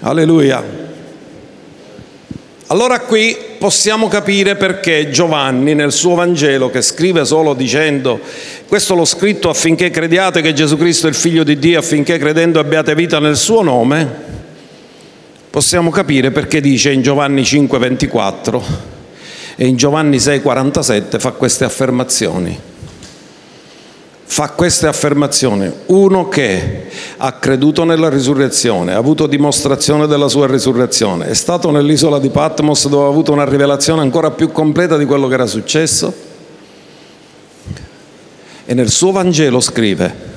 Alleluia. 0.00 0.62
Allora 2.66 3.00
qui 3.00 3.34
possiamo 3.64 4.08
capire 4.08 4.56
perché 4.56 5.08
Giovanni 5.08 5.72
nel 5.72 5.90
suo 5.90 6.14
Vangelo, 6.16 6.68
che 6.68 6.82
scrive 6.82 7.24
solo 7.24 7.54
dicendo 7.54 8.20
questo 8.68 8.94
l'ho 8.94 9.06
scritto 9.06 9.48
affinché 9.48 9.88
crediate 9.88 10.42
che 10.42 10.52
Gesù 10.52 10.76
Cristo 10.76 11.06
è 11.06 11.08
il 11.08 11.16
Figlio 11.16 11.44
di 11.44 11.58
Dio, 11.58 11.78
affinché 11.78 12.18
credendo 12.18 12.60
abbiate 12.60 12.94
vita 12.94 13.18
nel 13.20 13.36
suo 13.36 13.62
nome, 13.62 14.06
possiamo 15.48 15.88
capire 15.88 16.30
perché 16.30 16.60
dice 16.60 16.92
in 16.92 17.00
Giovanni 17.00 17.40
5:24 17.40 18.62
e 19.56 19.66
in 19.66 19.76
Giovanni 19.76 20.18
6:47 20.18 21.18
fa 21.18 21.30
queste 21.30 21.64
affermazioni 21.64 22.73
fa 24.26 24.50
queste 24.50 24.86
affermazioni. 24.86 25.70
Uno 25.86 26.28
che 26.28 26.88
ha 27.18 27.32
creduto 27.34 27.84
nella 27.84 28.08
risurrezione, 28.08 28.94
ha 28.94 28.98
avuto 28.98 29.26
dimostrazione 29.26 30.06
della 30.06 30.28
sua 30.28 30.46
risurrezione, 30.46 31.28
è 31.28 31.34
stato 31.34 31.70
nell'isola 31.70 32.18
di 32.18 32.30
Patmos 32.30 32.88
dove 32.88 33.04
ha 33.04 33.08
avuto 33.08 33.32
una 33.32 33.44
rivelazione 33.44 34.00
ancora 34.00 34.30
più 34.30 34.50
completa 34.50 34.96
di 34.96 35.04
quello 35.04 35.28
che 35.28 35.34
era 35.34 35.46
successo 35.46 36.32
e 38.66 38.72
nel 38.72 38.90
suo 38.90 39.12
Vangelo 39.12 39.60
scrive, 39.60 40.32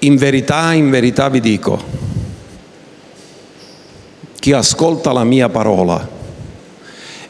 in 0.00 0.16
verità, 0.16 0.72
in 0.72 0.88
verità 0.88 1.28
vi 1.28 1.40
dico, 1.40 1.82
chi 4.40 4.52
ascolta 4.52 5.12
la 5.12 5.24
mia 5.24 5.48
parola 5.48 6.08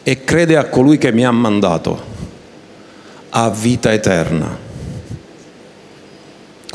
e 0.02 0.24
crede 0.24 0.56
a 0.56 0.66
colui 0.66 0.98
che 0.98 1.10
mi 1.12 1.24
ha 1.24 1.32
mandato 1.32 2.14
ha 3.30 3.50
vita 3.50 3.92
eterna 3.92 4.65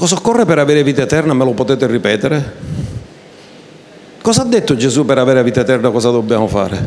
Cosa 0.01 0.15
occorre 0.15 0.45
per 0.45 0.57
avere 0.57 0.81
vita 0.81 1.03
eterna? 1.03 1.35
Me 1.35 1.43
lo 1.43 1.51
potete 1.51 1.85
ripetere? 1.85 2.53
Cosa 4.19 4.41
ha 4.41 4.45
detto 4.45 4.75
Gesù 4.75 5.05
per 5.05 5.19
avere 5.19 5.43
vita 5.43 5.59
eterna? 5.59 5.91
Cosa 5.91 6.09
dobbiamo 6.09 6.47
fare? 6.47 6.81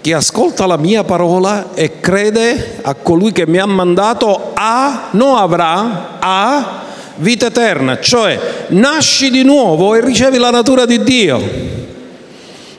Chi 0.00 0.12
ascolta 0.12 0.64
la 0.66 0.76
mia 0.76 1.02
parola 1.02 1.74
e 1.74 1.98
crede 1.98 2.78
a 2.82 2.94
colui 2.94 3.32
che 3.32 3.48
mi 3.48 3.58
ha 3.58 3.66
mandato 3.66 4.52
ha, 4.54 5.08
non 5.10 5.36
avrà, 5.36 6.20
ha 6.20 6.82
vita 7.16 7.46
eterna, 7.46 7.98
cioè 7.98 8.38
nasci 8.68 9.28
di 9.28 9.42
nuovo 9.42 9.96
e 9.96 10.02
ricevi 10.02 10.38
la 10.38 10.50
natura 10.50 10.86
di 10.86 11.02
Dio. 11.02 11.42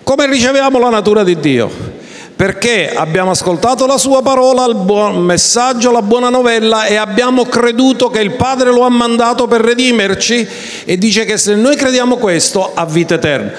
Come 0.02 0.28
riceviamo 0.28 0.80
la 0.80 0.90
natura 0.90 1.26
di 1.26 1.38
Dio? 1.38 1.95
Perché 2.36 2.92
abbiamo 2.94 3.32
ascoltato 3.32 3.86
la 3.86 3.98
sua 3.98 4.22
parola, 4.22 4.66
il 4.66 4.76
buon 4.76 5.24
messaggio, 5.24 5.92
la 5.92 6.02
buona 6.02 6.30
novella 6.30 6.86
e 6.86 6.96
abbiamo 6.96 7.46
creduto 7.46 8.10
che 8.10 8.20
il 8.20 8.32
Padre 8.32 8.72
lo 8.72 8.82
ha 8.82 8.90
mandato 8.90 9.48
per 9.48 9.62
redimerci 9.62 10.46
e 10.84 10.98
dice 10.98 11.24
che 11.24 11.38
se 11.38 11.56
noi 11.56 11.78
crediamo 11.78 12.18
questo 12.18 12.72
ha 12.74 12.86
vita 12.86 13.16
eterna 13.16 13.52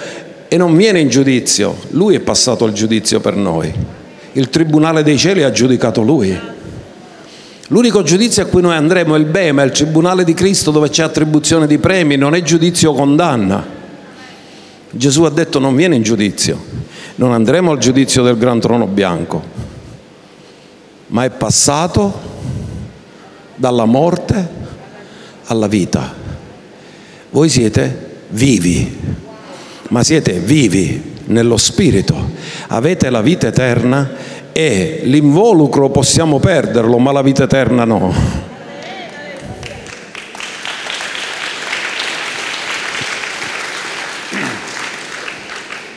e 0.49 0.57
non 0.59 0.77
viene 0.77 1.01
in 1.01 1.09
giudizio, 1.09 1.77
lui 1.91 2.17
è 2.17 2.21
passato 2.21 2.67
il 2.67 2.75
giudizio 2.75 3.19
per 3.19 3.35
noi, 3.35 3.73
il 4.33 4.51
Tribunale 4.51 5.03
dei 5.03 5.17
Cieli 5.17 5.43
ha 5.43 5.51
giudicato 5.51 6.03
lui. 6.03 6.39
L'unico 7.69 8.03
giudizio 8.03 8.43
a 8.43 8.47
cui 8.47 8.61
noi 8.61 8.77
andremo 8.77 9.17
è 9.17 9.19
il 9.19 9.25
Bema, 9.25 9.63
il 9.63 9.73
Tribunale 9.73 10.23
di 10.23 10.35
Cristo 10.35 10.71
dove 10.71 10.89
c'è 10.89 11.03
attribuzione 11.03 11.67
di 11.67 11.79
premi, 11.79 12.17
non 12.17 12.35
è 12.35 12.43
giudizio 12.43 12.91
o 12.93 12.95
condanna. 12.95 13.65
Gesù 14.91 15.25
ha 15.25 15.31
detto 15.31 15.59
non 15.59 15.75
viene 15.75 15.97
in 15.97 16.03
giudizio, 16.03 16.63
non 17.17 17.33
andremo 17.33 17.71
al 17.71 17.79
giudizio 17.79 18.23
del 18.23 18.37
gran 18.37 18.61
trono 18.61 18.87
bianco, 18.87 19.43
ma 21.09 21.25
è 21.25 21.31
passato 21.31 22.13
dalla 23.55 23.85
morte 23.85 24.49
alla 25.47 25.67
vita. 25.67 26.15
Voi 27.31 27.49
siete 27.49 28.21
vivi, 28.29 28.99
ma 29.89 30.03
siete 30.03 30.39
vivi 30.39 31.15
nello 31.27 31.57
spirito, 31.57 32.15
avete 32.69 33.11
la 33.11 33.21
vita 33.21 33.47
eterna 33.47 34.11
e 34.53 35.01
l'involucro 35.05 35.91
possiamo 35.91 36.39
perderlo, 36.39 36.99
ma 36.99 37.13
la 37.13 37.23
vita 37.23 37.45
eterna 37.45 37.85
no. 37.85 38.45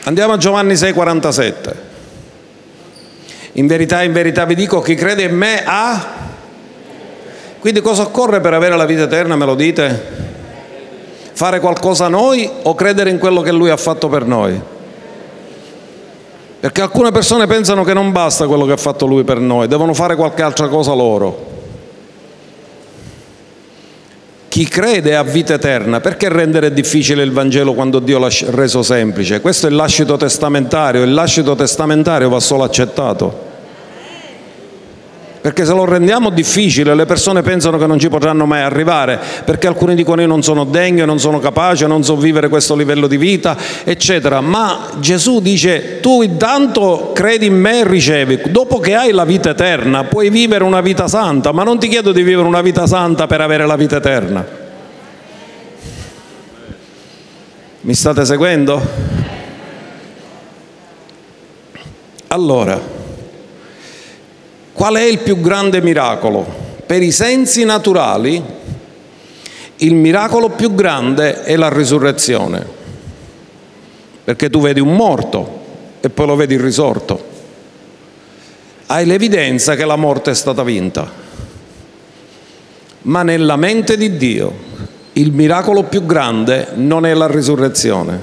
Andiamo 0.10 0.34
a 0.34 0.38
Giovanni 0.38 0.74
6,47. 0.74 1.74
In 3.54 3.68
verità, 3.68 4.02
in 4.02 4.12
verità 4.12 4.44
vi 4.46 4.56
dico, 4.56 4.82
chi 4.82 4.96
crede 4.96 5.22
in 5.22 5.36
me 5.36 5.64
ha... 5.64 6.04
Quindi 7.60 7.80
cosa 7.82 8.02
occorre 8.02 8.42
per 8.42 8.56
avere 8.56 8.76
la 8.76 8.88
vita 8.88 9.04
eterna, 9.04 9.36
me 9.36 9.46
lo 9.46 9.54
dite? 9.54 10.28
Fare 11.34 11.60
qualcosa 11.60 12.08
noi 12.08 12.50
o 12.64 12.74
credere 12.74 13.12
in 13.12 13.20
quello 13.20 13.42
che 13.42 13.52
Lui 13.52 13.70
ha 13.70 13.78
fatto 13.78 14.10
per 14.10 14.26
noi? 14.26 14.60
Perché 16.60 16.82
alcune 16.82 17.12
persone 17.12 17.46
pensano 17.46 17.84
che 17.84 17.94
non 17.94 18.12
basta 18.12 18.48
quello 18.48 18.66
che 18.66 18.72
ha 18.72 18.78
fatto 18.78 19.06
Lui 19.06 19.24
per 19.24 19.38
noi, 19.38 19.68
devono 19.68 19.94
fare 19.94 20.16
qualche 20.16 20.42
altra 20.42 20.68
cosa 20.70 20.92
loro. 20.94 21.49
Chi 24.60 24.68
crede 24.68 25.16
ha 25.16 25.24
vita 25.24 25.54
eterna, 25.54 26.02
perché 26.02 26.28
rendere 26.28 26.74
difficile 26.74 27.24
il 27.24 27.32
Vangelo 27.32 27.74
quando 27.74 28.00
Dio 28.00 28.20
l'ha 28.20 28.28
reso 28.48 28.84
semplice? 28.84 29.40
Questo 29.40 29.68
è 29.68 29.70
il 29.70 29.78
lascito 29.78 30.18
testamentario, 30.18 31.02
il 31.02 31.14
lascito 31.14 31.56
testamentario 31.56 32.28
va 32.28 32.42
solo 32.42 32.64
accettato. 32.64 33.49
Perché 35.42 35.64
se 35.64 35.72
lo 35.74 35.86
rendiamo 35.86 36.32
difficile 36.32 36.94
le 36.94 37.06
persone 37.06 37.42
pensano 37.42 37.78
che 37.78 37.88
non 37.88 37.98
ci 37.98 38.10
potranno 38.10 38.46
mai 38.46 38.62
arrivare, 38.62 39.18
perché 39.46 39.68
alcuni 39.68 39.96
dicono 39.96 40.20
io 40.20 40.28
non 40.28 40.44
sono 40.44 40.66
degno, 40.66 41.06
non 41.06 41.18
sono 41.18 41.40
capace, 41.40 41.88
non 41.88 42.04
so 42.04 42.18
vivere 42.18 42.50
questo 42.50 42.76
livello 42.76 43.08
di 43.08 43.16
vita, 43.16 43.56
eccetera. 43.86 44.42
Ma 44.42 44.90
Gesù 45.00 45.40
dice 45.40 46.02
tu 46.02 46.22
intanto 46.22 47.12
credi 47.14 47.46
in 47.46 47.58
me 47.58 47.80
e 47.80 47.88
ricevi, 47.88 48.42
dopo 48.50 48.80
che 48.80 48.96
hai 48.96 49.12
la 49.12 49.24
vita 49.24 49.52
eterna 49.52 50.04
puoi 50.04 50.30
vivere 50.30 50.66
una 50.66 50.82
vita 50.82 51.08
santa, 51.08 51.54
ma 51.54 51.64
non 51.64 51.80
ti 51.80 51.88
chiedo 51.88 52.12
di 52.12 52.22
vivere 52.22 52.46
una 52.46 52.62
vita 52.62 52.86
santa 52.86 53.26
per 53.26 53.40
avere 53.40 53.66
la 53.66 53.78
vita 53.78 53.96
eterna. 53.96 54.46
Mi 57.82 57.94
state 57.94 58.26
seguendo? 58.26 58.82
Allora, 62.28 62.99
Qual 64.80 64.96
è 64.96 65.04
il 65.04 65.20
più 65.20 65.42
grande 65.42 65.82
miracolo? 65.82 66.46
Per 66.86 67.04
i 67.04 67.12
sensi 67.12 67.66
naturali 67.66 68.42
il 69.76 69.94
miracolo 69.94 70.52
più 70.52 70.74
grande 70.74 71.44
è 71.44 71.58
la 71.58 71.68
risurrezione, 71.68 72.66
perché 74.24 74.50
tu 74.50 74.62
vedi 74.62 74.80
un 74.80 74.96
morto 74.96 75.60
e 76.00 76.10
poi 76.10 76.28
lo 76.28 76.38
vedi 76.38 76.56
risorto. 76.56 77.22
Hai 78.86 79.06
l'evidenza 79.06 79.76
che 79.76 79.84
la 79.84 79.98
morte 79.98 80.32
è 80.32 80.34
stata 80.34 80.64
vinta. 80.64 81.12
Ma 83.02 83.22
nella 83.22 83.58
mente 83.58 83.98
di 83.98 84.16
Dio 84.16 84.54
il 85.12 85.34
miracolo 85.34 85.84
più 85.84 86.06
grande 86.06 86.70
non 86.76 87.06
è 87.06 87.14
la 87.14 87.28
risurrezione. 87.28 88.18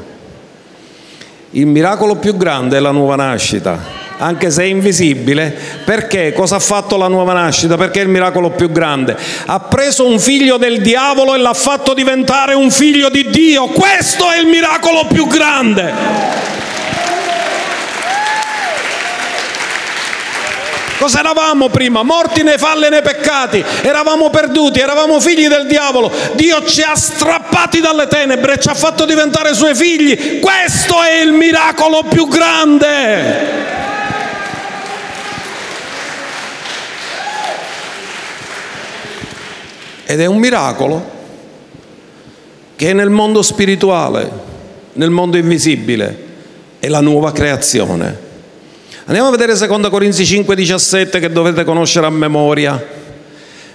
Il 1.51 1.67
miracolo 1.67 2.17
più 2.17 2.35
grande 2.35 2.79
è 2.79 2.81
la 2.81 2.93
nuova 2.93 3.17
nascita 3.17 3.96
anche 4.19 4.51
se 4.51 4.63
è 4.63 4.67
invisibile, 4.67 5.57
perché 5.85 6.33
cosa 6.33 6.57
ha 6.57 6.61
fatto 6.61 6.97
la 6.97 7.09
nuova 7.09 7.33
nascita? 7.33 7.77
Perché 7.77 8.01
è 8.01 8.03
il 8.03 8.09
miracolo 8.09 8.51
più 8.51 8.71
grande. 8.71 9.17
Ha 9.47 9.61
preso 9.61 10.07
un 10.07 10.19
figlio 10.19 10.57
del 10.57 10.81
diavolo 10.81 11.35
e 11.35 11.39
l'ha 11.39 11.55
fatto 11.55 11.95
diventare 11.95 12.55
un 12.55 12.71
figlio 12.71 13.09
di 13.09 13.29
Dio. 13.31 13.67
Questo 13.67 14.31
è 14.31 14.39
il 14.39 14.47
miracolo 14.47 15.07
più 15.07 15.27
grande. 15.27 16.55
Cosa 20.99 21.19
eravamo 21.19 21.69
prima? 21.69 22.03
Morti 22.03 22.43
nei 22.43 22.57
falli 22.57 22.87
e 22.87 22.89
nei 22.89 23.03
peccati, 23.03 23.63
eravamo 23.83 24.31
perduti, 24.31 24.81
eravamo 24.81 25.21
figli 25.21 25.47
del 25.47 25.67
diavolo. 25.67 26.11
Dio 26.33 26.65
ci 26.65 26.81
ha 26.81 26.97
strappati 26.97 27.81
dalle 27.81 28.07
tenebre 28.09 28.55
e 28.55 28.59
ci 28.59 28.69
ha 28.69 28.75
fatto 28.75 29.05
diventare 29.05 29.55
suoi 29.55 29.75
figli. 29.75 30.41
Questo 30.41 31.03
è 31.03 31.21
il 31.21 31.33
miracolo 31.33 32.03
più 32.09 32.27
grande. 32.27 33.86
Ed 40.07 40.21
è 40.21 40.27
un 40.27 40.39
miracolo 40.39 41.05
che 42.77 42.93
nel 42.93 43.11
mondo 43.11 43.43
spirituale, 43.43 44.31
nel 44.93 45.11
mondo 45.11 45.37
invisibile, 45.37 46.25
è 46.79 46.87
la 46.87 47.01
nuova 47.01 47.33
creazione. 47.33 48.25
Andiamo 49.07 49.29
a 49.29 49.37
vedere 49.37 49.57
2 49.57 49.91
Corinzi 49.91 50.23
5,17 50.23 51.19
che 51.19 51.33
dovete 51.33 51.65
conoscere 51.65 52.07
a 52.07 52.11
memoria, 52.11 52.85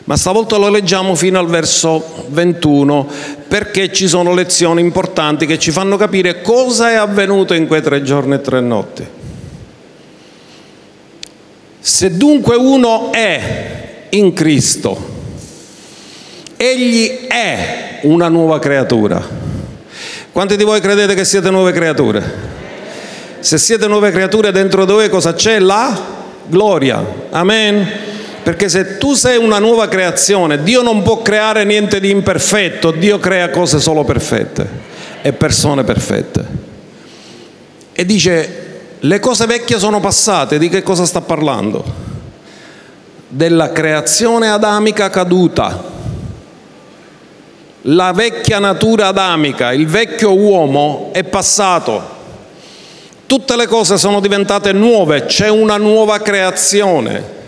ma 0.06 0.16
stavolta 0.16 0.56
lo 0.56 0.70
leggiamo 0.70 1.16
fino 1.16 1.38
al 1.38 1.48
verso 1.48 2.26
21 2.30 3.08
perché 3.48 3.92
ci 3.92 4.08
sono 4.08 4.34
lezioni 4.34 4.82
importanti 4.82 5.46
che 5.46 5.60
ci 5.60 5.72
fanno 5.72 5.98
capire 5.98 6.42
cosa 6.42 6.92
è 6.92 6.96
avvenuto 6.96 7.54
in 7.54 7.68
quei 7.68 7.82
tre 7.82 8.04
giorni 8.04 8.36
e 8.36 8.42
tre 8.42 8.62
notti. 8.62 9.06
Se 11.80 12.16
dunque 12.16 12.56
uno 12.56 13.12
è 13.12 14.08
in 14.10 14.34
Cristo, 14.34 15.11
Egli 16.64 17.26
è 17.26 18.02
una 18.04 18.28
nuova 18.28 18.60
creatura. 18.60 19.20
Quanti 20.32 20.56
di 20.56 20.64
voi 20.64 20.80
credete 20.80 21.16
che 21.16 21.26
siete 21.26 21.50
nuove 21.50 21.72
creature? 21.72 22.24
Se 23.40 23.58
siete 23.58 23.88
nuove 23.88 24.12
creature 24.12 24.52
dentro 24.52 24.86
di 24.86 24.92
voi 24.92 25.10
cosa 25.10 25.34
c'è? 25.34 25.58
La 25.58 26.00
gloria. 26.46 27.04
Amen. 27.32 27.90
Perché 28.44 28.70
se 28.70 29.00
tu 29.00 29.16
sei 29.16 29.38
una 29.38 29.58
nuova 29.58 29.88
creazione, 29.88 30.62
Dio 30.62 30.84
non 30.84 31.02
può 31.02 31.24
creare 31.24 31.64
niente 31.64 32.00
di 32.00 32.12
imperfetto, 32.12 32.92
Dio 32.92 33.18
crea 33.18 33.50
cose 33.50 33.80
solo 33.80 34.04
perfette 34.04 34.68
e 35.24 35.34
persone 35.34 35.84
perfette. 35.84 36.46
E 37.92 38.06
dice, 38.06 38.84
le 39.00 39.18
cose 39.18 39.48
vecchie 39.48 39.80
sono 39.80 40.00
passate, 40.00 40.60
di 40.60 40.70
che 40.70 40.84
cosa 40.84 41.08
sta 41.08 41.22
parlando? 41.22 41.84
Della 43.30 43.72
creazione 43.72 44.48
adamica 44.48 45.10
caduta 45.10 46.01
la 47.84 48.12
vecchia 48.12 48.60
natura 48.60 49.08
adamica, 49.08 49.72
il 49.72 49.88
vecchio 49.88 50.34
uomo 50.34 51.10
è 51.14 51.24
passato. 51.24 52.20
Tutte 53.26 53.56
le 53.56 53.66
cose 53.66 53.98
sono 53.98 54.20
diventate 54.20 54.72
nuove, 54.74 55.26
c'è 55.26 55.50
una 55.50 55.78
nuova 55.78 56.20
creazione. 56.20 57.40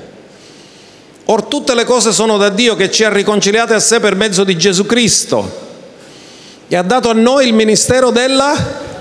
Or 1.25 1.43
tutte 1.43 1.75
le 1.75 1.83
cose 1.83 2.11
sono 2.11 2.37
da 2.37 2.49
Dio 2.49 2.75
che 2.75 2.91
ci 2.91 3.03
ha 3.03 3.09
riconciliati 3.09 3.73
a 3.73 3.79
sé 3.79 3.99
per 3.99 4.15
mezzo 4.15 4.43
di 4.43 4.57
Gesù 4.57 4.85
Cristo 4.85 5.61
e 6.67 6.75
ha 6.75 6.81
dato 6.81 7.09
a 7.09 7.13
noi 7.13 7.47
il 7.47 7.53
ministero 7.53 8.09
della 8.09 8.91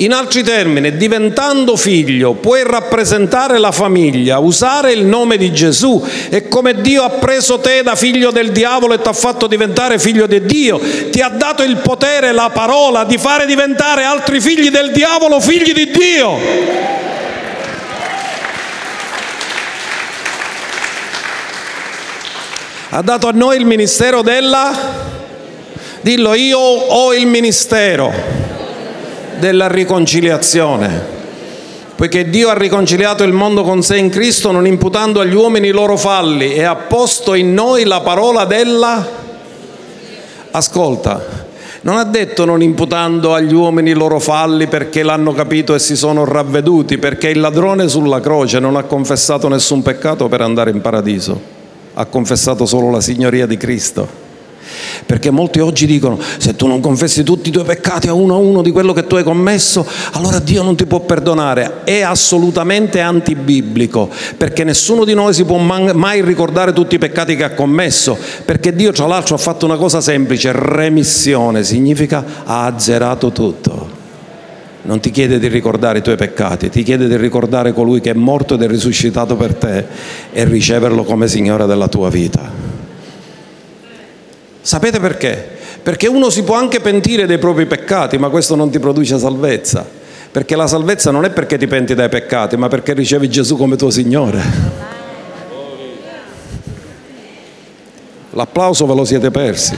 in 0.00 0.12
altri 0.12 0.42
termini, 0.42 0.96
diventando 0.96 1.76
figlio, 1.76 2.32
puoi 2.32 2.62
rappresentare 2.64 3.58
la 3.58 3.70
famiglia, 3.70 4.38
usare 4.38 4.92
il 4.92 5.04
nome 5.04 5.36
di 5.36 5.52
Gesù. 5.52 6.02
E 6.30 6.48
come 6.48 6.80
Dio 6.80 7.02
ha 7.02 7.10
preso 7.10 7.58
te 7.58 7.82
da 7.82 7.94
figlio 7.94 8.30
del 8.30 8.50
diavolo 8.50 8.94
e 8.94 9.00
ti 9.00 9.08
ha 9.08 9.12
fatto 9.12 9.46
diventare 9.46 9.98
figlio 9.98 10.26
di 10.26 10.44
Dio, 10.44 10.80
ti 11.10 11.20
ha 11.20 11.28
dato 11.28 11.62
il 11.62 11.76
potere, 11.76 12.32
la 12.32 12.50
parola 12.52 13.04
di 13.04 13.18
fare 13.18 13.44
diventare 13.44 14.04
altri 14.04 14.40
figli 14.40 14.70
del 14.70 14.90
diavolo 14.92 15.38
figli 15.38 15.72
di 15.72 15.90
Dio. 15.90 16.88
Ha 22.92 23.02
dato 23.02 23.28
a 23.28 23.32
noi 23.32 23.56
il 23.58 23.66
ministero 23.66 24.22
della... 24.22 25.08
Dillo, 26.00 26.32
io 26.32 26.58
ho 26.58 27.12
il 27.12 27.26
ministero 27.26 28.39
della 29.40 29.66
riconciliazione. 29.66 31.18
Poiché 31.96 32.30
Dio 32.30 32.48
ha 32.48 32.54
riconciliato 32.56 33.24
il 33.24 33.32
mondo 33.32 33.62
con 33.62 33.82
sé 33.82 33.98
in 33.98 34.08
Cristo, 34.08 34.52
non 34.52 34.66
imputando 34.66 35.20
agli 35.20 35.34
uomini 35.34 35.68
i 35.68 35.72
loro 35.72 35.96
falli, 35.96 36.54
e 36.54 36.62
ha 36.62 36.76
posto 36.76 37.34
in 37.34 37.52
noi 37.52 37.84
la 37.84 38.00
parola 38.00 38.44
della... 38.44 39.18
Ascolta, 40.52 41.48
non 41.82 41.96
ha 41.96 42.04
detto 42.04 42.44
non 42.44 42.62
imputando 42.62 43.34
agli 43.34 43.52
uomini 43.52 43.90
i 43.90 43.94
loro 43.94 44.18
falli 44.18 44.66
perché 44.66 45.02
l'hanno 45.02 45.32
capito 45.32 45.74
e 45.74 45.78
si 45.78 45.96
sono 45.96 46.24
ravveduti, 46.24 46.98
perché 46.98 47.28
il 47.28 47.40
ladrone 47.40 47.88
sulla 47.88 48.20
croce 48.20 48.60
non 48.60 48.76
ha 48.76 48.84
confessato 48.84 49.48
nessun 49.48 49.82
peccato 49.82 50.28
per 50.28 50.42
andare 50.42 50.70
in 50.70 50.80
paradiso, 50.80 51.40
ha 51.94 52.04
confessato 52.06 52.66
solo 52.66 52.90
la 52.90 53.00
signoria 53.00 53.46
di 53.46 53.56
Cristo. 53.56 54.29
Perché 55.06 55.30
molti 55.30 55.60
oggi 55.60 55.86
dicono, 55.86 56.18
se 56.38 56.56
tu 56.56 56.66
non 56.66 56.80
confessi 56.80 57.22
tutti 57.22 57.48
i 57.48 57.52
tuoi 57.52 57.64
peccati 57.64 58.08
a 58.08 58.12
uno 58.12 58.34
a 58.34 58.38
uno 58.38 58.62
di 58.62 58.70
quello 58.70 58.92
che 58.92 59.06
tu 59.06 59.16
hai 59.16 59.24
commesso, 59.24 59.86
allora 60.12 60.38
Dio 60.38 60.62
non 60.62 60.76
ti 60.76 60.86
può 60.86 61.00
perdonare. 61.00 61.84
È 61.84 62.00
assolutamente 62.02 63.00
antibiblico, 63.00 64.08
perché 64.36 64.64
nessuno 64.64 65.04
di 65.04 65.14
noi 65.14 65.34
si 65.34 65.44
può 65.44 65.58
mai 65.58 66.22
ricordare 66.22 66.72
tutti 66.72 66.94
i 66.94 66.98
peccati 66.98 67.36
che 67.36 67.44
ha 67.44 67.54
commesso, 67.54 68.16
perché 68.44 68.74
Dio 68.74 68.92
tra 68.92 69.06
l'altro 69.06 69.34
ha 69.34 69.38
fatto 69.38 69.66
una 69.66 69.76
cosa 69.76 70.00
semplice, 70.00 70.52
remissione, 70.52 71.64
significa 71.64 72.24
ha 72.44 72.66
azzerato 72.66 73.30
tutto. 73.30 73.98
Non 74.82 74.98
ti 75.00 75.10
chiede 75.10 75.38
di 75.38 75.48
ricordare 75.48 75.98
i 75.98 76.02
tuoi 76.02 76.16
peccati, 76.16 76.70
ti 76.70 76.82
chiede 76.82 77.06
di 77.06 77.16
ricordare 77.16 77.72
colui 77.72 78.00
che 78.00 78.10
è 78.10 78.14
morto 78.14 78.54
ed 78.54 78.62
è 78.62 78.66
risuscitato 78.66 79.36
per 79.36 79.54
te 79.54 79.84
e 80.32 80.44
riceverlo 80.44 81.04
come 81.04 81.28
Signore 81.28 81.66
della 81.66 81.88
tua 81.88 82.08
vita. 82.08 82.59
Sapete 84.62 85.00
perché? 85.00 85.58
Perché 85.82 86.06
uno 86.06 86.28
si 86.28 86.42
può 86.42 86.56
anche 86.56 86.80
pentire 86.80 87.26
dei 87.26 87.38
propri 87.38 87.66
peccati, 87.66 88.18
ma 88.18 88.28
questo 88.28 88.54
non 88.54 88.70
ti 88.70 88.78
produce 88.78 89.18
salvezza. 89.18 89.86
Perché 90.30 90.54
la 90.54 90.66
salvezza 90.66 91.10
non 91.10 91.24
è 91.24 91.30
perché 91.30 91.56
ti 91.56 91.66
penti 91.66 91.94
dai 91.94 92.08
peccati, 92.08 92.56
ma 92.56 92.68
perché 92.68 92.92
ricevi 92.92 93.28
Gesù 93.28 93.56
come 93.56 93.76
tuo 93.76 93.90
Signore. 93.90 94.42
L'applauso 98.32 98.86
ve 98.86 98.94
lo 98.94 99.04
siete 99.04 99.30
persi. 99.30 99.76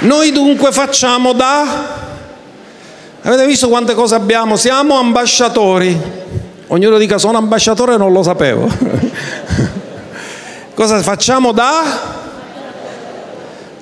Noi 0.00 0.32
dunque 0.32 0.72
facciamo 0.72 1.32
da... 1.32 1.98
Avete 3.22 3.46
visto 3.46 3.68
quante 3.68 3.94
cose 3.94 4.14
abbiamo? 4.14 4.56
Siamo 4.56 4.98
ambasciatori 4.98 6.20
Ognuno 6.72 6.98
dica 6.98 7.18
sono 7.18 7.36
ambasciatore 7.36 7.96
non 7.96 8.12
lo 8.12 8.22
sapevo. 8.22 8.70
Cosa 10.72 11.02
facciamo 11.02 11.50
da? 11.50 11.82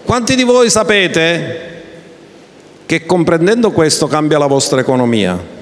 Quanti 0.05 0.35
di 0.35 0.43
voi 0.43 0.71
sapete 0.71 1.67
che 2.87 3.05
comprendendo 3.05 3.73
questo 3.73 4.07
cambia 4.07 4.39
la 4.39 4.47
vostra 4.47 4.81
economia? 4.81 5.58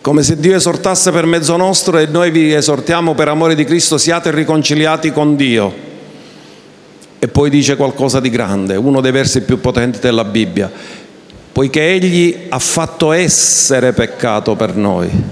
Come 0.00 0.22
se 0.22 0.38
Dio 0.38 0.54
esortasse 0.54 1.10
per 1.10 1.26
mezzo 1.26 1.56
nostro 1.56 1.98
e 1.98 2.06
noi 2.06 2.30
vi 2.30 2.52
esortiamo 2.52 3.14
per 3.14 3.26
amore 3.26 3.56
di 3.56 3.64
Cristo, 3.64 3.98
siate 3.98 4.30
riconciliati 4.30 5.10
con 5.10 5.34
Dio. 5.34 5.74
E 7.18 7.26
poi 7.26 7.50
dice 7.50 7.74
qualcosa 7.74 8.20
di 8.20 8.30
grande, 8.30 8.76
uno 8.76 9.00
dei 9.00 9.10
versi 9.10 9.40
più 9.42 9.60
potenti 9.60 9.98
della 9.98 10.24
Bibbia, 10.24 10.70
poiché 11.50 11.94
Egli 11.94 12.46
ha 12.48 12.60
fatto 12.60 13.10
essere 13.10 13.92
peccato 13.92 14.54
per 14.54 14.76
noi. 14.76 15.31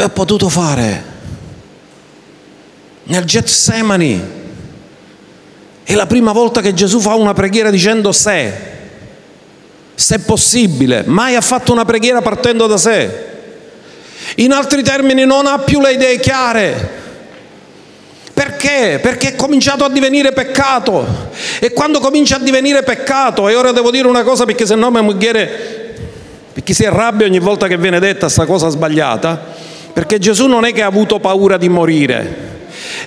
Ha 0.00 0.08
potuto 0.08 0.48
fare? 0.48 1.04
Nel 3.04 3.24
Getsemani. 3.24 4.36
È 5.82 5.94
la 5.94 6.06
prima 6.06 6.32
volta 6.32 6.60
che 6.60 6.74
Gesù 6.74 7.00
fa 7.00 7.14
una 7.14 7.34
preghiera 7.34 7.70
dicendo 7.70 8.12
se 8.12 8.76
se 9.98 10.20
possibile, 10.20 11.02
mai 11.06 11.34
ha 11.34 11.40
fatto 11.40 11.72
una 11.72 11.84
preghiera 11.84 12.22
partendo 12.22 12.68
da 12.68 12.76
sé. 12.76 13.26
In 14.36 14.52
altri 14.52 14.84
termini 14.84 15.24
non 15.24 15.46
ha 15.46 15.58
più 15.58 15.80
le 15.80 15.94
idee 15.94 16.20
chiare. 16.20 16.90
Perché? 18.32 19.00
Perché 19.02 19.30
è 19.30 19.34
cominciato 19.34 19.84
a 19.84 19.90
divenire 19.90 20.30
peccato. 20.30 21.04
E 21.58 21.72
quando 21.72 21.98
comincia 21.98 22.36
a 22.36 22.38
divenire 22.38 22.84
peccato, 22.84 23.48
e 23.48 23.56
ora 23.56 23.72
devo 23.72 23.90
dire 23.90 24.06
una 24.06 24.22
cosa 24.22 24.44
perché 24.44 24.66
se 24.66 24.76
no 24.76 24.88
mia 24.92 25.02
moglie, 25.02 25.96
perché 26.52 26.74
si 26.74 26.84
arrabbia 26.84 27.26
ogni 27.26 27.40
volta 27.40 27.66
che 27.66 27.76
viene 27.76 27.98
detta 27.98 28.26
questa 28.26 28.46
cosa 28.46 28.68
sbagliata, 28.68 29.46
perché 29.98 30.20
Gesù 30.20 30.46
non 30.46 30.64
è 30.64 30.72
che 30.72 30.82
ha 30.82 30.86
avuto 30.86 31.18
paura 31.18 31.56
di 31.56 31.68
morire 31.68 32.56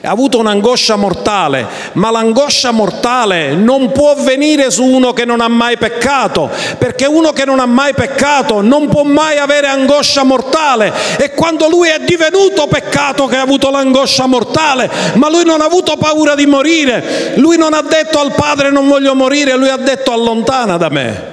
ha 0.03 0.09
avuto 0.09 0.39
un'angoscia 0.39 0.97
mortale, 0.97 1.65
ma 1.93 2.11
l'angoscia 2.11 2.71
mortale 2.71 3.53
non 3.53 3.93
può 3.93 4.15
venire 4.15 4.69
su 4.69 4.83
uno 4.83 5.13
che 5.13 5.23
non 5.23 5.39
ha 5.39 5.47
mai 5.47 5.77
peccato, 5.77 6.49
perché 6.77 7.05
uno 7.05 7.31
che 7.31 7.45
non 7.45 7.61
ha 7.61 7.65
mai 7.65 7.93
peccato 7.93 8.59
non 8.59 8.89
può 8.89 9.03
mai 9.03 9.37
avere 9.37 9.67
angoscia 9.67 10.23
mortale. 10.23 10.91
E 11.17 11.31
quando 11.31 11.69
lui 11.69 11.87
è 11.87 11.99
divenuto 11.99 12.67
peccato 12.67 13.25
che 13.27 13.37
ha 13.37 13.41
avuto 13.41 13.69
l'angoscia 13.69 14.25
mortale, 14.25 14.89
ma 15.13 15.29
lui 15.29 15.45
non 15.45 15.61
ha 15.61 15.65
avuto 15.65 15.95
paura 15.95 16.35
di 16.35 16.45
morire, 16.45 17.33
lui 17.35 17.57
non 17.57 17.73
ha 17.73 17.81
detto 17.81 18.19
al 18.19 18.33
Padre 18.33 18.69
non 18.69 18.87
voglio 18.89 19.15
morire, 19.15 19.55
lui 19.55 19.69
ha 19.69 19.77
detto 19.77 20.11
allontana 20.11 20.75
da 20.75 20.89
me. 20.89 21.29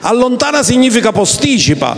Allontana 0.00 0.62
significa 0.62 1.12
posticipa, 1.12 1.96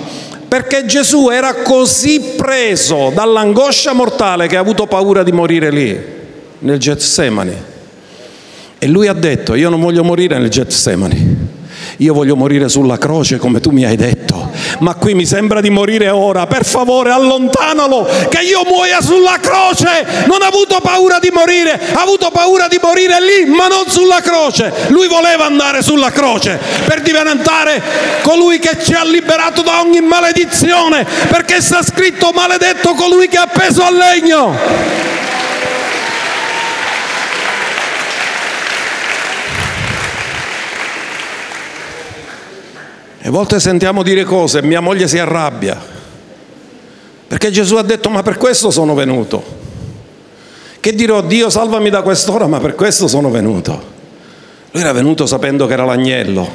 perché 0.56 0.86
Gesù 0.86 1.28
era 1.28 1.56
così 1.56 2.32
preso 2.34 3.10
dall'angoscia 3.12 3.92
mortale 3.92 4.46
che 4.46 4.56
ha 4.56 4.60
avuto 4.60 4.86
paura 4.86 5.22
di 5.22 5.30
morire 5.30 5.70
lì, 5.70 6.00
nel 6.60 6.78
Getsemani. 6.78 7.54
E 8.78 8.86
lui 8.86 9.06
ha 9.06 9.12
detto, 9.12 9.54
io 9.54 9.68
non 9.68 9.82
voglio 9.82 10.02
morire 10.02 10.38
nel 10.38 10.48
Getsemani, 10.48 11.36
io 11.98 12.14
voglio 12.14 12.36
morire 12.36 12.70
sulla 12.70 12.96
croce 12.96 13.36
come 13.36 13.60
tu 13.60 13.68
mi 13.68 13.84
hai 13.84 13.96
detto, 13.96 14.35
ma 14.78 14.94
qui 14.94 15.14
mi 15.14 15.26
sembra 15.26 15.60
di 15.60 15.70
morire 15.70 16.08
ora, 16.10 16.46
per 16.46 16.64
favore 16.64 17.10
allontanalo, 17.10 18.08
che 18.28 18.40
io 18.40 18.62
muoia 18.64 19.00
sulla 19.00 19.38
croce, 19.40 20.24
non 20.26 20.42
ha 20.42 20.46
avuto 20.46 20.80
paura 20.80 21.18
di 21.18 21.30
morire, 21.32 21.80
ha 21.92 22.00
avuto 22.00 22.30
paura 22.30 22.68
di 22.68 22.78
morire 22.80 23.16
lì, 23.20 23.46
ma 23.46 23.66
non 23.68 23.88
sulla 23.88 24.20
croce, 24.20 24.72
lui 24.88 25.08
voleva 25.08 25.44
andare 25.44 25.82
sulla 25.82 26.10
croce 26.10 26.58
per 26.84 27.00
diventare 27.02 27.82
colui 28.22 28.58
che 28.58 28.82
ci 28.82 28.92
ha 28.92 29.04
liberato 29.04 29.62
da 29.62 29.80
ogni 29.80 30.00
maledizione, 30.00 31.06
perché 31.28 31.60
sta 31.60 31.82
scritto 31.82 32.30
maledetto 32.34 32.94
colui 32.94 33.28
che 33.28 33.36
è 33.36 33.40
appeso 33.40 33.82
al 33.82 33.94
legno. 33.94 35.15
A 43.26 43.30
volte 43.30 43.58
sentiamo 43.58 44.04
dire 44.04 44.22
cose 44.22 44.58
e 44.58 44.62
mia 44.62 44.80
moglie 44.80 45.08
si 45.08 45.18
arrabbia, 45.18 45.76
perché 47.26 47.50
Gesù 47.50 47.74
ha 47.74 47.82
detto 47.82 48.08
ma 48.08 48.22
per 48.22 48.36
questo 48.36 48.70
sono 48.70 48.94
venuto. 48.94 49.64
Che 50.78 50.94
dirò 50.94 51.20
Dio 51.22 51.50
salvami 51.50 51.90
da 51.90 52.02
quest'ora, 52.02 52.46
ma 52.46 52.60
per 52.60 52.76
questo 52.76 53.08
sono 53.08 53.28
venuto. 53.28 53.94
Lui 54.70 54.80
era 54.80 54.92
venuto 54.92 55.26
sapendo 55.26 55.66
che 55.66 55.72
era 55.72 55.84
l'agnello, 55.84 56.48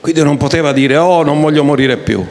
quindi 0.00 0.20
non 0.24 0.36
poteva 0.36 0.72
dire 0.72 0.96
oh 0.96 1.22
non 1.22 1.40
voglio 1.40 1.62
morire 1.62 1.98
più. 1.98 2.26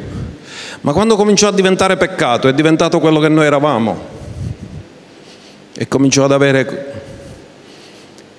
Ma 0.82 0.91
quando 0.91 1.16
cominciò 1.16 1.47
a 1.47 1.54
diventare 1.54 1.95
peccato, 1.95 2.49
è 2.49 2.54
diventato 2.54 2.99
quello 2.99 3.20
che 3.22 3.30
noi 3.30 3.45
eravamo 3.45 4.10
e 5.74 5.88
cominciò 5.88 6.26
ad 6.26 6.34
avere 6.34 7.02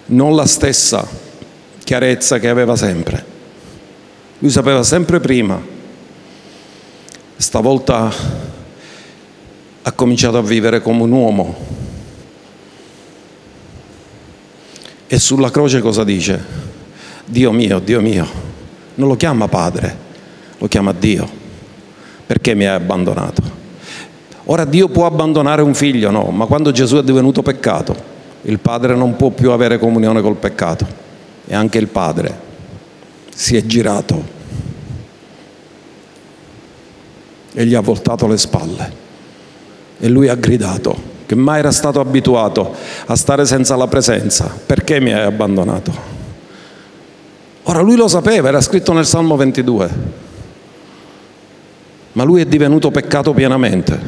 non 0.07 0.35
la 0.35 0.47
stessa 0.47 1.09
chiarezza 1.83 2.39
che 2.39 2.49
aveva 2.51 2.77
sempre. 2.77 3.32
Lui 4.43 4.51
sapeva 4.51 4.83
sempre 4.83 5.21
prima. 5.21 5.61
Stavolta 7.37 8.13
ha 9.83 9.93
cominciato 9.93 10.37
a 10.37 10.43
vivere 10.43 10.83
come 10.83 11.03
un 11.03 11.13
uomo. 11.13 11.55
E 15.07 15.19
sulla 15.21 15.49
croce 15.53 15.81
cosa 15.81 16.03
dice? 16.03 16.45
Dio 17.25 17.53
mio, 17.53 17.79
Dio 17.79 18.01
mio. 18.01 18.27
Non 18.97 19.07
lo 19.07 19.15
chiama 19.15 19.47
padre, 19.47 19.97
lo 20.59 20.67
chiama 20.67 20.93
Dio. 20.93 21.31
Perché 22.27 22.55
mi 22.57 22.67
hai 22.67 22.75
abbandonato? 22.75 23.43
Ora 24.47 24.65
Dio 24.65 24.89
può 24.89 25.07
abbandonare 25.07 25.63
un 25.63 25.75
figlio, 25.75 26.11
no, 26.11 26.25
ma 26.33 26.47
quando 26.47 26.73
Gesù 26.73 26.97
è 26.97 27.05
divenuto 27.05 27.43
peccato, 27.43 27.95
il 28.43 28.59
padre 28.59 28.97
non 28.97 29.15
può 29.15 29.31
più 29.31 29.53
avere 29.53 29.79
comunione 29.79 30.21
col 30.21 30.35
peccato. 30.35 30.85
E 31.47 31.55
anche 31.55 31.79
il 31.79 31.87
padre 31.87 32.51
si 33.35 33.57
è 33.57 33.65
girato 33.65 34.41
e 37.55 37.67
gli 37.67 37.75
ha 37.75 37.81
voltato 37.81 38.27
le 38.27 38.39
spalle. 38.39 39.01
E 39.99 40.09
lui 40.09 40.29
ha 40.29 40.35
gridato 40.35 41.11
che 41.27 41.35
mai 41.35 41.61
era 41.61 41.71
stato 41.71 42.01
abituato 42.01 42.75
a 43.07 43.17
stare 43.17 43.45
senza 43.47 43.77
la 43.77 43.87
presenza. 43.87 44.55
Perché 44.67 45.01
mi 45.01 45.13
hai 45.13 45.25
abbandonato? 45.25 46.11
Ora 47.65 47.81
lui 47.81 47.97
lo 47.97 48.09
sapeva, 48.09 48.49
era 48.49 48.61
scritto 48.61 48.93
nel 48.93 49.07
Salmo 49.07 49.37
22. 49.37 49.91
Ma 52.13 52.25
lui 52.25 52.41
è 52.41 52.47
divenuto 52.47 52.91
peccato 52.91 53.33
pienamente 53.33 53.99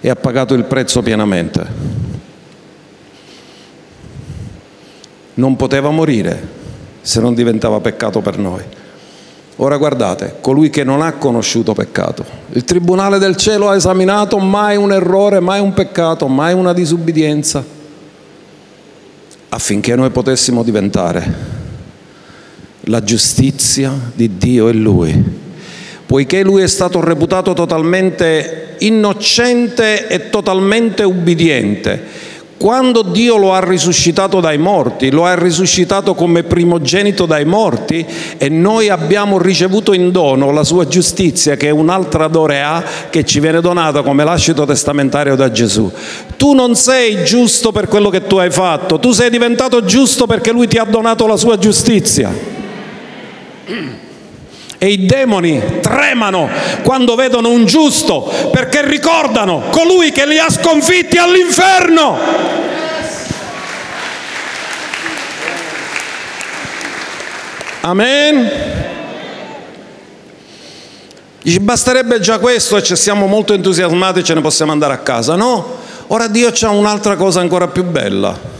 e 0.00 0.08
ha 0.08 0.16
pagato 0.16 0.54
il 0.54 0.64
prezzo 0.64 1.02
pienamente. 1.02 1.94
Non 5.34 5.56
poteva 5.56 5.90
morire 5.90 6.55
se 7.06 7.20
non 7.20 7.34
diventava 7.34 7.78
peccato 7.78 8.20
per 8.20 8.36
noi. 8.36 8.62
Ora 9.58 9.76
guardate, 9.76 10.38
colui 10.40 10.70
che 10.70 10.82
non 10.82 11.02
ha 11.02 11.12
conosciuto 11.12 11.72
peccato. 11.72 12.24
Il 12.50 12.64
Tribunale 12.64 13.18
del 13.18 13.36
Cielo 13.36 13.68
ha 13.68 13.76
esaminato 13.76 14.38
mai 14.38 14.76
un 14.76 14.90
errore, 14.90 15.38
mai 15.38 15.60
un 15.60 15.72
peccato, 15.72 16.26
mai 16.26 16.52
una 16.52 16.72
disubbidienza, 16.72 17.64
affinché 19.50 19.94
noi 19.94 20.10
potessimo 20.10 20.64
diventare 20.64 21.32
la 22.80 23.04
giustizia 23.04 23.92
di 24.12 24.36
Dio 24.36 24.68
e 24.68 24.72
Lui. 24.72 25.44
Poiché 26.06 26.42
Lui 26.42 26.62
è 26.62 26.68
stato 26.68 27.00
reputato 27.00 27.52
totalmente 27.52 28.74
innocente 28.80 30.08
e 30.08 30.28
totalmente 30.28 31.04
ubbidiente, 31.04 32.02
quando 32.58 33.02
Dio 33.02 33.36
lo 33.36 33.52
ha 33.52 33.60
risuscitato 33.60 34.40
dai 34.40 34.56
morti, 34.56 35.10
lo 35.10 35.26
ha 35.26 35.34
risuscitato 35.34 36.14
come 36.14 36.42
primogenito 36.42 37.26
dai 37.26 37.44
morti 37.44 38.04
e 38.38 38.48
noi 38.48 38.88
abbiamo 38.88 39.38
ricevuto 39.38 39.92
in 39.92 40.10
dono 40.10 40.50
la 40.52 40.64
sua 40.64 40.86
giustizia 40.86 41.56
che 41.56 41.68
è 41.68 41.70
un'altra 41.70 42.28
dorea 42.28 42.82
che 43.10 43.24
ci 43.24 43.40
viene 43.40 43.60
donata 43.60 44.02
come 44.02 44.24
lascito 44.24 44.64
testamentario 44.64 45.36
da 45.36 45.50
Gesù. 45.50 45.90
Tu 46.36 46.54
non 46.54 46.74
sei 46.76 47.24
giusto 47.24 47.72
per 47.72 47.88
quello 47.88 48.08
che 48.08 48.26
tu 48.26 48.36
hai 48.36 48.50
fatto, 48.50 48.98
tu 48.98 49.12
sei 49.12 49.28
diventato 49.28 49.84
giusto 49.84 50.26
perché 50.26 50.50
lui 50.50 50.66
ti 50.66 50.78
ha 50.78 50.84
donato 50.84 51.26
la 51.26 51.36
sua 51.36 51.58
giustizia. 51.58 52.32
E 54.78 54.88
i 54.88 55.06
demoni 55.06 55.80
tremano 55.80 56.48
quando 56.82 57.14
vedono 57.14 57.50
un 57.50 57.64
giusto 57.64 58.30
perché 58.52 58.86
ricordano 58.86 59.62
colui 59.70 60.12
che 60.12 60.26
li 60.26 60.38
ha 60.38 60.50
sconfitti 60.50 61.16
all'inferno. 61.16 62.18
Amen. 67.80 68.50
Dici, 71.40 71.60
basterebbe 71.60 72.18
già 72.18 72.40
questo 72.40 72.76
e 72.76 72.82
ci 72.82 72.96
siamo 72.96 73.26
molto 73.26 73.54
entusiasmati 73.54 74.18
e 74.18 74.24
ce 74.24 74.34
ne 74.34 74.40
possiamo 74.40 74.72
andare 74.72 74.94
a 74.94 74.98
casa. 74.98 75.36
No, 75.36 75.76
ora 76.08 76.26
Dio 76.26 76.50
c'ha 76.52 76.70
un'altra 76.70 77.14
cosa 77.14 77.38
ancora 77.38 77.68
più 77.68 77.84
bella. 77.84 78.55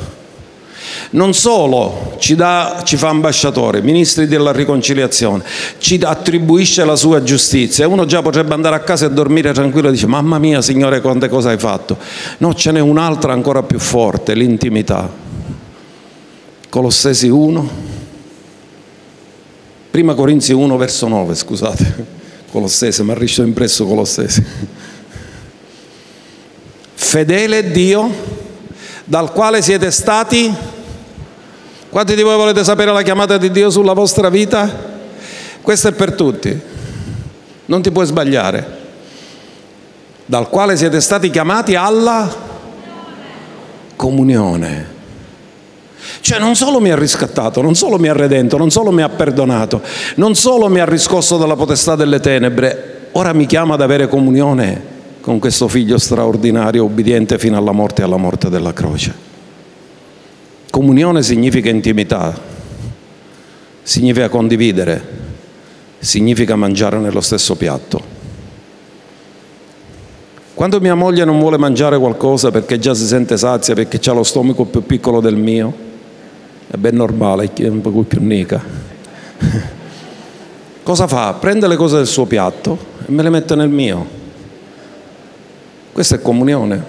Non 1.11 1.34
solo 1.34 2.14
ci, 2.18 2.34
dà, 2.34 2.82
ci 2.84 2.96
fa 2.96 3.09
ambasciatori, 3.09 3.80
ministri 3.82 4.26
della 4.26 4.52
riconciliazione, 4.52 5.44
ci 5.78 6.00
attribuisce 6.02 6.84
la 6.84 6.96
sua 6.96 7.22
giustizia 7.22 7.84
e 7.84 7.88
uno 7.88 8.04
già 8.07 8.22
potrebbe 8.22 8.54
andare 8.54 8.76
a 8.76 8.80
casa 8.80 9.07
e 9.07 9.11
dormire 9.11 9.52
tranquillo 9.52 9.88
e 9.88 9.92
dice 9.92 10.07
mamma 10.07 10.38
mia 10.38 10.62
Signore 10.62 11.00
quante 11.00 11.28
cose 11.28 11.50
hai 11.50 11.59
fatto. 11.59 11.96
No, 12.38 12.54
ce 12.54 12.72
n'è 12.72 12.80
un'altra 12.80 13.32
ancora 13.32 13.62
più 13.62 13.78
forte, 13.78 14.34
l'intimità. 14.34 15.09
Colossesi 16.68 17.28
1, 17.28 17.70
prima 19.90 20.14
Corinzi 20.14 20.52
1 20.52 20.76
verso 20.76 21.09
9, 21.09 21.34
scusate, 21.34 22.07
Colossesi, 22.50 23.02
mi 23.02 23.12
ha 23.12 23.14
risto 23.14 23.42
impresso 23.42 23.86
Colossesi. 23.86 24.44
Fedele 26.94 27.70
Dio 27.70 28.11
dal 29.04 29.32
quale 29.32 29.62
siete 29.62 29.90
stati 29.90 30.52
quanti 31.97 32.14
di 32.14 32.20
voi 32.20 32.36
volete 32.36 32.62
sapere 32.62 32.92
la 32.92 33.01
chiamata 33.01 33.38
di 33.38 33.51
Dio 33.51 33.70
sulla 33.70 33.94
vostra 33.94 34.28
vita? 34.28 34.70
Questo 35.62 35.88
è 35.88 35.92
per 35.92 36.12
tutti, 36.12 36.61
non 37.64 37.80
ti 37.80 37.90
puoi 37.90 38.05
sbagliare. 38.05 38.66
Dal 40.26 40.51
quale 40.51 40.76
siete 40.76 41.01
stati 41.01 41.30
chiamati 41.30 41.74
alla 41.74 42.30
comunione. 43.97 44.86
Cioè 46.20 46.38
non 46.38 46.55
solo 46.55 46.80
mi 46.80 46.90
ha 46.90 46.97
riscattato, 46.97 47.62
non 47.62 47.74
solo 47.74 47.99
mi 47.99 48.09
ha 48.09 48.12
redento, 48.12 48.59
non 48.59 48.70
solo 48.70 48.90
mi 48.90 49.01
ha 49.01 49.09
perdonato, 49.09 49.80
non 50.16 50.34
solo 50.34 50.68
mi 50.68 50.80
ha 50.80 50.84
riscosso 50.84 51.38
dalla 51.38 51.57
potestà 51.57 51.97
delle 51.97 52.20
tenebre, 52.20 53.09
ora 53.12 53.32
mi 53.32 53.47
chiama 53.47 53.72
ad 53.72 53.80
avere 53.80 54.07
comunione 54.07 54.82
con 55.22 55.38
questo 55.38 55.66
figlio 55.66 55.97
straordinario, 55.97 56.84
obbediente 56.84 57.38
fino 57.38 57.57
alla 57.57 57.72
morte 57.72 58.03
e 58.03 58.05
alla 58.05 58.18
morte 58.18 58.51
della 58.51 58.74
croce. 58.74 59.25
Comunione 60.76 61.22
significa 61.22 61.70
intimità, 61.70 62.38
significa 63.82 64.28
condividere, 64.28 65.02
significa 65.98 66.54
mangiare 66.54 66.98
nello 66.98 67.22
stesso 67.22 67.54
piatto. 67.54 68.02
Quando 70.52 70.78
mia 70.78 70.94
moglie 70.94 71.24
non 71.24 71.38
vuole 71.38 71.56
mangiare 71.56 71.98
qualcosa 71.98 72.50
perché 72.50 72.78
già 72.78 72.92
si 72.92 73.06
sente 73.06 73.38
sazia, 73.38 73.72
perché 73.72 73.98
ha 74.10 74.12
lo 74.12 74.22
stomaco 74.22 74.66
più 74.66 74.84
piccolo 74.84 75.22
del 75.22 75.36
mio, 75.36 75.72
è 76.70 76.76
ben 76.76 76.96
normale, 76.96 77.50
è 77.54 77.68
un 77.68 77.80
po' 77.80 78.02
più 78.02 78.20
nica. 78.20 78.62
Cosa 80.82 81.06
fa? 81.06 81.32
Prende 81.40 81.68
le 81.68 81.76
cose 81.76 81.96
del 81.96 82.06
suo 82.06 82.26
piatto 82.26 82.76
e 83.06 83.12
me 83.12 83.22
le 83.22 83.30
mette 83.30 83.54
nel 83.54 83.70
mio. 83.70 84.06
Questa 85.90 86.16
è 86.16 86.20
comunione. 86.20 86.84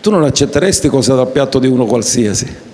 Tu 0.00 0.12
non 0.12 0.22
accetteresti 0.22 0.88
cose 0.88 1.16
dal 1.16 1.32
piatto 1.32 1.58
di 1.58 1.66
uno 1.66 1.84
qualsiasi 1.84 2.65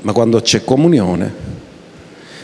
ma 0.00 0.12
quando 0.12 0.40
c'è 0.40 0.64
comunione, 0.64 1.56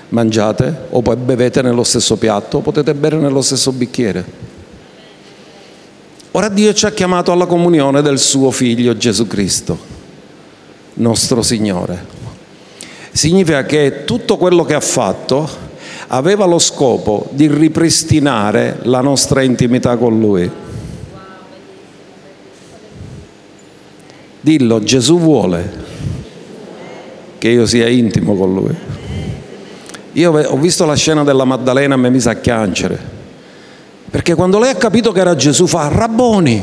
mangiate 0.09 0.87
o 0.91 1.03
poi 1.03 1.17
bevete 1.17 1.63
nello 1.63 1.85
stesso 1.85 2.17
piatto 2.17 2.59
o 2.59 2.61
potete 2.61 2.95
bere 2.95 3.17
nello 3.17 3.43
stesso 3.43 3.73
bicchiere. 3.73 4.25
Ora 6.33 6.49
Dio 6.49 6.73
ci 6.73 6.87
ha 6.87 6.91
chiamato 6.91 7.31
alla 7.31 7.47
comunione 7.47 8.03
del 8.03 8.19
suo 8.19 8.51
figlio 8.51 8.97
Gesù 8.97 9.27
Cristo, 9.27 9.79
nostro 10.95 11.43
Signore. 11.43 12.13
Significa 13.13 13.65
che 13.65 14.05
tutto 14.05 14.37
quello 14.37 14.65
che 14.65 14.75
ha 14.75 14.81
fatto 14.81 15.49
aveva 16.09 16.45
lo 16.45 16.59
scopo 16.59 17.29
di 17.31 17.47
ripristinare 17.47 18.81
la 18.83 19.01
nostra 19.01 19.43
intimità 19.43 19.97
con 19.97 20.19
Lui. 20.19 20.51
Dillo, 24.41 24.83
Gesù 24.83 25.19
vuole 25.19 25.84
che 27.45 27.51
io 27.51 27.67
sia 27.67 27.91
intimo 27.91 28.35
con 28.37 28.55
lui. 28.55 28.75
Io 30.13 30.33
ho 30.33 30.57
visto 30.57 30.87
la 30.87 30.97
scena 30.97 31.25
della 31.25 31.45
Maddalena 31.45 31.95
e 31.95 31.99
mi 31.99 32.09
mise 32.09 32.31
a 32.31 32.37
chiancere, 32.37 32.99
perché 34.09 34.35
quando 34.35 34.59
lei 34.59 34.71
ha 34.71 34.77
capito 34.77 35.13
che 35.13 35.21
era 35.21 35.37
Gesù 35.37 35.67
fa 35.67 35.89
Rabboni, 35.89 36.63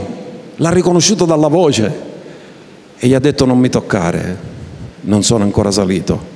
l'ha 0.55 0.69
riconosciuto 0.71 1.25
dalla 1.25 1.49
voce 1.49 1.93
e 2.97 3.07
gli 3.07 3.13
ha 3.13 3.19
detto 3.19 3.45
non 3.45 3.59
mi 3.59 3.69
toccare, 3.69 4.35
non 5.01 5.21
sono 5.21 5.43
ancora 5.43 5.69
salito 5.69 6.30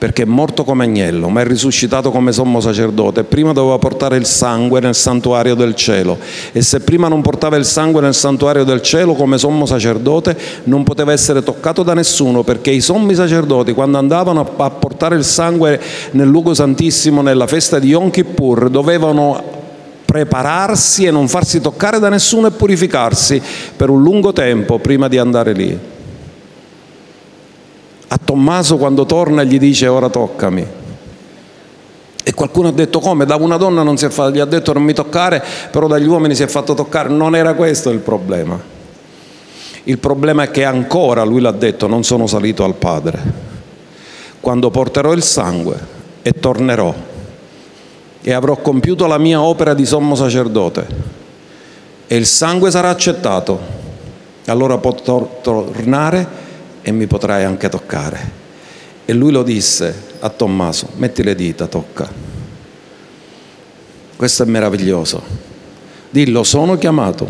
perché 0.00 0.22
è 0.22 0.24
morto 0.24 0.64
come 0.64 0.84
agnello, 0.84 1.28
ma 1.28 1.42
è 1.42 1.44
risuscitato 1.44 2.10
come 2.10 2.32
sommo 2.32 2.58
sacerdote. 2.60 3.22
Prima 3.24 3.52
doveva 3.52 3.76
portare 3.76 4.16
il 4.16 4.24
sangue 4.24 4.80
nel 4.80 4.94
santuario 4.94 5.54
del 5.54 5.74
cielo 5.74 6.16
e 6.52 6.62
se 6.62 6.80
prima 6.80 7.06
non 7.06 7.20
portava 7.20 7.56
il 7.56 7.66
sangue 7.66 8.00
nel 8.00 8.14
santuario 8.14 8.64
del 8.64 8.80
cielo 8.80 9.12
come 9.12 9.36
sommo 9.36 9.66
sacerdote 9.66 10.34
non 10.64 10.84
poteva 10.84 11.12
essere 11.12 11.42
toccato 11.42 11.82
da 11.82 11.92
nessuno 11.92 12.42
perché 12.42 12.70
i 12.70 12.80
sommi 12.80 13.14
sacerdoti 13.14 13.74
quando 13.74 13.98
andavano 13.98 14.40
a 14.56 14.70
portare 14.70 15.16
il 15.16 15.24
sangue 15.24 15.78
nel 16.12 16.28
luogo 16.28 16.54
santissimo 16.54 17.20
nella 17.20 17.46
festa 17.46 17.78
di 17.78 17.88
Yom 17.88 18.08
Kippur 18.08 18.70
dovevano 18.70 19.58
prepararsi 20.06 21.04
e 21.04 21.10
non 21.10 21.28
farsi 21.28 21.60
toccare 21.60 21.98
da 21.98 22.08
nessuno 22.08 22.46
e 22.46 22.52
purificarsi 22.52 23.42
per 23.76 23.90
un 23.90 24.02
lungo 24.02 24.32
tempo 24.32 24.78
prima 24.78 25.08
di 25.08 25.18
andare 25.18 25.52
lì. 25.52 25.99
A 28.12 28.18
Tommaso 28.18 28.76
quando 28.76 29.06
torna 29.06 29.44
gli 29.44 29.56
dice 29.56 29.86
ora 29.86 30.08
toccami. 30.08 30.66
E 32.24 32.34
qualcuno 32.34 32.68
ha 32.68 32.72
detto 32.72 32.98
come? 32.98 33.24
Da 33.24 33.36
una 33.36 33.56
donna 33.56 33.84
non 33.84 33.96
si 33.96 34.04
è 34.04 34.08
fatto, 34.08 34.32
gli 34.32 34.40
ha 34.40 34.44
detto 34.44 34.72
non 34.72 34.82
mi 34.82 34.92
toccare, 34.92 35.42
però 35.70 35.86
dagli 35.86 36.06
uomini 36.06 36.34
si 36.34 36.42
è 36.42 36.48
fatto 36.48 36.74
toccare. 36.74 37.08
Non 37.08 37.36
era 37.36 37.54
questo 37.54 37.90
il 37.90 38.00
problema. 38.00 38.60
Il 39.84 39.98
problema 39.98 40.42
è 40.42 40.50
che 40.50 40.64
ancora, 40.64 41.22
lui 41.22 41.40
l'ha 41.40 41.52
detto, 41.52 41.86
non 41.86 42.02
sono 42.02 42.26
salito 42.26 42.64
al 42.64 42.74
Padre. 42.74 43.18
Quando 44.40 44.70
porterò 44.70 45.12
il 45.12 45.22
sangue 45.22 45.78
e 46.22 46.32
tornerò 46.32 46.92
e 48.22 48.32
avrò 48.32 48.56
compiuto 48.56 49.06
la 49.06 49.18
mia 49.18 49.40
opera 49.40 49.72
di 49.72 49.86
sommo 49.86 50.14
sacerdote 50.16 50.86
e 52.06 52.16
il 52.16 52.26
sangue 52.26 52.72
sarà 52.72 52.88
accettato, 52.88 53.58
allora 54.46 54.78
potrò 54.78 55.38
tornare 55.40 56.48
e 56.82 56.92
mi 56.92 57.06
potrai 57.06 57.44
anche 57.44 57.68
toccare. 57.68 58.38
E 59.04 59.12
lui 59.12 59.32
lo 59.32 59.42
disse 59.42 59.94
a 60.20 60.28
Tommaso, 60.28 60.88
metti 60.96 61.22
le 61.22 61.34
dita, 61.34 61.66
tocca. 61.66 62.08
Questo 64.16 64.42
è 64.42 64.46
meraviglioso. 64.46 65.22
Dillo, 66.10 66.44
sono 66.44 66.76
chiamato 66.76 67.28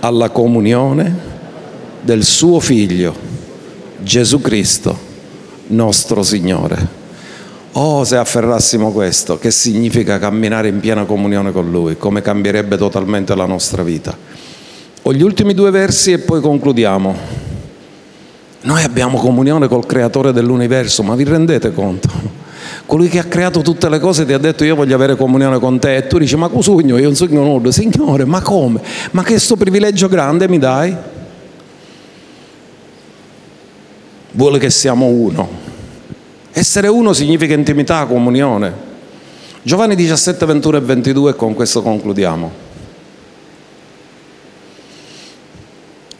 alla 0.00 0.30
comunione 0.30 1.26
del 2.00 2.24
suo 2.24 2.60
figlio, 2.60 3.14
Gesù 3.98 4.40
Cristo, 4.40 4.96
nostro 5.68 6.22
Signore. 6.22 6.96
Oh, 7.72 8.02
se 8.04 8.16
afferrassimo 8.16 8.90
questo, 8.92 9.38
che 9.38 9.50
significa 9.50 10.18
camminare 10.18 10.68
in 10.68 10.80
piena 10.80 11.04
comunione 11.04 11.52
con 11.52 11.70
Lui, 11.70 11.96
come 11.96 12.22
cambierebbe 12.22 12.76
totalmente 12.76 13.34
la 13.34 13.46
nostra 13.46 13.82
vita. 13.82 14.16
Ho 15.02 15.12
gli 15.12 15.22
ultimi 15.22 15.54
due 15.54 15.70
versi 15.70 16.12
e 16.12 16.18
poi 16.18 16.40
concludiamo. 16.40 17.37
Noi 18.68 18.82
abbiamo 18.82 19.16
comunione 19.16 19.66
col 19.66 19.86
creatore 19.86 20.30
dell'universo, 20.30 21.02
ma 21.02 21.14
vi 21.14 21.24
rendete 21.24 21.72
conto? 21.72 22.10
Colui 22.84 23.08
che 23.08 23.18
ha 23.18 23.24
creato 23.24 23.62
tutte 23.62 23.88
le 23.88 23.98
cose 23.98 24.26
ti 24.26 24.34
ha 24.34 24.38
detto 24.38 24.62
io 24.62 24.76
voglio 24.76 24.94
avere 24.94 25.16
comunione 25.16 25.58
con 25.58 25.78
te 25.78 25.96
e 25.96 26.06
tu 26.06 26.18
dici 26.18 26.36
ma 26.36 26.50
sogno, 26.60 26.98
io 26.98 27.04
non 27.04 27.14
sogno 27.14 27.42
nulla, 27.42 27.72
Signore, 27.72 28.26
ma 28.26 28.42
come? 28.42 28.82
Ma 29.12 29.22
che 29.22 29.38
sto 29.38 29.56
privilegio 29.56 30.06
grande 30.08 30.48
mi 30.50 30.58
dai? 30.58 30.94
Vuole 34.32 34.58
che 34.58 34.68
siamo 34.68 35.06
uno. 35.06 35.48
Essere 36.52 36.88
uno 36.88 37.14
significa 37.14 37.54
intimità, 37.54 38.04
comunione. 38.04 38.70
Giovanni 39.62 39.94
17, 39.94 40.44
21 40.44 40.76
e 40.76 40.80
22 40.80 41.30
e 41.30 41.36
con 41.36 41.54
questo 41.54 41.80
concludiamo. 41.80 42.52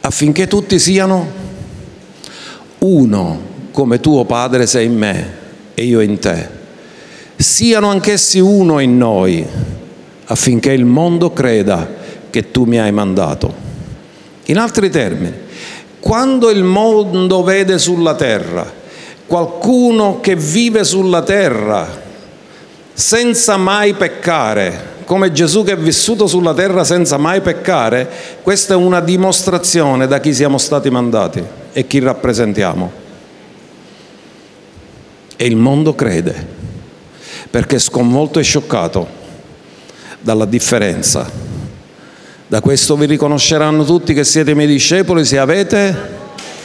Affinché 0.01 0.47
tutti 0.47 0.79
siano 0.79 1.48
uno 2.79 3.47
come 3.71 3.99
tuo 3.99 4.25
Padre 4.25 4.67
sei 4.67 4.85
in 4.85 4.97
me 4.97 5.33
e 5.73 5.83
io 5.83 5.99
in 6.01 6.19
te. 6.19 6.57
Siano 7.35 7.89
anch'essi 7.89 8.39
uno 8.39 8.79
in 8.79 8.97
noi, 8.97 9.45
affinché 10.25 10.71
il 10.71 10.85
mondo 10.85 11.31
creda 11.31 11.87
che 12.29 12.51
tu 12.51 12.65
mi 12.65 12.79
hai 12.79 12.91
mandato. 12.91 13.67
In 14.45 14.57
altri 14.57 14.89
termini, 14.89 15.33
quando 15.99 16.49
il 16.49 16.63
mondo 16.63 17.43
vede 17.43 17.77
sulla 17.77 18.15
terra 18.15 18.77
qualcuno 19.25 20.21
che 20.21 20.35
vive 20.35 20.83
sulla 20.83 21.21
terra 21.21 21.87
senza 22.91 23.57
mai 23.57 23.93
peccare, 23.93 24.97
come 25.05 25.31
Gesù 25.31 25.63
che 25.63 25.73
è 25.73 25.77
vissuto 25.77 26.25
sulla 26.25 26.53
terra 26.55 26.83
senza 26.83 27.17
mai 27.17 27.41
peccare, 27.41 28.09
questa 28.41 28.73
è 28.73 28.77
una 28.77 29.01
dimostrazione 29.01 30.07
da 30.07 30.19
chi 30.19 30.33
siamo 30.33 30.57
stati 30.57 30.89
mandati 30.89 31.58
e 31.71 31.87
chi 31.87 31.99
rappresentiamo. 31.99 32.91
E 35.35 35.45
il 35.45 35.55
mondo 35.55 35.95
crede, 35.95 36.47
perché 37.49 37.77
è 37.77 37.79
sconvolto 37.79 38.39
e 38.39 38.43
scioccato 38.43 39.07
dalla 40.19 40.45
differenza. 40.45 41.29
Da 42.47 42.61
questo 42.61 42.97
vi 42.97 43.05
riconosceranno 43.05 43.85
tutti 43.85 44.13
che 44.13 44.23
siete 44.23 44.55
miei 44.55 44.67
discepoli 44.67 45.23
se 45.23 45.37
avete 45.37 45.95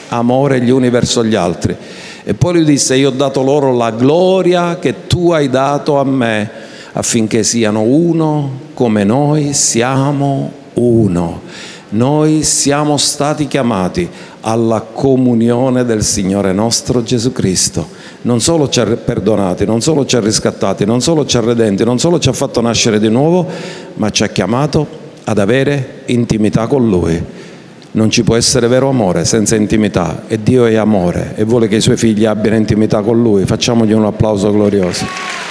amore 0.09 0.61
gli 0.61 0.69
uni 0.69 0.89
verso 0.89 1.23
gli 1.23 1.35
altri. 1.35 1.75
E 2.23 2.33
poi 2.33 2.53
lui 2.53 2.65
disse, 2.65 2.95
io 2.95 3.09
ho 3.09 3.13
dato 3.13 3.43
loro 3.43 3.71
la 3.75 3.91
gloria 3.91 4.79
che 4.79 5.05
tu 5.07 5.31
hai 5.31 5.49
dato 5.49 5.99
a 5.99 6.03
me, 6.03 6.49
affinché 6.93 7.43
siano 7.43 7.81
uno 7.81 8.63
come 8.73 9.03
noi 9.03 9.53
siamo 9.53 10.51
uno. 10.73 11.41
Noi 11.89 12.43
siamo 12.43 12.97
stati 12.97 13.47
chiamati 13.47 14.09
alla 14.47 14.81
comunione 14.81 15.85
del 15.85 16.03
Signore 16.03 16.53
nostro 16.53 17.01
Gesù 17.01 17.31
Cristo. 17.31 17.87
Non 18.21 18.41
solo 18.41 18.69
ci 18.69 18.79
ha 18.79 18.85
perdonati, 18.85 19.65
non 19.65 19.81
solo 19.81 20.05
ci 20.05 20.15
ha 20.15 20.19
riscattati, 20.19 20.85
non 20.85 21.01
solo 21.01 21.25
ci 21.25 21.37
ha 21.37 21.41
redenti, 21.41 21.83
non 21.83 21.97
solo 21.97 22.19
ci 22.19 22.29
ha 22.29 22.33
fatto 22.33 22.61
nascere 22.61 22.99
di 22.99 23.09
nuovo, 23.09 23.47
ma 23.95 24.11
ci 24.11 24.23
ha 24.23 24.27
chiamato 24.27 25.03
ad 25.23 25.39
avere 25.39 26.01
intimità 26.05 26.67
con 26.67 26.87
Lui. 26.87 27.19
Non 27.91 28.11
ci 28.11 28.23
può 28.23 28.35
essere 28.35 28.67
vero 28.67 28.89
amore 28.89 29.25
senza 29.25 29.55
intimità 29.55 30.23
e 30.27 30.41
Dio 30.43 30.65
è 30.65 30.75
amore 30.75 31.33
e 31.35 31.43
vuole 31.43 31.67
che 31.67 31.77
i 31.77 31.81
suoi 31.81 31.97
figli 31.97 32.25
abbiano 32.25 32.57
intimità 32.57 33.01
con 33.01 33.19
Lui. 33.19 33.45
Facciamogli 33.45 33.93
un 33.93 34.05
applauso 34.05 34.51
glorioso. 34.51 35.44